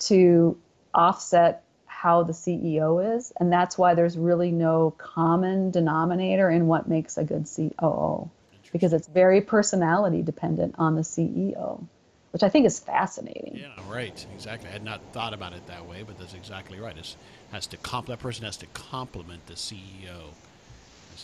to 0.00 0.56
offset 0.94 1.64
how 1.86 2.22
the 2.22 2.32
CEO 2.32 3.16
is, 3.16 3.32
and 3.38 3.52
that's 3.52 3.76
why 3.76 3.94
there's 3.94 4.16
really 4.16 4.50
no 4.50 4.94
common 4.96 5.70
denominator 5.70 6.50
in 6.50 6.66
what 6.66 6.88
makes 6.88 7.18
a 7.18 7.24
good 7.24 7.46
COO 7.54 8.30
because 8.72 8.92
it's 8.92 9.08
very 9.08 9.40
personality 9.40 10.22
dependent 10.22 10.74
on 10.78 10.94
the 10.94 11.02
CEO, 11.02 11.84
which 12.30 12.42
I 12.42 12.48
think 12.48 12.66
is 12.66 12.78
fascinating. 12.78 13.58
Yeah, 13.58 13.92
right. 13.92 14.24
Exactly. 14.34 14.68
I 14.68 14.72
had 14.72 14.84
not 14.84 15.00
thought 15.12 15.34
about 15.34 15.52
it 15.52 15.66
that 15.66 15.86
way, 15.86 16.04
but 16.06 16.18
that's 16.18 16.34
exactly 16.34 16.78
right. 16.78 16.96
It 16.96 17.16
has 17.50 17.66
to 17.66 17.76
comp 17.78 18.06
that 18.06 18.20
person 18.20 18.44
has 18.44 18.56
to 18.58 18.66
complement 18.66 19.46
the 19.46 19.54
CEO 19.54 20.32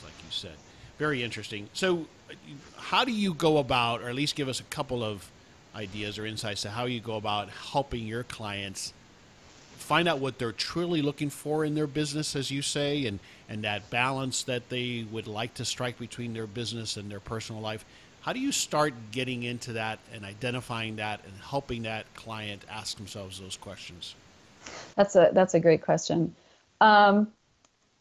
like 0.02 0.14
you 0.24 0.30
said. 0.30 0.56
Very 0.98 1.22
interesting. 1.22 1.68
So, 1.72 2.06
how 2.76 3.04
do 3.04 3.12
you 3.12 3.35
go 3.35 3.59
about, 3.59 4.00
or 4.02 4.09
at 4.09 4.14
least 4.14 4.35
give 4.35 4.48
us 4.48 4.61
a 4.61 4.64
couple 4.64 5.04
of 5.04 5.30
ideas 5.74 6.18
or 6.18 6.26
insights 6.26 6.62
to 6.62 6.70
how 6.70 6.87
you 6.87 7.00
go 7.00 7.16
about 7.16 7.50
helping 7.50 8.06
your 8.06 8.22
clients 8.24 8.92
find 9.76 10.09
out 10.09 10.18
what 10.18 10.38
they're 10.38 10.52
truly 10.52 11.00
looking 11.02 11.30
for 11.30 11.64
in 11.64 11.74
their 11.74 11.87
business, 11.87 12.35
as 12.35 12.50
you 12.50 12.62
say, 12.62 13.06
and, 13.06 13.20
and 13.48 13.62
that 13.62 13.88
balance 13.90 14.42
that 14.42 14.68
they 14.68 15.06
would 15.12 15.28
like 15.28 15.54
to 15.54 15.64
strike 15.64 15.98
between 15.98 16.32
their 16.32 16.46
business 16.46 16.96
and 16.96 17.11
their 17.11 17.20
personal 17.20 17.62
life? 17.62 17.85
How 18.22 18.32
do 18.32 18.40
you 18.40 18.50
start 18.50 18.94
getting 19.12 19.44
into 19.44 19.74
that 19.74 20.00
and 20.12 20.24
identifying 20.24 20.96
that 20.96 21.20
and 21.24 21.32
helping 21.40 21.82
that 21.82 22.12
client 22.14 22.64
ask 22.68 22.96
themselves 22.96 23.38
those 23.38 23.56
questions? 23.56 24.16
That's 24.96 25.14
a 25.14 25.30
that's 25.32 25.54
a 25.54 25.61
great 25.61 25.82
question. 25.82 26.35
Um, 26.80 27.28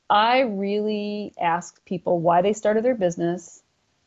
I 0.09 0.41
really 0.41 1.33
ask 1.39 1.83
people 1.85 2.19
why 2.19 2.41
they 2.41 2.53
started 2.53 2.83
their 2.83 2.95
business 2.95 3.63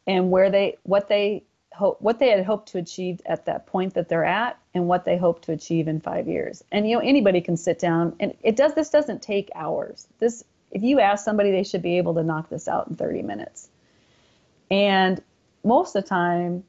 and 0.06 0.30
where 0.30 0.50
they 0.50 0.78
what 0.84 1.08
they 1.08 1.44
hope 1.72 2.00
what 2.00 2.18
they 2.18 2.30
had 2.30 2.44
hoped 2.44 2.70
to 2.72 2.78
achieve 2.78 3.20
at 3.26 3.46
that 3.46 3.66
point 3.66 3.94
that 3.94 4.08
they're 4.08 4.24
at 4.24 4.58
and 4.74 4.88
what 4.88 5.04
they 5.04 5.16
hope 5.16 5.42
to 5.42 5.52
achieve 5.52 5.88
in 5.88 6.00
5 6.00 6.28
years. 6.28 6.62
And 6.72 6.88
you 6.88 6.96
know 6.96 7.02
anybody 7.02 7.40
can 7.40 7.56
sit 7.56 7.78
down 7.78 8.16
and 8.20 8.34
it 8.42 8.56
does 8.56 8.74
this 8.74 8.90
doesn't 8.90 9.22
take 9.22 9.50
hours. 9.54 10.06
This 10.18 10.44
if 10.70 10.82
you 10.82 11.00
ask 11.00 11.24
somebody 11.24 11.50
they 11.50 11.64
should 11.64 11.82
be 11.82 11.98
able 11.98 12.14
to 12.14 12.22
knock 12.22 12.48
this 12.48 12.68
out 12.68 12.88
in 12.88 12.94
30 12.94 13.22
minutes. 13.22 13.68
And 14.70 15.20
most 15.64 15.96
of 15.96 16.04
the 16.04 16.08
time 16.08 16.64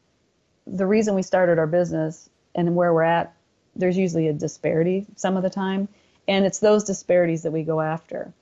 the 0.65 0.88
reason 0.88 1.15
we 1.15 1.22
started 1.22 1.60
our 1.60 1.68
business 1.68 2.30
and 2.56 2.76
where 2.76 2.94
we're 2.94 3.04
at 3.04 3.34
there's 3.76 3.98
usually 3.98 4.28
a 4.28 4.34
disparity 4.34 5.06
some 5.15 5.38
of 5.38 5.44
the 5.44 5.50
time 5.50 5.88
and 6.28 6.46
it's 6.46 6.60
those 6.60 6.84
disparities 6.84 7.44
that 7.44 7.52
we 7.52 7.63
go 7.63 7.80
after. 7.80 8.34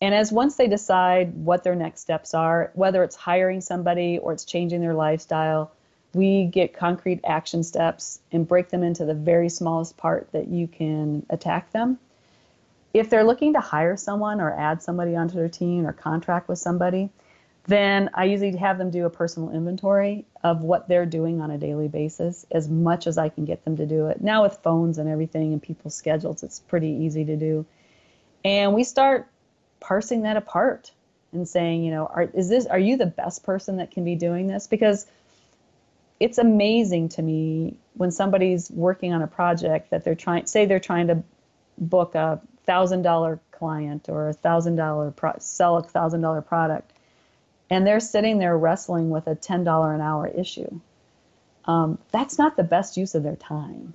And 0.00 0.14
as 0.14 0.32
once 0.32 0.56
they 0.56 0.66
decide 0.66 1.34
what 1.34 1.62
their 1.62 1.74
next 1.74 2.00
steps 2.00 2.32
are, 2.32 2.70
whether 2.74 3.02
it's 3.04 3.16
hiring 3.16 3.60
somebody 3.60 4.18
or 4.18 4.32
it's 4.32 4.44
changing 4.44 4.80
their 4.80 4.94
lifestyle, 4.94 5.72
we 6.14 6.46
get 6.46 6.72
concrete 6.72 7.20
action 7.24 7.62
steps 7.62 8.20
and 8.32 8.48
break 8.48 8.70
them 8.70 8.82
into 8.82 9.04
the 9.04 9.14
very 9.14 9.48
smallest 9.48 9.96
part 9.96 10.28
that 10.32 10.48
you 10.48 10.66
can 10.66 11.24
attack 11.30 11.70
them. 11.72 11.98
If 12.92 13.10
they're 13.10 13.24
looking 13.24 13.52
to 13.52 13.60
hire 13.60 13.96
someone 13.96 14.40
or 14.40 14.50
add 14.50 14.82
somebody 14.82 15.14
onto 15.14 15.36
their 15.36 15.48
team 15.48 15.86
or 15.86 15.92
contract 15.92 16.48
with 16.48 16.58
somebody, 16.58 17.10
then 17.66 18.10
I 18.14 18.24
usually 18.24 18.56
have 18.56 18.78
them 18.78 18.90
do 18.90 19.04
a 19.06 19.10
personal 19.10 19.50
inventory 19.50 20.24
of 20.42 20.62
what 20.62 20.88
they're 20.88 21.06
doing 21.06 21.40
on 21.40 21.50
a 21.50 21.58
daily 21.58 21.88
basis 21.88 22.46
as 22.50 22.68
much 22.68 23.06
as 23.06 23.18
I 23.18 23.28
can 23.28 23.44
get 23.44 23.64
them 23.64 23.76
to 23.76 23.86
do 23.86 24.08
it. 24.08 24.20
Now, 24.20 24.42
with 24.42 24.58
phones 24.62 24.98
and 24.98 25.08
everything 25.08 25.52
and 25.52 25.62
people's 25.62 25.94
schedules, 25.94 26.42
it's 26.42 26.58
pretty 26.58 26.88
easy 26.88 27.24
to 27.26 27.36
do. 27.36 27.66
And 28.44 28.74
we 28.74 28.82
start 28.82 29.28
parsing 29.80 30.22
that 30.22 30.36
apart 30.36 30.90
and 31.32 31.48
saying, 31.48 31.84
you 31.84 31.90
know, 31.90 32.06
are, 32.06 32.22
is 32.34 32.48
this, 32.48 32.66
are 32.66 32.78
you 32.78 32.96
the 32.96 33.06
best 33.06 33.42
person 33.42 33.76
that 33.76 33.90
can 33.90 34.04
be 34.04 34.14
doing 34.14 34.46
this? 34.46 34.66
Because 34.66 35.06
it's 36.18 36.38
amazing 36.38 37.08
to 37.10 37.22
me 37.22 37.76
when 37.94 38.10
somebody's 38.10 38.70
working 38.70 39.12
on 39.12 39.22
a 39.22 39.26
project 39.26 39.90
that 39.90 40.04
they're 40.04 40.14
trying, 40.14 40.46
say 40.46 40.66
they're 40.66 40.80
trying 40.80 41.06
to 41.06 41.22
book 41.78 42.14
a 42.14 42.40
thousand 42.66 43.02
dollar 43.02 43.40
client 43.52 44.08
or 44.08 44.28
a 44.28 44.32
thousand 44.32 44.76
dollar 44.76 45.14
sell 45.38 45.76
a 45.76 45.82
thousand 45.82 46.20
dollar 46.20 46.42
product 46.42 46.92
and 47.70 47.86
they're 47.86 48.00
sitting 48.00 48.38
there 48.38 48.58
wrestling 48.58 49.10
with 49.10 49.26
a 49.28 49.36
$10 49.36 49.94
an 49.94 50.00
hour 50.00 50.26
issue. 50.26 50.80
Um, 51.64 51.98
that's 52.10 52.36
not 52.36 52.56
the 52.56 52.64
best 52.64 52.96
use 52.96 53.14
of 53.14 53.22
their 53.22 53.36
time. 53.36 53.94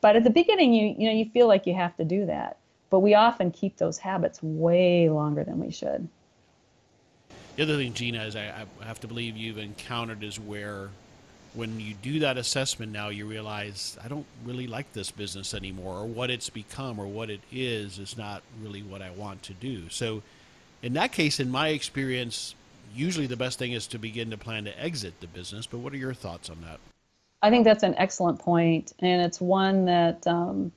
But 0.00 0.16
at 0.16 0.24
the 0.24 0.30
beginning, 0.30 0.74
you 0.74 0.94
you 0.98 1.08
know 1.08 1.14
you 1.14 1.24
feel 1.30 1.48
like 1.48 1.66
you 1.66 1.74
have 1.74 1.96
to 1.96 2.04
do 2.04 2.26
that, 2.26 2.58
but 2.90 3.00
we 3.00 3.14
often 3.14 3.50
keep 3.50 3.76
those 3.76 3.98
habits 3.98 4.42
way 4.42 5.08
longer 5.08 5.44
than 5.44 5.58
we 5.58 5.70
should. 5.70 6.08
The 7.56 7.62
other 7.62 7.76
thing, 7.76 7.94
Gina, 7.94 8.22
is 8.24 8.36
I, 8.36 8.66
I 8.80 8.84
have 8.84 9.00
to 9.00 9.08
believe 9.08 9.36
you've 9.36 9.58
encountered 9.58 10.24
is 10.24 10.40
where 10.40 10.90
when 11.54 11.78
you 11.78 11.94
do 11.94 12.18
that 12.20 12.36
assessment 12.36 12.90
now, 12.90 13.08
you 13.08 13.26
realize 13.26 13.96
I 14.04 14.08
don't 14.08 14.26
really 14.44 14.66
like 14.66 14.92
this 14.92 15.10
business 15.10 15.54
anymore, 15.54 15.98
or 15.98 16.06
what 16.06 16.30
it's 16.30 16.50
become, 16.50 16.98
or 16.98 17.06
what 17.06 17.30
it 17.30 17.40
is, 17.52 17.98
is 17.98 18.18
not 18.18 18.42
really 18.60 18.82
what 18.82 19.02
I 19.02 19.10
want 19.10 19.42
to 19.44 19.54
do. 19.54 19.88
So 19.88 20.22
in 20.82 20.94
that 20.94 21.12
case, 21.12 21.38
in 21.38 21.50
my 21.50 21.68
experience, 21.68 22.56
usually 22.94 23.28
the 23.28 23.36
best 23.36 23.58
thing 23.58 23.72
is 23.72 23.86
to 23.88 23.98
begin 23.98 24.30
to 24.30 24.36
plan 24.36 24.64
to 24.64 24.82
exit 24.82 25.20
the 25.20 25.28
business. 25.28 25.66
But 25.66 25.78
what 25.78 25.92
are 25.92 25.96
your 25.96 26.14
thoughts 26.14 26.50
on 26.50 26.60
that? 26.62 26.80
I 27.40 27.50
think 27.50 27.64
that's 27.64 27.82
an 27.82 27.94
excellent 27.98 28.40
point, 28.40 28.92
and 28.98 29.22
it's 29.22 29.40
one 29.40 29.84
that 29.84 30.26
um, 30.26 30.72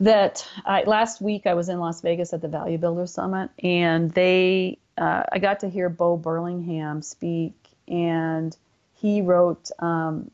that 0.00 0.46
I, 0.64 0.82
last 0.82 1.20
week 1.20 1.46
I 1.46 1.54
was 1.54 1.68
in 1.68 1.78
Las 1.78 2.00
Vegas 2.00 2.32
at 2.32 2.42
the 2.42 2.48
Value 2.48 2.78
Builder 2.78 3.06
Summit, 3.06 3.50
and 3.62 4.10
they 4.10 4.78
uh, 4.98 5.24
I 5.30 5.38
got 5.38 5.60
to 5.60 5.68
hear 5.68 5.88
Bo 5.88 6.16
Burlingham 6.16 7.02
speak, 7.02 7.54
and 7.88 8.56
he 8.94 9.22
wrote 9.22 9.70
um, 9.78 10.30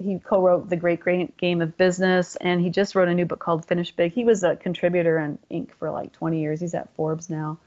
he 0.00 0.18
co-wrote 0.18 0.68
the 0.68 0.76
Great 0.76 1.00
Great 1.00 1.36
Game 1.36 1.60
of 1.60 1.76
Business, 1.76 2.36
and 2.36 2.60
he 2.60 2.70
just 2.70 2.94
wrote 2.94 3.08
a 3.08 3.14
new 3.14 3.26
book 3.26 3.40
called 3.40 3.64
Finish 3.66 3.92
Big. 3.92 4.12
He 4.12 4.24
was 4.24 4.42
a 4.42 4.56
contributor 4.56 5.18
in 5.18 5.38
Inc. 5.50 5.72
for 5.78 5.90
like 5.90 6.12
20 6.12 6.40
years. 6.40 6.60
He's 6.60 6.74
at 6.74 6.94
Forbes 6.94 7.28
now. 7.28 7.58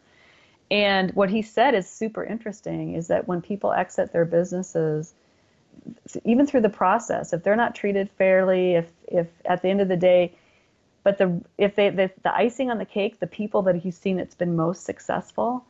And 0.72 1.12
what 1.12 1.30
he 1.30 1.42
said 1.42 1.76
is 1.76 1.88
super 1.88 2.24
interesting 2.24 2.96
is 2.96 3.08
that 3.08 3.28
when 3.28 3.42
people 3.42 3.72
exit 3.72 4.12
their 4.12 4.26
businesses, 4.26 5.14
even 6.24 6.48
through 6.48 6.62
the 6.62 6.70
process, 6.70 7.34
if 7.34 7.44
they're 7.44 7.56
not 7.56 7.76
treated 7.76 8.10
fairly, 8.18 8.76
if 8.76 8.90
if 9.08 9.28
at 9.46 9.62
the 9.62 9.70
end 9.70 9.82
of 9.82 9.88
the 9.88 9.98
day, 9.98 10.34
but 11.06 11.20
the 11.20 11.40
if 11.60 11.76
they 11.76 11.92
the, 11.92 12.10
the 12.24 12.36
icing 12.36 12.72
on 12.72 12.80
the 12.80 12.86
cake, 12.86 13.20
the 13.20 13.28
people 13.28 13.62
that 13.62 13.76
he's 13.76 13.96
seen 13.96 14.18
that's 14.18 14.34
been 14.34 14.56
most 14.56 14.84
successful, 14.84 15.64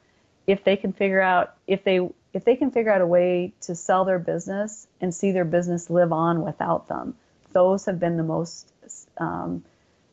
if 0.48 0.64
they 0.64 0.78
can 0.78 0.94
figure 0.94 1.20
out 1.22 1.56
if 1.68 1.84
they 1.84 2.00
if 2.34 2.46
they 2.46 2.56
can 2.56 2.72
figure 2.72 2.92
out 2.92 3.02
a 3.02 3.06
way 3.06 3.54
to 3.62 3.76
sell 3.76 4.06
their 4.06 4.18
business 4.18 4.88
and 5.02 5.14
see 5.14 5.34
their 5.34 5.44
business 5.44 5.90
live 5.90 6.14
on 6.14 6.42
without 6.42 6.88
them, 6.88 7.16
those 7.52 7.84
have 7.86 8.00
been 8.00 8.16
the 8.16 8.24
most 8.24 8.72
um, 9.18 9.62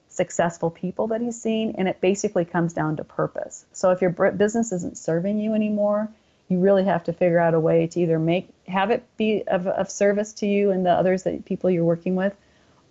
successful 0.09 0.71
people 0.71 1.07
that 1.07 1.21
he's 1.21 1.41
seen, 1.41 1.77
and 1.79 1.87
it 1.87 2.01
basically 2.01 2.45
comes 2.45 2.73
down 2.73 2.97
to 2.97 3.05
purpose. 3.05 3.65
So 3.73 3.93
if 3.93 4.03
your 4.03 4.11
business 4.11 4.73
isn't 4.73 4.99
serving 4.99 5.39
you 5.39 5.55
anymore, 5.55 6.11
you 6.49 6.59
really 6.59 6.85
have 6.85 7.05
to 7.05 7.13
figure 7.13 7.39
out 7.39 7.55
a 7.55 7.61
way 7.61 7.87
to 7.87 8.01
either 8.01 8.19
make 8.19 8.49
have 8.67 8.91
it 8.91 9.05
be 9.17 9.45
of, 9.47 9.69
of 9.69 9.89
service 9.89 10.33
to 10.35 10.47
you 10.47 10.73
and 10.73 10.85
the 10.85 10.91
others 10.91 11.23
that 11.23 11.45
people 11.45 11.71
you're 11.71 11.85
working 11.85 12.17
with, 12.17 12.35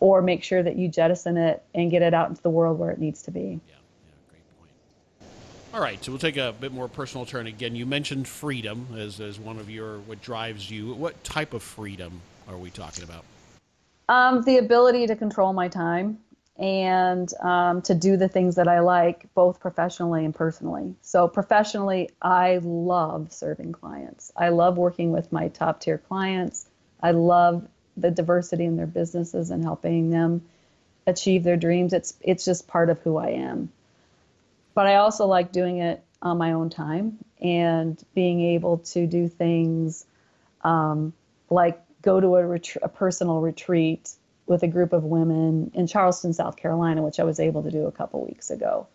or 0.02 0.22
make 0.22 0.44
sure 0.44 0.62
that 0.62 0.76
you 0.76 0.90
jettison 0.90 1.38
it 1.38 1.64
and 1.74 1.90
get 1.90 2.02
it 2.02 2.14
out 2.14 2.28
into 2.28 2.42
the 2.42 2.50
world 2.50 2.78
where 2.78 2.90
it 2.90 3.00
needs 3.00 3.22
to 3.22 3.32
be. 3.32 3.40
Yeah, 3.40 3.76
yeah, 3.76 3.76
great 4.30 4.58
point. 4.58 4.72
All 5.74 5.80
right, 5.80 6.04
so 6.04 6.12
we'll 6.12 6.20
take 6.20 6.38
a 6.38 6.54
bit 6.60 6.74
more 6.74 6.90
personal 6.90 7.26
turn 7.26 7.48
again. 7.48 7.76
You 7.76 7.86
mentioned 7.86 8.28
freedom 8.28 8.88
as, 8.98 9.22
as 9.22 9.40
one 9.40 9.60
of 9.60 9.70
your 9.70 10.00
what 10.00 10.22
drives 10.22 10.70
you. 10.70 10.96
What 10.96 11.24
type 11.24 11.54
of 11.54 11.64
freedom 11.64 12.20
are 12.50 12.58
we 12.58 12.72
talking 12.72 13.04
about? 13.04 13.24
Um, 14.10 14.42
the 14.42 14.58
ability 14.58 15.08
to 15.08 15.16
control 15.16 15.54
my 15.54 15.68
time 15.68 16.18
and 16.58 17.32
um, 17.42 17.84
to 17.84 17.94
do 17.94 18.18
the 18.18 18.28
things 18.28 18.56
that 18.56 18.68
I 18.68 18.80
like, 18.80 19.32
both 19.36 19.60
professionally 19.60 20.26
and 20.26 20.34
personally. 20.34 20.96
So, 21.02 21.28
professionally, 21.28 22.10
I 22.22 22.60
love 22.64 23.32
serving 23.32 23.72
clients. 23.72 24.32
I 24.36 24.50
love 24.50 24.78
working 24.78 25.12
with 25.12 25.32
my 25.32 25.48
top 25.50 25.80
tier 25.80 26.00
clients. 26.00 26.66
I 27.02 27.12
love 27.12 27.68
the 28.02 28.12
diversity 28.12 28.66
in 28.66 28.76
their 28.76 28.88
businesses 28.88 29.52
and 29.52 29.64
helping 29.64 30.10
them 30.10 30.42
achieve 31.08 31.44
their 31.44 31.58
dreams. 31.58 31.94
It's 31.94 32.14
it's 32.22 32.46
just 32.46 32.68
part 32.68 32.90
of 32.90 33.00
who 33.00 33.18
I 33.18 33.30
am. 33.30 33.72
But 34.74 34.88
I 34.88 34.96
also 34.96 35.28
like 35.28 35.52
doing 35.52 35.78
it 35.78 36.04
on 36.22 36.38
my 36.38 36.54
own 36.54 36.70
time 36.70 37.18
and 37.42 38.02
being 38.14 38.42
able 38.42 38.78
to 38.78 39.08
do 39.08 39.28
things 39.28 40.06
um, 40.64 41.14
like 41.50 41.82
go 42.02 42.20
to 42.20 42.36
a, 42.36 42.46
ret- 42.46 42.78
a 42.82 42.90
personal 42.90 43.42
retreat 43.42 44.12
with 44.46 44.64
a 44.64 44.68
group 44.68 44.94
of 44.94 45.04
women 45.04 45.72
in 45.74 45.88
Charleston, 45.88 46.34
South 46.34 46.58
Carolina, 46.58 47.02
which 47.02 47.20
I 47.20 47.24
was 47.24 47.40
able 47.40 47.64
to 47.64 47.72
do 47.72 47.86
a 47.88 47.92
couple 47.92 48.26
weeks 48.26 48.50
ago. 48.50 48.88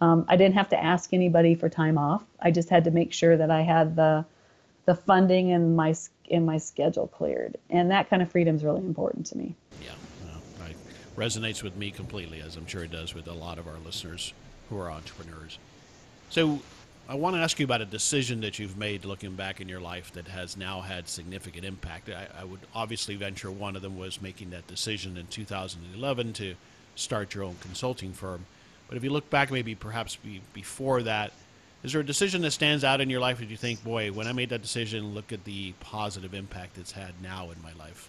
Um, 0.00 0.26
I 0.28 0.36
didn't 0.36 0.54
have 0.54 0.68
to 0.70 0.82
ask 0.82 1.12
anybody 1.12 1.54
for 1.54 1.68
time 1.68 1.98
off. 1.98 2.22
I 2.40 2.50
just 2.50 2.68
had 2.68 2.84
to 2.84 2.90
make 2.90 3.12
sure 3.12 3.36
that 3.36 3.50
I 3.50 3.62
had 3.62 3.96
the 3.96 4.24
the 4.86 4.94
funding 4.94 5.52
and 5.52 5.76
my 5.76 5.94
in 6.28 6.44
my 6.44 6.58
schedule 6.58 7.06
cleared, 7.06 7.56
and 7.70 7.90
that 7.90 8.08
kind 8.08 8.22
of 8.22 8.30
freedom 8.30 8.56
is 8.56 8.64
really 8.64 8.80
important 8.80 9.26
to 9.26 9.38
me. 9.38 9.54
Yeah, 9.82 9.92
it 10.68 10.76
resonates 11.16 11.62
with 11.62 11.76
me 11.76 11.90
completely, 11.90 12.40
as 12.40 12.56
I'm 12.56 12.66
sure 12.66 12.84
it 12.84 12.90
does 12.90 13.14
with 13.14 13.26
a 13.26 13.32
lot 13.32 13.58
of 13.58 13.66
our 13.66 13.78
listeners 13.84 14.32
who 14.68 14.78
are 14.78 14.90
entrepreneurs. 14.90 15.58
So, 16.30 16.60
I 17.10 17.14
want 17.14 17.36
to 17.36 17.40
ask 17.40 17.58
you 17.58 17.64
about 17.64 17.80
a 17.80 17.86
decision 17.86 18.42
that 18.42 18.58
you've 18.58 18.76
made 18.76 19.06
looking 19.06 19.34
back 19.34 19.62
in 19.62 19.68
your 19.68 19.80
life 19.80 20.12
that 20.12 20.28
has 20.28 20.58
now 20.58 20.82
had 20.82 21.08
significant 21.08 21.64
impact. 21.64 22.10
I, 22.10 22.26
I, 22.38 22.44
would 22.44 22.60
obviously 22.74 23.16
venture 23.16 23.50
one 23.50 23.76
of 23.76 23.82
them 23.82 23.96
was 23.96 24.20
making 24.20 24.50
that 24.50 24.66
decision 24.66 25.16
in 25.16 25.26
2011 25.28 26.34
to 26.34 26.54
start 26.96 27.34
your 27.34 27.44
own 27.44 27.56
consulting 27.62 28.12
firm. 28.12 28.44
But 28.88 28.98
if 28.98 29.04
you 29.04 29.08
look 29.08 29.30
back, 29.30 29.50
maybe 29.50 29.74
perhaps 29.74 30.16
be, 30.16 30.42
before 30.52 31.02
that, 31.04 31.32
is 31.82 31.92
there 31.92 32.00
a 32.00 32.06
decision 32.06 32.42
that 32.42 32.50
stands 32.50 32.84
out 32.84 33.00
in 33.00 33.08
your 33.10 33.20
life 33.20 33.38
that 33.38 33.48
you 33.48 33.56
think, 33.56 33.82
boy, 33.84 34.10
when 34.10 34.26
I 34.26 34.32
made 34.32 34.50
that 34.50 34.62
decision, 34.62 35.14
look 35.14 35.32
at 35.32 35.44
the 35.44 35.72
positive 35.80 36.34
impact 36.34 36.78
it's 36.78 36.92
had 36.92 37.12
now 37.22 37.50
in 37.50 37.62
my 37.62 37.72
life? 37.78 38.08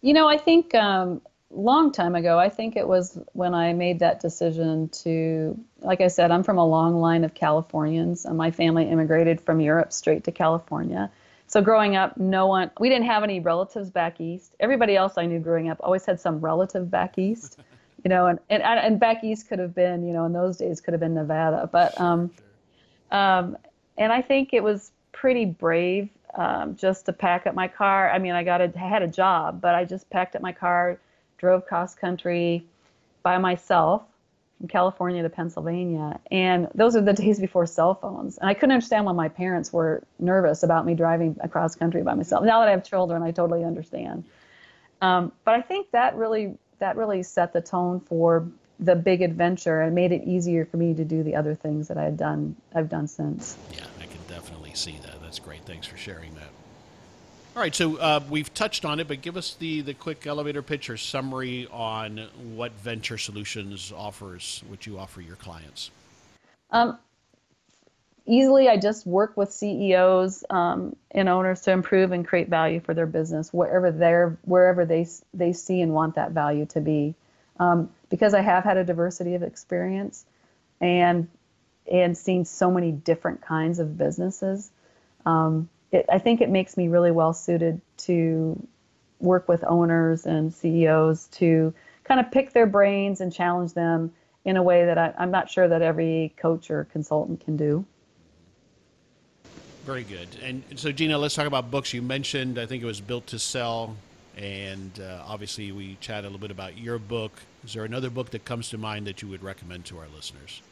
You 0.00 0.12
know, 0.12 0.28
I 0.28 0.36
think 0.36 0.74
um, 0.74 1.22
long 1.56 1.92
time 1.92 2.14
ago. 2.14 2.38
I 2.38 2.48
think 2.48 2.76
it 2.76 2.86
was 2.86 3.18
when 3.32 3.54
I 3.54 3.72
made 3.72 4.00
that 4.00 4.20
decision 4.20 4.88
to, 5.02 5.58
like 5.80 6.00
I 6.00 6.08
said, 6.08 6.30
I'm 6.30 6.42
from 6.42 6.58
a 6.58 6.66
long 6.66 7.00
line 7.00 7.24
of 7.24 7.34
Californians. 7.34 8.26
My 8.26 8.50
family 8.50 8.88
immigrated 8.88 9.40
from 9.40 9.60
Europe 9.60 9.92
straight 9.92 10.24
to 10.24 10.32
California. 10.32 11.10
So 11.46 11.60
growing 11.60 11.94
up, 11.94 12.16
no 12.16 12.46
one, 12.46 12.70
we 12.80 12.88
didn't 12.88 13.06
have 13.06 13.22
any 13.22 13.38
relatives 13.38 13.90
back 13.90 14.20
east. 14.20 14.56
Everybody 14.60 14.96
else 14.96 15.14
I 15.16 15.26
knew 15.26 15.38
growing 15.38 15.68
up 15.68 15.78
always 15.80 16.04
had 16.06 16.18
some 16.18 16.40
relative 16.40 16.90
back 16.90 17.18
east, 17.18 17.60
you 18.04 18.10
know, 18.10 18.26
and, 18.26 18.38
and, 18.50 18.62
and 18.62 19.00
back 19.00 19.24
east 19.24 19.48
could 19.48 19.58
have 19.58 19.74
been, 19.74 20.06
you 20.06 20.12
know, 20.12 20.26
in 20.26 20.32
those 20.32 20.58
days 20.58 20.80
could 20.80 20.92
have 20.92 21.00
been 21.00 21.14
Nevada. 21.14 21.68
But, 21.72 21.98
um, 21.98 22.30
um, 23.10 23.56
and 23.96 24.12
I 24.12 24.20
think 24.20 24.52
it 24.52 24.62
was 24.62 24.92
pretty 25.12 25.46
brave 25.46 26.10
um, 26.34 26.76
just 26.76 27.06
to 27.06 27.12
pack 27.12 27.46
up 27.46 27.54
my 27.54 27.66
car. 27.66 28.10
I 28.10 28.18
mean, 28.18 28.32
I 28.32 28.44
got 28.44 28.60
a, 28.60 28.72
I 28.76 28.88
had 28.88 29.02
a 29.02 29.08
job, 29.08 29.60
but 29.62 29.74
I 29.74 29.84
just 29.84 30.10
packed 30.10 30.36
up 30.36 30.42
my 30.42 30.52
car, 30.52 31.00
drove 31.38 31.64
cross 31.66 31.94
country 31.94 32.66
by 33.22 33.38
myself 33.38 34.02
from 34.58 34.68
California 34.68 35.22
to 35.22 35.30
Pennsylvania. 35.30 36.20
And 36.30 36.68
those 36.74 36.96
are 36.96 37.00
the 37.00 37.12
days 37.24 37.40
before 37.40 37.64
cell 37.64 37.94
phones. 37.94 38.36
And 38.36 38.50
I 38.50 38.54
couldn't 38.54 38.72
understand 38.72 39.06
why 39.06 39.12
my 39.12 39.28
parents 39.28 39.72
were 39.72 40.02
nervous 40.18 40.62
about 40.62 40.84
me 40.84 40.94
driving 40.94 41.36
across 41.40 41.74
country 41.74 42.02
by 42.02 42.12
myself. 42.12 42.44
Now 42.44 42.60
that 42.60 42.68
I 42.68 42.72
have 42.72 42.84
children, 42.84 43.22
I 43.22 43.30
totally 43.30 43.64
understand. 43.64 44.24
Um, 45.00 45.32
but 45.44 45.54
I 45.54 45.62
think 45.62 45.90
that 45.92 46.16
really 46.16 46.58
that 46.84 46.98
really 46.98 47.22
set 47.22 47.54
the 47.54 47.62
tone 47.62 47.98
for 47.98 48.46
the 48.78 48.94
big 48.94 49.22
adventure 49.22 49.80
and 49.80 49.94
made 49.94 50.12
it 50.12 50.22
easier 50.24 50.66
for 50.66 50.76
me 50.76 50.92
to 50.92 51.02
do 51.02 51.22
the 51.22 51.34
other 51.34 51.54
things 51.54 51.88
that 51.88 51.96
I 51.96 52.04
had 52.04 52.18
done 52.18 52.54
I've 52.74 52.90
done 52.90 53.08
since. 53.08 53.56
Yeah, 53.72 53.86
I 53.98 54.04
can 54.04 54.20
definitely 54.28 54.74
see 54.74 54.98
that. 55.02 55.22
That's 55.22 55.38
great. 55.38 55.62
Thanks 55.64 55.86
for 55.86 55.96
sharing 55.96 56.34
that. 56.34 56.50
All 57.56 57.62
right, 57.62 57.74
so 57.74 57.96
uh, 57.96 58.20
we've 58.28 58.52
touched 58.52 58.84
on 58.84 59.00
it, 59.00 59.08
but 59.08 59.22
give 59.22 59.38
us 59.38 59.54
the, 59.54 59.80
the 59.80 59.94
quick 59.94 60.26
elevator 60.26 60.60
pitch 60.60 60.90
or 60.90 60.98
summary 60.98 61.68
on 61.72 62.28
what 62.54 62.72
Venture 62.72 63.16
Solutions 63.16 63.90
offers, 63.96 64.62
what 64.68 64.86
you 64.86 64.98
offer 64.98 65.22
your 65.22 65.36
clients. 65.36 65.90
Um, 66.70 66.98
easily 68.26 68.68
I 68.68 68.76
just 68.76 69.06
work 69.06 69.36
with 69.36 69.52
CEOs 69.52 70.44
um, 70.50 70.96
and 71.10 71.28
owners 71.28 71.62
to 71.62 71.72
improve 71.72 72.12
and 72.12 72.26
create 72.26 72.48
value 72.48 72.80
for 72.80 72.94
their 72.94 73.06
business 73.06 73.52
wherever 73.52 73.90
they're 73.90 74.38
wherever 74.42 74.84
they 74.84 75.06
they 75.32 75.52
see 75.52 75.80
and 75.80 75.92
want 75.92 76.14
that 76.14 76.32
value 76.32 76.66
to 76.66 76.80
be. 76.80 77.14
Um, 77.60 77.90
because 78.08 78.34
I 78.34 78.40
have 78.40 78.64
had 78.64 78.76
a 78.76 78.84
diversity 78.84 79.34
of 79.34 79.42
experience 79.42 80.24
and 80.80 81.28
and 81.90 82.16
seen 82.16 82.44
so 82.44 82.70
many 82.70 82.92
different 82.92 83.42
kinds 83.42 83.78
of 83.78 83.98
businesses, 83.98 84.70
um, 85.26 85.68
it, 85.92 86.06
I 86.10 86.18
think 86.18 86.40
it 86.40 86.48
makes 86.48 86.76
me 86.76 86.88
really 86.88 87.10
well 87.10 87.34
suited 87.34 87.80
to 87.98 88.66
work 89.20 89.48
with 89.48 89.64
owners 89.64 90.24
and 90.26 90.52
CEOs 90.52 91.28
to 91.28 91.74
kind 92.04 92.20
of 92.20 92.30
pick 92.30 92.52
their 92.52 92.66
brains 92.66 93.20
and 93.20 93.32
challenge 93.32 93.74
them 93.74 94.12
in 94.44 94.56
a 94.56 94.62
way 94.62 94.86
that 94.86 94.98
I, 94.98 95.14
I'm 95.18 95.30
not 95.30 95.50
sure 95.50 95.68
that 95.68 95.82
every 95.82 96.34
coach 96.36 96.70
or 96.70 96.84
consultant 96.84 97.44
can 97.44 97.56
do. 97.56 97.84
Very 99.84 100.04
good. 100.04 100.28
And 100.42 100.62
so, 100.76 100.92
Gina, 100.92 101.18
let's 101.18 101.34
talk 101.34 101.46
about 101.46 101.70
books. 101.70 101.92
You 101.92 102.00
mentioned, 102.00 102.58
I 102.58 102.64
think 102.64 102.82
it 102.82 102.86
was 102.86 103.02
Built 103.02 103.26
to 103.28 103.38
Sell, 103.38 103.94
and 104.34 104.98
uh, 104.98 105.22
obviously 105.26 105.72
we 105.72 105.98
chatted 106.00 106.24
a 106.24 106.28
little 106.28 106.40
bit 106.40 106.50
about 106.50 106.78
your 106.78 106.98
book. 106.98 107.32
Is 107.64 107.74
there 107.74 107.84
another 107.84 108.08
book 108.08 108.30
that 108.30 108.46
comes 108.46 108.70
to 108.70 108.78
mind 108.78 109.06
that 109.06 109.20
you 109.20 109.28
would 109.28 109.42
recommend 109.42 109.84
to 109.86 109.98
our 109.98 110.06
listeners? 110.16 110.62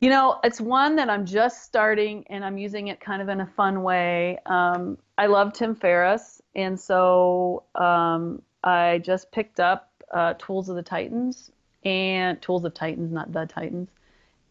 You 0.00 0.08
know, 0.08 0.40
it's 0.44 0.62
one 0.62 0.96
that 0.96 1.10
I'm 1.10 1.26
just 1.26 1.64
starting 1.64 2.24
and 2.30 2.42
I'm 2.42 2.56
using 2.56 2.88
it 2.88 3.00
kind 3.00 3.20
of 3.20 3.28
in 3.28 3.42
a 3.42 3.46
fun 3.46 3.82
way. 3.82 4.38
Um, 4.46 4.96
I 5.18 5.26
love 5.26 5.52
Tim 5.52 5.74
Ferriss, 5.74 6.40
and 6.54 6.80
so 6.80 7.64
um, 7.74 8.40
I 8.64 9.02
just 9.04 9.30
picked 9.30 9.60
up 9.60 9.90
uh, 10.14 10.34
Tools 10.38 10.70
of 10.70 10.76
the 10.76 10.82
Titans 10.82 11.50
and 11.84 12.40
Tools 12.40 12.64
of 12.64 12.72
Titans, 12.72 13.12
not 13.12 13.30
the 13.30 13.44
Titans. 13.44 13.90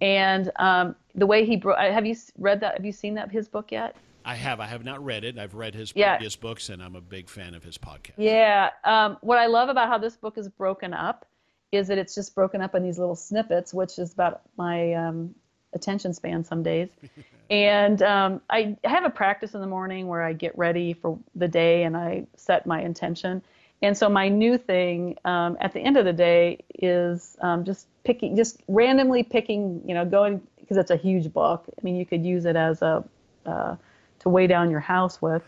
And 0.01 0.51
um, 0.57 0.95
the 1.15 1.25
way 1.25 1.45
he 1.45 1.55
brought, 1.55 1.79
have 1.79 2.05
you 2.05 2.15
read 2.37 2.59
that? 2.61 2.75
Have 2.75 2.85
you 2.85 2.91
seen 2.91 3.15
that 3.15 3.31
his 3.31 3.47
book 3.47 3.71
yet? 3.71 3.95
I 4.23 4.35
have. 4.35 4.59
I 4.59 4.65
have 4.65 4.83
not 4.83 5.03
read 5.03 5.23
it. 5.23 5.39
I've 5.39 5.55
read 5.55 5.73
his 5.73 5.93
yeah. 5.95 6.17
previous 6.17 6.35
books, 6.35 6.69
and 6.69 6.83
I'm 6.83 6.95
a 6.95 7.01
big 7.01 7.29
fan 7.29 7.55
of 7.55 7.63
his 7.63 7.77
podcast. 7.77 8.11
Yeah. 8.17 8.71
Um, 8.83 9.17
what 9.21 9.37
I 9.37 9.45
love 9.45 9.69
about 9.69 9.87
how 9.87 9.97
this 9.97 10.17
book 10.17 10.37
is 10.37 10.49
broken 10.49 10.93
up 10.93 11.25
is 11.71 11.87
that 11.87 11.97
it's 11.97 12.13
just 12.13 12.35
broken 12.35 12.61
up 12.61 12.75
in 12.75 12.83
these 12.83 12.99
little 12.99 13.15
snippets, 13.15 13.73
which 13.73 13.97
is 13.97 14.13
about 14.13 14.41
my 14.57 14.93
um, 14.93 15.33
attention 15.73 16.13
span 16.13 16.43
some 16.43 16.61
days. 16.61 16.89
and 17.49 18.01
um, 18.01 18.41
I 18.49 18.77
have 18.83 19.05
a 19.05 19.09
practice 19.09 19.53
in 19.53 19.61
the 19.61 19.67
morning 19.67 20.07
where 20.07 20.21
I 20.21 20.33
get 20.33 20.57
ready 20.57 20.93
for 20.93 21.17
the 21.35 21.47
day 21.47 21.83
and 21.83 21.95
I 21.95 22.27
set 22.35 22.65
my 22.65 22.81
intention. 22.81 23.41
And 23.81 23.95
so 23.95 24.09
my 24.09 24.27
new 24.27 24.57
thing 24.57 25.17
um, 25.23 25.55
at 25.61 25.71
the 25.73 25.79
end 25.79 25.97
of 25.97 26.05
the 26.05 26.13
day 26.13 26.63
is 26.79 27.37
um, 27.41 27.63
just 27.63 27.85
picking, 28.03 28.35
just 28.35 28.59
randomly 28.67 29.21
picking, 29.21 29.83
you 29.85 29.93
know, 29.93 30.03
going 30.03 30.41
because 30.59 30.77
it's 30.77 30.91
a 30.91 30.97
huge 30.97 31.31
book. 31.31 31.65
I 31.67 31.79
mean, 31.83 31.95
you 31.95 32.05
could 32.05 32.25
use 32.25 32.45
it 32.45 32.55
as 32.55 32.81
a 32.81 33.03
uh, 33.45 33.75
to 34.19 34.29
weigh 34.29 34.47
down 34.47 34.71
your 34.71 34.79
house 34.79 35.21
with, 35.21 35.43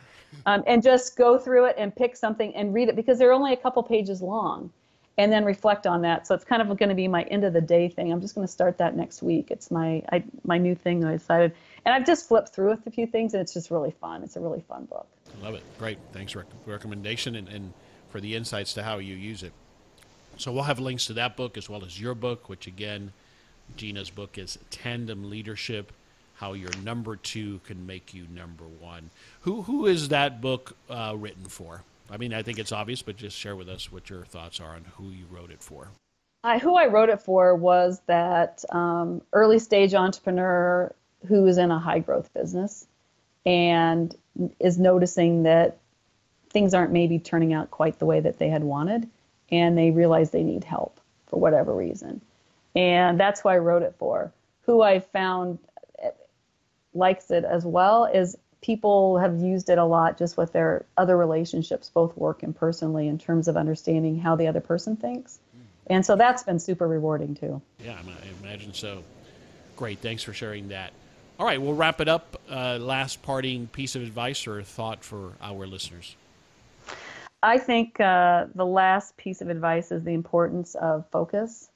um, 0.46 0.64
and 0.68 0.84
just 0.84 1.18
go 1.18 1.40
through 1.40 1.66
it 1.66 1.76
and 1.78 1.94
pick 1.94 2.16
something 2.16 2.56
and 2.56 2.74
read 2.74 2.88
it 2.88 2.96
because 2.96 3.18
they're 3.18 3.34
only 3.34 3.52
a 3.52 3.58
couple 3.58 3.82
pages 3.82 4.22
long, 4.22 4.72
and 5.18 5.34
then 5.34 5.44
reflect 5.44 5.88
on 5.88 6.04
that. 6.04 6.28
So 6.28 6.36
it's 6.36 6.46
kind 6.46 6.62
of 6.62 6.68
going 6.78 6.90
to 6.90 6.96
be 6.96 7.08
my 7.08 7.24
end 7.24 7.44
of 7.44 7.54
the 7.54 7.62
day 7.62 7.90
thing. 7.90 8.12
I'm 8.14 8.22
just 8.22 8.36
going 8.36 8.46
to 8.46 8.52
start 8.52 8.78
that 8.78 8.96
next 8.96 9.24
week. 9.24 9.50
It's 9.50 9.72
my 9.72 10.04
I, 10.12 10.24
my 10.46 10.60
new 10.60 10.76
thing 10.76 11.00
that 11.00 11.10
I 11.10 11.14
decided, 11.14 11.54
and 11.84 11.96
I've 11.96 12.06
just 12.06 12.28
flipped 12.28 12.50
through 12.50 12.70
with 12.70 12.86
a 12.86 12.92
few 12.92 13.08
things, 13.08 13.34
and 13.34 13.42
it's 13.42 13.54
just 13.54 13.72
really 13.72 13.92
fun. 14.00 14.22
It's 14.22 14.36
a 14.36 14.40
really 14.40 14.62
fun 14.62 14.86
book. 14.86 15.08
I 15.36 15.44
love 15.44 15.56
it. 15.56 15.64
Great. 15.80 15.98
Thanks 16.14 16.34
for 16.34 16.46
recommendation 16.68 17.36
and. 17.36 17.50
and 17.50 17.74
for 18.10 18.20
the 18.20 18.36
insights 18.36 18.74
to 18.74 18.84
how 18.84 18.98
you 18.98 19.16
use 19.16 19.44
it. 19.44 19.54
So 20.38 20.52
we'll 20.52 20.64
have 20.64 20.80
links 20.80 21.06
to 21.08 21.14
that 21.14 21.36
book 21.36 21.58
as 21.58 21.70
well 21.70 21.84
as 21.84 22.00
your 22.00 22.16
book, 22.16 22.48
which 22.50 22.68
again, 22.68 23.12
Gina's 23.76 24.10
book 24.10 24.38
is 24.38 24.58
Tandem 24.70 25.30
Leadership: 25.30 25.92
How 26.36 26.54
Your 26.54 26.72
Number 26.84 27.16
Two 27.16 27.60
Can 27.66 27.86
Make 27.86 28.14
You 28.14 28.26
Number 28.34 28.64
One. 28.64 29.10
Who 29.42 29.64
who 29.64 29.86
is 29.86 30.10
that 30.10 30.42
book 30.42 30.76
uh, 30.90 31.16
written 31.18 31.46
for? 31.46 31.84
I 32.10 32.18
mean, 32.18 32.34
I 32.34 32.42
think 32.42 32.58
it's 32.58 32.72
obvious, 32.72 33.02
but 33.02 33.18
just 33.18 33.38
share 33.38 33.56
with 33.56 33.70
us 33.70 33.92
what 33.92 34.10
your 34.10 34.26
thoughts 34.26 34.60
are 34.60 34.74
on 34.74 34.86
who 34.96 35.10
you 35.10 35.26
wrote 35.30 35.52
it 35.52 35.62
for. 35.62 35.90
I, 36.44 36.58
who 36.58 36.76
I 36.76 36.88
wrote 36.88 37.10
it 37.10 37.22
for 37.22 37.54
was 37.56 38.02
that 38.08 38.64
um, 38.70 39.22
early 39.34 39.60
stage 39.60 39.94
entrepreneur 39.94 40.94
who 41.28 41.46
is 41.46 41.58
in 41.58 41.70
a 41.70 41.80
high 41.80 42.00
growth 42.00 42.34
business 42.34 42.88
and 43.46 44.16
is 44.60 44.80
noticing 44.80 45.44
that 45.44 45.78
things 46.50 46.74
aren't 46.74 46.92
maybe 46.92 47.20
turning 47.20 47.54
out 47.54 47.72
quite 47.72 48.00
the 48.00 48.06
way 48.06 48.20
that 48.20 48.40
they 48.40 48.50
had 48.50 48.64
wanted, 48.64 49.08
and 49.52 49.78
they 49.78 49.92
realize 49.92 50.32
they 50.32 50.44
need 50.44 50.64
help 50.64 51.00
for 51.28 51.40
whatever 51.40 51.74
reason. 51.74 52.22
And 52.76 53.20
that's 53.20 53.42
who 53.42 53.50
I 53.50 53.58
wrote 53.58 53.84
it 53.84 53.96
for. 53.98 54.32
Who 54.66 54.82
I 54.82 55.00
found 55.00 55.60
likes 56.94 57.32
it 57.32 57.44
as 57.44 57.66
well 57.66 58.06
is 58.06 58.38
people 58.62 59.18
have 59.18 59.38
used 59.40 59.70
it 59.70 59.78
a 59.78 59.86
lot 59.86 60.18
just 60.18 60.38
with 60.38 60.52
their 60.52 60.86
other 60.98 61.18
relationships, 61.18 61.90
both 61.90 62.16
work 62.18 62.44
and 62.44 62.56
personally, 62.56 63.08
in 63.08 63.18
terms 63.18 63.48
of 63.48 63.58
understanding 63.58 64.20
how 64.20 64.36
the 64.36 64.48
other 64.48 64.60
person 64.60 64.96
thinks. 64.96 65.40
And 65.88 66.06
so 66.06 66.16
that's 66.16 66.44
been 66.44 66.60
super 66.60 66.88
rewarding 66.88 67.36
too. 67.36 67.62
Yeah, 67.84 67.98
I 67.98 68.46
imagine 68.46 68.74
so. 68.74 69.04
Great. 69.76 70.00
Thanks 70.00 70.24
for 70.24 70.34
sharing 70.34 70.70
that. 70.70 70.92
All 71.40 71.46
right, 71.46 71.60
we'll 71.60 71.74
wrap 71.74 72.02
it 72.02 72.10
up. 72.10 72.40
Uh, 72.50 72.78
last 72.80 73.22
parting 73.22 73.68
piece 73.68 73.96
of 73.96 74.02
advice 74.02 74.46
or 74.46 74.62
thought 74.62 75.04
for 75.04 75.34
our 75.42 75.66
listeners. 75.66 76.16
I 77.42 77.58
think 77.58 78.00
uh, 78.00 78.48
the 78.54 78.66
last 78.66 79.16
piece 79.18 79.42
of 79.42 79.50
advice 79.50 79.92
is 79.92 80.04
the 80.04 80.14
importance 80.14 80.76
of 80.76 81.10
focus. 81.10 81.70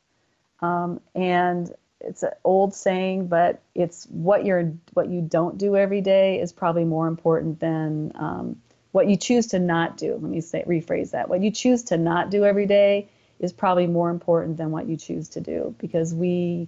Um, 0.60 1.00
and 1.16 1.74
it's 2.02 2.24
an 2.24 2.32
old 2.44 2.74
saying, 2.74 3.28
but 3.28 3.62
it's 3.74 4.06
what 4.06 4.46
you're 4.46 4.74
what 4.94 5.10
you 5.10 5.22
don't 5.22 5.58
do 5.58 5.76
every 5.76 6.02
day 6.02 6.40
is 6.42 6.52
probably 6.52 6.84
more 6.84 7.08
important 7.08 7.60
than 7.60 8.12
um, 8.16 8.62
what 8.92 9.08
you 9.08 9.16
choose 9.16 9.48
to 9.48 9.60
not 9.60 9.98
do. 9.98 10.14
Let 10.14 10.30
me 10.30 10.42
say 10.42 10.64
rephrase 10.68 11.12
that. 11.12 11.30
What 11.30 11.42
you 11.42 11.52
choose 11.52 11.84
to 11.84 11.98
not 11.98 12.30
do 12.30 12.44
every 12.44 12.66
day 12.66 13.10
is 13.40 13.54
probably 13.54 13.88
more 13.88 14.10
important 14.10 14.58
than 14.58 14.72
what 14.72 14.88
you 14.88 14.98
choose 14.98 15.30
to 15.30 15.42
do 15.42 15.76
because 15.80 16.14
we 16.14 16.68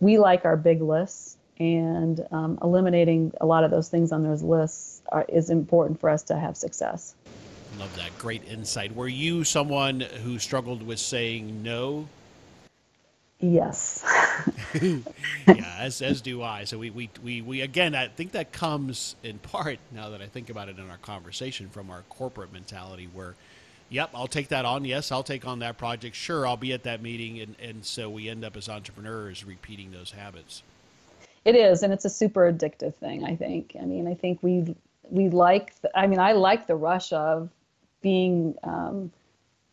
we 0.00 0.18
like 0.18 0.44
our 0.44 0.56
big 0.56 0.82
lists 0.82 1.36
and 1.58 2.24
um, 2.30 2.58
eliminating 2.62 3.32
a 3.40 3.46
lot 3.46 3.64
of 3.64 3.70
those 3.70 3.88
things 3.88 4.12
on 4.12 4.22
those 4.22 4.42
lists 4.42 5.02
are, 5.10 5.24
is 5.28 5.50
important 5.50 6.00
for 6.00 6.08
us 6.08 6.22
to 6.24 6.38
have 6.38 6.56
success. 6.56 7.14
Love 7.78 7.94
that. 7.96 8.16
Great 8.18 8.42
insight. 8.44 8.94
Were 8.94 9.08
you 9.08 9.44
someone 9.44 10.00
who 10.00 10.38
struggled 10.40 10.82
with 10.82 10.98
saying 10.98 11.62
no? 11.62 12.08
Yes. 13.40 14.04
yeah, 14.82 15.76
as, 15.78 16.02
as 16.02 16.20
do 16.20 16.42
I. 16.42 16.64
So 16.64 16.76
we, 16.76 16.90
we, 16.90 17.08
we, 17.22 17.40
we, 17.40 17.60
again, 17.60 17.94
I 17.94 18.08
think 18.08 18.32
that 18.32 18.50
comes 18.50 19.14
in 19.22 19.38
part, 19.38 19.78
now 19.92 20.10
that 20.10 20.20
I 20.20 20.26
think 20.26 20.50
about 20.50 20.68
it 20.68 20.78
in 20.78 20.90
our 20.90 20.96
conversation, 20.96 21.68
from 21.68 21.88
our 21.88 22.02
corporate 22.08 22.52
mentality 22.52 23.08
where, 23.12 23.36
yep, 23.90 24.10
I'll 24.12 24.26
take 24.26 24.48
that 24.48 24.64
on. 24.64 24.84
Yes, 24.84 25.12
I'll 25.12 25.22
take 25.22 25.46
on 25.46 25.60
that 25.60 25.78
project. 25.78 26.16
Sure, 26.16 26.48
I'll 26.48 26.56
be 26.56 26.72
at 26.72 26.82
that 26.82 27.00
meeting. 27.00 27.38
And, 27.38 27.54
and 27.62 27.84
so 27.84 28.10
we 28.10 28.28
end 28.28 28.44
up 28.44 28.56
as 28.56 28.68
entrepreneurs 28.68 29.44
repeating 29.44 29.92
those 29.92 30.10
habits. 30.10 30.64
It 31.44 31.54
is. 31.54 31.84
And 31.84 31.92
it's 31.92 32.04
a 32.04 32.10
super 32.10 32.52
addictive 32.52 32.96
thing, 32.96 33.24
I 33.24 33.36
think. 33.36 33.76
I 33.80 33.84
mean, 33.84 34.08
I 34.08 34.14
think 34.14 34.42
we, 34.42 34.74
we 35.08 35.28
like, 35.28 35.80
the, 35.80 35.96
I 35.96 36.08
mean, 36.08 36.18
I 36.18 36.32
like 36.32 36.66
the 36.66 36.74
rush 36.74 37.12
of 37.12 37.50
being 38.00 38.54
um, 38.62 39.10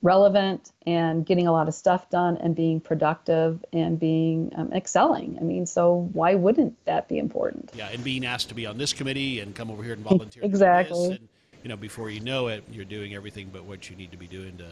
relevant 0.01 0.71
and 0.85 1.25
getting 1.25 1.47
a 1.47 1.51
lot 1.51 1.67
of 1.67 1.73
stuff 1.73 2.09
done 2.09 2.37
and 2.37 2.55
being 2.55 2.79
productive 2.79 3.65
and 3.73 3.99
being 3.99 4.51
um, 4.55 4.71
excelling. 4.71 5.37
I 5.39 5.43
mean, 5.43 5.65
so 5.65 6.09
why 6.13 6.35
wouldn't 6.35 6.73
that 6.85 7.07
be 7.07 7.17
important? 7.17 7.71
Yeah, 7.75 7.89
and 7.91 8.03
being 8.03 8.25
asked 8.25 8.49
to 8.49 8.55
be 8.55 8.65
on 8.65 8.77
this 8.77 8.93
committee 8.93 9.39
and 9.39 9.55
come 9.55 9.71
over 9.71 9.83
here 9.83 9.93
and 9.93 10.03
volunteer. 10.03 10.43
exactly. 10.43 11.11
And, 11.11 11.27
you 11.63 11.69
know, 11.69 11.75
before 11.75 12.11
you 12.11 12.19
know 12.19 12.47
it, 12.47 12.63
you're 12.71 12.85
doing 12.85 13.15
everything 13.15 13.49
but 13.51 13.65
what 13.65 13.89
you 13.89 13.95
need 13.95 14.11
to 14.11 14.17
be 14.17 14.27
doing 14.27 14.55
to 14.57 14.67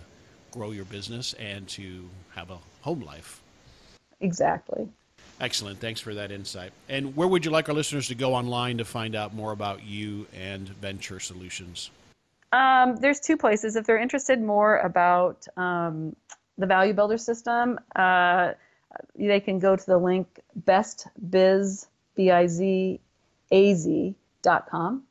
grow 0.51 0.70
your 0.70 0.86
business 0.86 1.34
and 1.34 1.68
to 1.68 2.08
have 2.36 2.51
a 2.51 2.60
home 2.82 3.01
life. 3.01 3.41
Exactly. 4.22 4.88
Excellent. 5.41 5.80
Thanks 5.80 5.99
for 5.99 6.14
that 6.14 6.32
insight. 6.32 6.72
And 6.88 7.16
where 7.16 7.28
would 7.28 7.43
you 7.43 7.49
like 7.49 7.68
our 7.68 7.76
listeners 7.76 8.08
to 8.10 8.16
go 8.16 8.36
online 8.36 8.78
to 8.78 8.86
find 8.86 9.16
out 9.16 9.34
more 9.34 9.51
about 9.51 9.84
you 9.84 10.28
and 10.32 10.70
Venture 10.70 11.20
Solutions? 11.20 11.89
Um, 12.54 12.95
there's 12.97 13.20
two 13.20 13.36
places. 13.36 13.76
If 13.76 13.86
they're 13.86 13.97
interested 13.97 14.39
more 14.39 14.78
about 14.78 15.47
um, 15.58 16.16
the 16.58 16.68
Value 16.68 16.93
Builder 16.93 17.18
system, 17.18 17.80
uh, 17.95 18.51
they 19.16 19.39
can 19.39 19.58
go 19.58 19.76
to 19.76 19.86
the 19.86 19.97
link 19.97 20.39
bestbiz, 20.64 21.88
B-I-Z, 22.16 22.99
dot 24.43 24.70
com, 24.70 25.04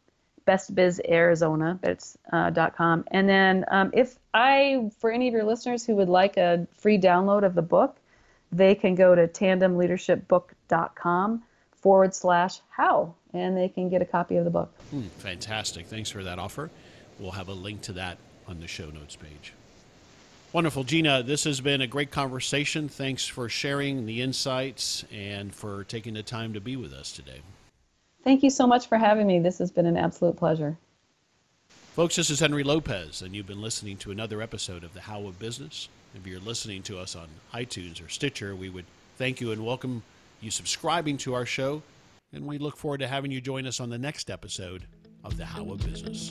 bestbiz 0.47 1.01
Arizona, 1.09 1.81
it's 1.83 2.17
uh, 2.33 2.69
com. 2.77 3.05
And 3.11 3.29
then 3.29 3.65
um, 3.69 3.91
if 3.93 4.17
I, 4.33 4.89
for 5.01 5.11
any 5.11 5.27
of 5.27 5.35
your 5.35 5.45
listeners 5.45 5.85
who 5.85 5.97
would 5.97 6.09
like 6.09 6.37
a 6.37 6.69
free 6.79 6.99
download 6.99 7.45
of 7.45 7.55
the 7.55 7.63
book, 7.63 7.97
they 8.53 8.77
can 8.77 8.95
go 8.95 9.17
to 9.17 9.27
tandemleadershipbook.com 9.27 11.43
forward 11.73 12.15
slash 12.15 12.61
how, 12.71 13.15
and 13.33 13.57
they 13.57 13.69
can 13.69 13.89
get 13.89 14.01
a 14.01 14.05
copy 14.05 14.37
of 14.37 14.45
the 14.45 14.51
book. 14.51 14.73
Hmm, 14.91 15.09
fantastic. 15.19 15.87
Thanks 15.87 16.11
for 16.11 16.23
that 16.23 16.39
offer. 16.39 16.71
We'll 17.23 17.31
have 17.31 17.49
a 17.49 17.55
link 17.55 17.83
to 17.83 17.93
that 17.93 18.19
on 18.49 18.59
the 18.59 18.67
show 18.67 18.91
notes 18.91 19.15
page. 19.15 19.53
Wonderful. 20.53 20.83
Gina, 20.83 21.23
this 21.23 21.45
has 21.45 21.61
been 21.61 21.81
a 21.81 21.87
great 21.87 22.11
conversation. 22.11 22.89
Thanks 22.89 23.27
for 23.27 23.49
sharing 23.49 24.07
the 24.07 24.21
insights 24.21 25.05
and 25.13 25.55
for 25.55 25.85
taking 25.85 26.15
the 26.15 26.25
time 26.25 26.53
to 26.53 26.61
be 26.61 26.75
with 26.75 26.93
us 26.93 27.13
today. 27.13 27.41
Thank 28.25 28.43
you 28.43 28.51
so 28.51 28.67
much 28.67 28.89
for 28.89 28.99
having 28.99 29.27
me. 29.27 29.39
This 29.39 29.59
has 29.59 29.71
been 29.71 29.87
an 29.87 29.97
absolute 29.97 30.37
pleasure. 30.37 30.77
Folks, 31.95 32.17
this 32.17 32.29
is 32.29 32.41
Henry 32.41 32.65
Lopez, 32.65 33.23
and 33.23 33.37
you've 33.37 33.47
been 33.47 33.63
listening 33.63 33.97
to 33.99 34.11
another 34.11 34.43
episode 34.43 34.83
of 34.83 34.93
The 34.93 35.01
How 35.01 35.27
of 35.27 35.39
Business. 35.39 35.89
If 36.15 36.27
you're 36.27 36.41
listening 36.41 36.83
to 36.85 36.99
us 36.99 37.15
on 37.15 37.29
iTunes 37.55 38.05
or 38.05 38.09
Stitcher, 38.09 38.57
we 38.57 38.69
would 38.69 38.87
thank 39.17 39.41
you 39.41 39.53
and 39.53 39.65
welcome 39.65 40.03
you 40.41 40.51
subscribing 40.51 41.19
to 41.19 41.35
our 41.35 41.47
show. 41.47 41.83
And 42.33 42.47
we 42.47 42.59
look 42.59 42.77
forward 42.77 42.99
to 42.99 43.07
having 43.07 43.31
you 43.31 43.41
join 43.41 43.67
us 43.67 43.79
on 43.79 43.91
the 43.91 43.99
next 43.99 44.29
episode 44.29 44.83
of 45.23 45.37
The 45.37 45.45
How 45.45 45.71
of 45.71 45.79
Business. 45.79 46.31